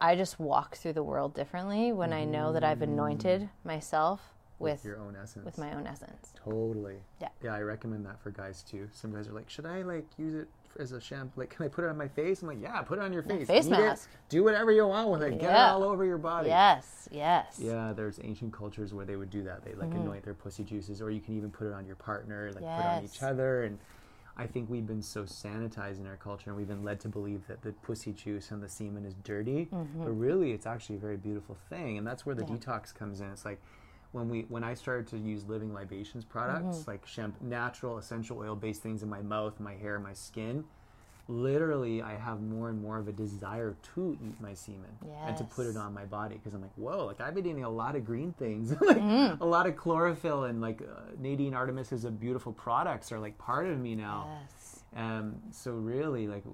[0.00, 3.48] I just walk through the world differently when I know that I've anointed mm.
[3.64, 4.20] myself
[4.58, 5.44] with Your own essence.
[5.44, 6.32] with my own essence.
[6.44, 6.96] Totally.
[7.20, 7.28] Yeah.
[7.42, 8.88] Yeah, I recommend that for guys too.
[8.92, 10.48] Some guys are like, should I like use it
[10.78, 11.40] as a shampoo?
[11.40, 12.42] Like, can I put it on my face?
[12.42, 13.46] I'm like, yeah, put it on your face.
[13.46, 13.78] face Eat it.
[13.78, 14.08] mask.
[14.28, 15.40] Do whatever you want with it.
[15.40, 16.48] Get it all over your body.
[16.48, 17.58] Yes, yes.
[17.60, 19.64] Yeah, there's ancient cultures where they would do that.
[19.64, 20.02] They like mm-hmm.
[20.02, 22.64] anoint their pussy juices, or you can even put it on your partner, like put
[22.64, 23.64] it on each other.
[23.64, 23.78] And
[24.38, 27.46] I think we've been so sanitized in our culture, and we've been led to believe
[27.48, 30.04] that the pussy juice and the semen is dirty, mm-hmm.
[30.04, 33.26] but really, it's actually a very beautiful thing, and that's where the detox comes in.
[33.30, 33.60] It's like
[34.12, 36.90] when we when I started to use living libations products, mm-hmm.
[36.90, 40.64] like shampoo, natural essential oil based things in my mouth, my hair, my skin.
[41.30, 44.88] Literally, I have more and more of a desire to eat my semen
[45.26, 47.64] and to put it on my body because I'm like, whoa, like I've been eating
[47.64, 51.92] a lot of green things, like a lot of chlorophyll and like uh, Nadine Artemis
[51.92, 54.38] is a beautiful products are like part of me now.
[54.42, 54.80] Yes.
[54.96, 56.44] Um, so really, like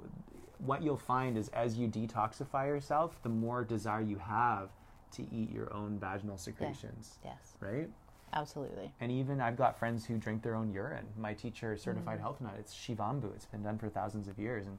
[0.59, 4.70] what you'll find is as you detoxify yourself, the more desire you have
[5.12, 7.36] to eat your own vaginal secretions, Yes.
[7.60, 7.88] right?
[8.35, 8.93] Absolutely.
[9.01, 11.06] And even I've got friends who drink their own urine.
[11.16, 12.23] My teacher, certified mm-hmm.
[12.23, 13.35] health nut, it's Shivambu.
[13.35, 14.66] It's been done for thousands of years.
[14.66, 14.78] And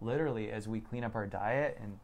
[0.00, 1.98] literally, as we clean up our diet and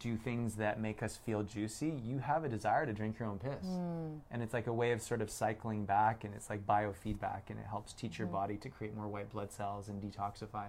[0.00, 3.38] do things that make us feel juicy, you have a desire to drink your own
[3.38, 3.64] piss.
[3.64, 4.18] Mm.
[4.30, 7.58] And it's like a way of sort of cycling back, and it's like biofeedback, and
[7.58, 8.36] it helps teach your mm-hmm.
[8.36, 10.66] body to create more white blood cells and detoxify.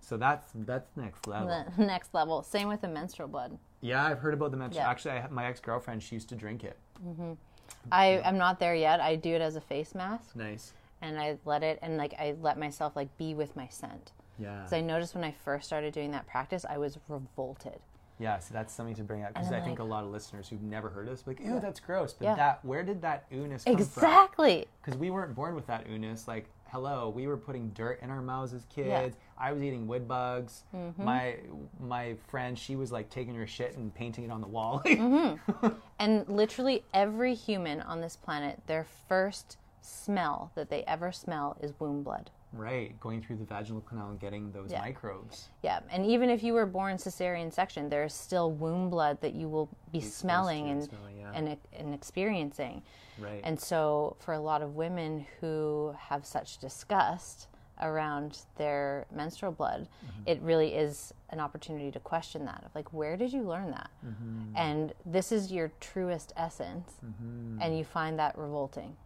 [0.00, 1.64] So that's that's next level.
[1.76, 2.42] The next level.
[2.42, 3.56] Same with the menstrual blood.
[3.80, 4.84] Yeah, I've heard about the menstrual.
[4.84, 4.90] Yeah.
[4.90, 6.76] Actually, I, my ex girlfriend, she used to drink it.
[7.06, 7.32] Mm-hmm.
[7.90, 9.00] I am not there yet.
[9.00, 10.72] I do it as a face mask, Nice.
[11.00, 14.12] and I let it and like I let myself like be with my scent.
[14.38, 14.56] Yeah.
[14.58, 17.80] Because I noticed when I first started doing that practice, I was revolted.
[18.18, 20.48] Yeah, so that's something to bring up because I I'm think a lot of listeners
[20.48, 22.12] who've never heard this, like, ew, that's gross.
[22.12, 22.34] But Yeah.
[22.36, 23.82] that, where did that oohness come from?
[23.82, 24.66] Exactly.
[24.84, 26.28] Because we weren't born with that oohness.
[26.28, 29.14] Like, hello, we were putting dirt in our mouths as kids.
[29.38, 30.64] I was eating wood bugs.
[30.74, 31.04] Mm-hmm.
[31.04, 31.36] My
[31.78, 34.82] my friend, she was like taking her shit and painting it on the wall.
[35.02, 35.68] Mm-hmm.
[35.98, 41.72] And literally every human on this planet, their first smell that they ever smell is
[41.78, 42.30] womb blood.
[42.52, 44.80] Right, going through the vaginal canal and getting those Yeah.
[44.80, 45.48] microbes.
[45.62, 49.48] Yeah, and even if you were born cesarean section, there's still womb blood that you
[49.48, 51.32] will be smelling and and smelling, yeah.
[51.34, 52.82] and and experiencing.
[53.18, 53.40] Right.
[53.44, 57.48] And so, for a lot of women who have such disgust
[57.80, 60.22] around their menstrual blood, Mm-hmm.
[60.26, 62.62] it really is an opportunity to question that.
[62.64, 63.90] Of like, where did you learn that?
[64.06, 64.56] Mm-hmm.
[64.56, 66.90] And this is your truest essence,
[67.60, 68.96] and you find that revolting.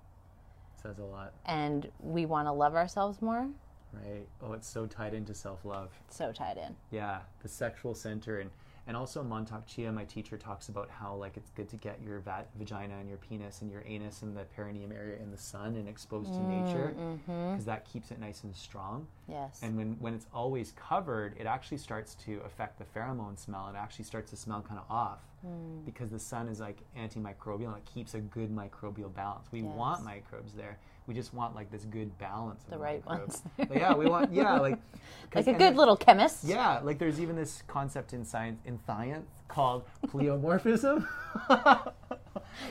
[0.87, 3.49] Says a lot, And we want to love ourselves more.
[3.93, 4.25] right?
[4.41, 5.91] Oh, it's so tied into self love.
[6.11, 6.77] So tied in.
[6.93, 8.51] Yeah, the sexual center and
[8.87, 12.21] and also Mantak Chia, my teacher talks about how like it's good to get your
[12.21, 15.75] va- vagina and your penis and your anus and the perineum area in the sun
[15.75, 17.51] and exposed to nature mm, mm-hmm.
[17.51, 19.07] because that keeps it nice and strong.
[19.29, 19.61] Yes.
[19.63, 23.69] And when when it's always covered, it actually starts to affect the pheromone smell.
[23.69, 25.85] It actually starts to smell kind of off mm.
[25.85, 29.49] because the sun is like antimicrobial and it keeps a good microbial balance.
[29.51, 30.79] We want microbes there.
[31.07, 33.43] We just want like this good balance of The right microbes.
[33.59, 33.71] ones.
[33.75, 34.79] yeah, we want yeah like
[35.35, 36.43] like a good it- little chemist.
[36.45, 41.07] yeah, like there's even this concept in science in science called pleomorphism.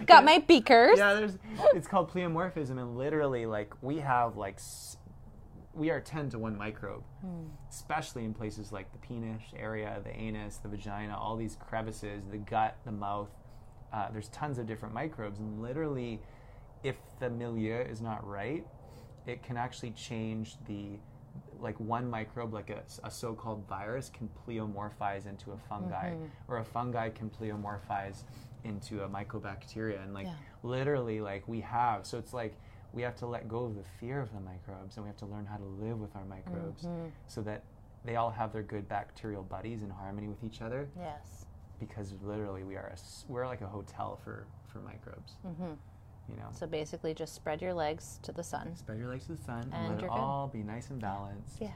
[0.06, 0.98] Got my beakers.
[0.98, 1.38] yeah, there's
[1.74, 4.60] it's called pleomorphism, and literally like we have like
[5.74, 7.04] we are ten to one microbe,
[7.70, 12.38] especially in places like the penis area, the anus, the vagina, all these crevices, the
[12.38, 13.30] gut, the mouth.
[13.94, 16.20] uh, there's tons of different microbes, and literally,
[16.86, 18.66] if the milieu is not right,
[19.26, 21.00] it can actually change the
[21.60, 26.26] like one microbe, like a, a so-called virus, can pleomorphize into a fungi, mm-hmm.
[26.48, 28.24] or a fungi can pleomorphize
[28.64, 30.34] into a mycobacteria, and like Yeah.
[30.62, 32.06] literally, like we have.
[32.06, 32.56] So it's like
[32.94, 35.26] we have to let go of the fear of the microbes, and we have to
[35.26, 37.08] learn how to live with our microbes, mm-hmm.
[37.26, 37.64] so that
[38.04, 40.88] they all have their good bacterial buddies in harmony with each other.
[40.96, 41.48] Yes.
[41.80, 42.98] Because literally, we are a
[43.32, 45.34] we're like a hotel for for microbes.
[45.48, 45.74] Mm-hmm.
[46.30, 46.48] You know.
[46.52, 48.76] So basically, just spread your legs to the sun.
[48.76, 50.18] Spread your legs to the sun and, let it you're good.
[50.18, 51.58] all be nice and balanced.
[51.62, 51.72] Yeah.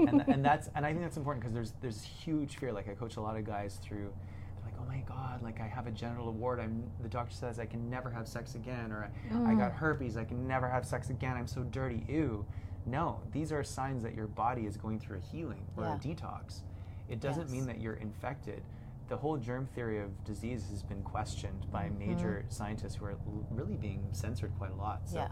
[0.00, 2.72] and, and that's and I think that's important because there's there's huge fear.
[2.72, 4.12] Like I coach a lot of guys through,
[4.56, 6.58] they're like, oh my god, like I have a genital wart.
[6.58, 9.76] I'm the doctor says I can never have sex again, or I, I got mm.
[9.76, 10.16] herpes.
[10.16, 11.36] I can never have sex again.
[11.36, 12.04] I'm so dirty.
[12.08, 12.44] Ew.
[12.86, 15.94] No, these are signs that your body is going through a healing or Yeah.
[15.96, 16.60] a detox.
[17.08, 17.52] It doesn't Yes.
[17.52, 18.62] mean that you're infected.
[19.08, 21.98] The whole germ theory of disease has been questioned by Mm-hmm.
[21.98, 25.08] major scientists who are l- really being censored quite a lot.
[25.08, 25.28] So, Yeah.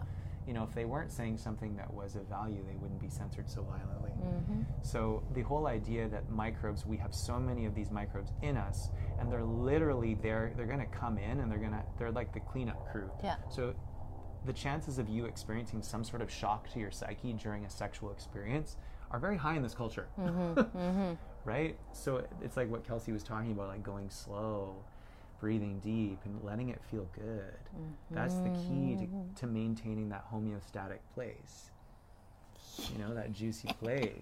[0.47, 3.47] you know, if they weren't saying something that was of value, they wouldn't be censored
[3.49, 4.11] so violently.
[4.11, 4.61] Mm-hmm.
[4.81, 8.89] So the whole idea that microbes, we have so many of these microbes in us,
[9.19, 10.53] and they're literally there.
[10.55, 13.11] They're going to come in, and they're going to they're like the cleanup crew.
[13.23, 13.35] Yeah.
[13.49, 13.75] So
[14.45, 18.11] the chances of you experiencing some sort of shock to your psyche during a sexual
[18.11, 18.77] experience
[19.11, 20.07] are very high in this culture.
[20.19, 21.13] Mm-hmm, mm-hmm.
[21.45, 21.77] right?
[21.93, 24.75] So it's like what Kelsey was talking about, like going slow,
[25.39, 27.53] breathing deep, and letting it feel good.
[28.11, 29.33] That's the key to, mm-hmm.
[29.35, 31.71] to maintaining that homeostatic place.
[32.93, 34.13] You know, that juicy place.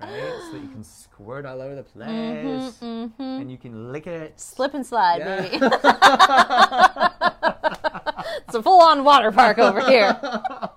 [0.00, 0.40] Right?
[0.46, 4.40] So that you can squirt all over the place and you can lick it.
[4.40, 5.40] Slip and slide, Yeah.
[5.40, 5.56] baby.
[8.46, 10.18] it's a full-on water park over here.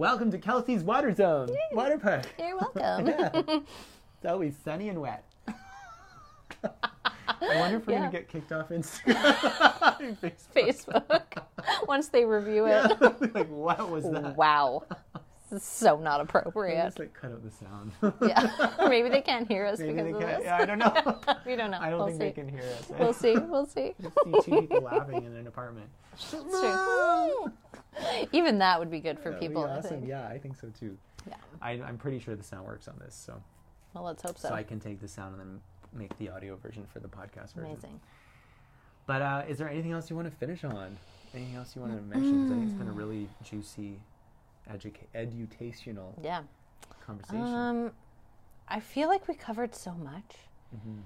[0.00, 2.24] Welcome to Kelsey's Water Zone, Water Park.
[2.38, 3.06] You're welcome.
[3.06, 3.42] Yeah.
[4.22, 5.26] It's always sunny and wet.
[6.64, 6.72] I
[7.42, 7.98] wonder if we're Yeah.
[8.00, 10.16] gonna get kicked off Instagram.
[10.18, 11.04] Facebook.
[11.04, 11.42] Facebook.
[11.86, 12.96] Once they review it.
[12.98, 13.12] Yeah.
[13.34, 14.36] like, what was that?
[14.38, 14.84] Wow.
[15.50, 16.98] This is so not appropriate.
[16.98, 17.92] like cut out the sound.
[18.22, 18.86] Yeah.
[18.88, 20.36] Maybe they can't hear us Maybe because of can't.
[20.38, 20.44] this.
[20.46, 21.18] Yeah, I don't know.
[21.44, 21.78] we don't know.
[21.78, 22.24] I don't we'll think see.
[22.24, 22.90] they can hear us.
[22.98, 23.36] We'll see.
[23.36, 23.92] We'll see.
[24.00, 25.90] Just see two people laughing in an apartment.
[28.32, 29.90] Even that would be good for people, I awesome.
[30.00, 30.08] think.
[30.08, 30.96] Yeah, I think so too.
[31.28, 31.34] Yeah.
[31.60, 33.40] I, I'm pretty sure the sound works on this, so
[33.94, 34.48] Well, let's hope so.
[34.48, 35.60] so I can take the sound and then
[35.92, 37.72] make the audio version for the podcast version.
[37.72, 38.00] Amazing.
[39.06, 40.96] But uh, is there anything else you want to finish on?
[41.34, 42.46] Anything else you want to mention?
[42.46, 43.98] I think it's been a really juicy,
[44.72, 46.42] educa- edutational Yeah.
[47.04, 47.42] conversation.
[47.44, 47.90] Um,
[48.68, 50.36] I feel like we covered so much.
[50.74, 51.00] Mhm.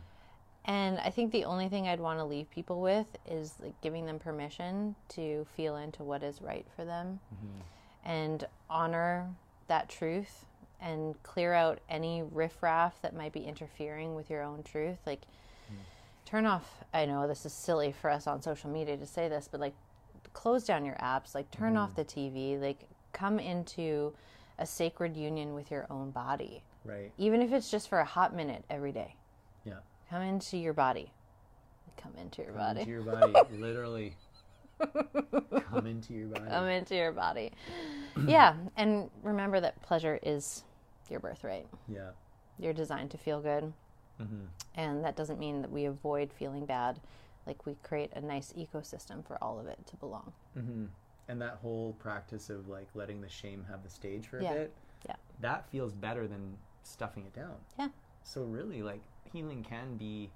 [0.67, 4.07] And I think the only thing I'd want to leave people with is like giving
[4.07, 8.09] them permission to feel into what is right for them mm-hmm.
[8.11, 9.29] and honor
[9.69, 10.47] that truth
[10.81, 14.99] and clear out any riffraff that might be interfering with your own truth.
[15.07, 15.23] Like,
[15.73, 15.77] mm.
[16.27, 16.85] turn off.
[16.93, 19.75] I know this is silly for us on social media to say this, but like,
[20.35, 22.31] close down your apps, like, turn off mm-hmm.
[22.31, 24.13] the TV, like, come into
[24.59, 27.13] a sacred union with your own body, Right.
[27.17, 29.17] even if it's just for a hot minute every day.
[29.65, 29.79] Yeah.
[30.15, 31.11] Come into your body.
[31.97, 32.81] Come into your Come body.
[32.83, 34.15] into your body, literally.
[34.79, 36.45] Come into your body.
[36.49, 37.51] Come into your body.
[38.25, 40.63] yeah, and remember that pleasure is
[41.11, 41.67] your birthright.
[41.89, 42.11] yeah.
[42.61, 43.73] You're designed to feel good,
[44.19, 44.45] hmm
[44.77, 47.01] and that doesn't mean that we avoid feeling bad.
[47.45, 50.33] Like we create a nice ecosystem for all of it to belong.
[50.55, 50.85] hmm
[51.27, 54.55] And that whole practice of like letting the shame have the stage for a Yeah.
[54.55, 54.73] bit,
[55.09, 55.17] Yeah.
[55.41, 57.57] that feels better than stuffing it down.
[57.81, 57.89] Yeah.
[58.23, 59.03] So really, like
[59.33, 60.31] healing can be,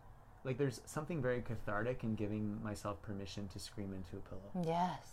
[0.45, 4.65] like there's something very cathartic in giving myself permission to scream into a pillow.
[4.67, 5.07] Yes.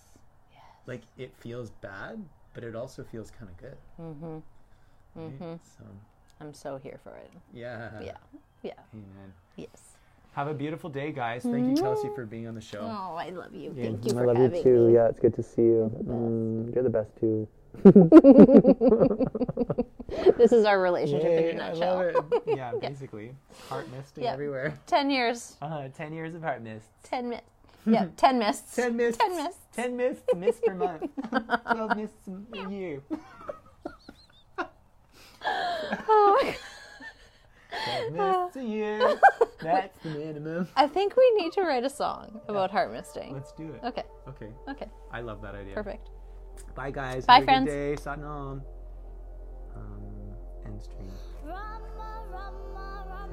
[0.52, 0.62] Yes.
[0.88, 2.24] Like it feels bad,
[2.54, 3.78] but it also feels kind of good.
[4.02, 4.40] Mm-hmm.
[5.16, 5.40] right?
[5.42, 5.60] Mhm.
[5.78, 5.84] So
[6.42, 7.32] I'm so here for it.
[7.54, 7.92] yeah.
[8.02, 8.18] Yeah.
[8.64, 8.74] Yeah.
[8.94, 9.34] Amen.
[9.56, 9.98] Yes.
[10.34, 11.44] Have a beautiful day, guys.
[11.44, 12.82] Thank you, Kelsey, for being on the show.
[12.82, 13.74] Oh, I love you.
[13.74, 14.88] Yeah, Thank you for I for love having you too.
[14.88, 14.94] me.
[14.96, 15.90] Yeah, it's good to see you.
[15.98, 16.10] the best.
[16.10, 17.48] Mm, you're the best too.
[20.38, 22.32] This is our relationship in Yay, a I nutshell.
[22.48, 23.36] Yeah, basically.
[23.70, 24.34] Heart misting Yeah.
[24.34, 24.78] everywhere.
[24.88, 25.56] Ten years.
[25.62, 26.88] Uh, 10 years of heart mist.
[27.04, 27.50] Ten mists.
[27.86, 28.76] Yeah, ten mists.
[28.76, 29.18] 10 mists.
[29.24, 29.60] Ten mists.
[29.76, 31.04] 10 mists, mists per month.
[31.72, 33.02] 12 mists a year.
[36.08, 36.56] Oh my
[38.10, 39.20] 12 mists a year.
[39.62, 40.68] That's the minimum.
[40.76, 43.34] I think we need to write a song about heart misting.
[43.34, 43.82] Let's do it.
[43.86, 44.04] Okay.
[44.30, 44.50] Okay.
[44.70, 44.88] Okay.
[45.12, 45.74] I love that idea.
[45.76, 46.10] Perfect.
[46.74, 47.26] Bye, guys.
[47.26, 48.66] Bye, Have a friends.
[49.76, 49.82] Good day.
[49.82, 49.82] Satnam.
[49.82, 50.36] Um,
[50.66, 51.12] end stream.
[51.44, 53.30] Rama, Rama, Rama, Ram.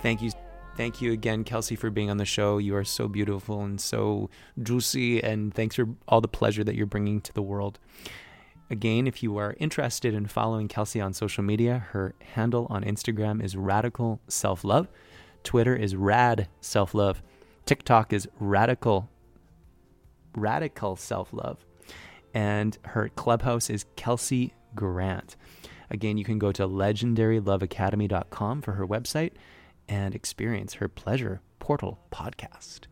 [0.00, 0.30] Thank you.
[0.76, 2.58] Thank you again, Kelsey, for being on the show.
[2.58, 4.30] You are so beautiful and so
[4.62, 7.80] juicy, and thanks for all the pleasure that you're bringing to the world.
[8.70, 13.42] Again, if you are interested in following Kelsey on social media, her handle on Instagram
[13.42, 14.86] is Radical Self Love.
[15.42, 17.22] Twitter is Rad Self Love.
[17.68, 19.10] TikTok is Radical
[20.34, 21.66] Radical Self Love.
[22.32, 25.36] And her clubhouse is Kelsey Grant.
[25.90, 29.32] Again, you can go to legendaryloveacademy.com for her website
[29.86, 32.86] and experience her Pleasure Portal podcast.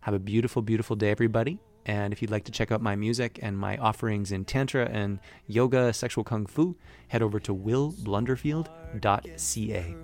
[0.00, 1.58] Have a beautiful, beautiful day, everybody.
[1.84, 5.20] And if you'd like to check out my music and my offerings in Tantra and
[5.46, 6.78] Yoga, Sexual Kung Fu,
[7.08, 9.94] head over to willblunderfield.ca.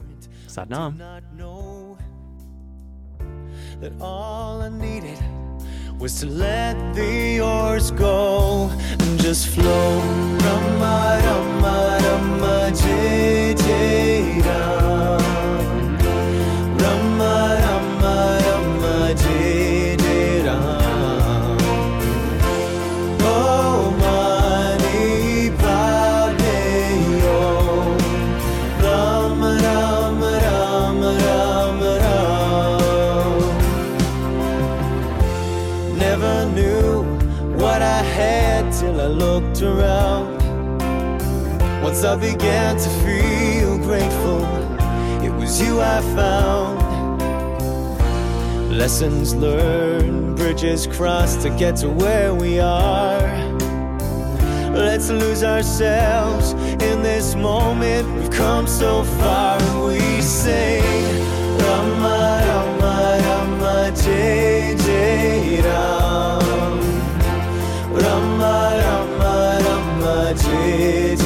[0.47, 2.14] Satnam.
[3.81, 5.19] That all I needed
[5.99, 9.99] was to let the oars go and just flow.
[10.45, 14.75] Rama, Rama, Rama, Jai, Jai, Ram.
[39.40, 40.39] Looked around.
[41.82, 44.44] Once I began to feel grateful,
[45.27, 46.78] it was you I found.
[48.70, 53.23] Lessons learned, bridges crossed to get to where we are.
[54.70, 56.52] Let's lose ourselves
[56.89, 58.05] in this moment.
[58.15, 60.85] We've come so far and we sing
[61.59, 66.03] Rama, Rama, Rama, Jai, Jai, Ram.
[70.43, 71.24] Rama, Jai,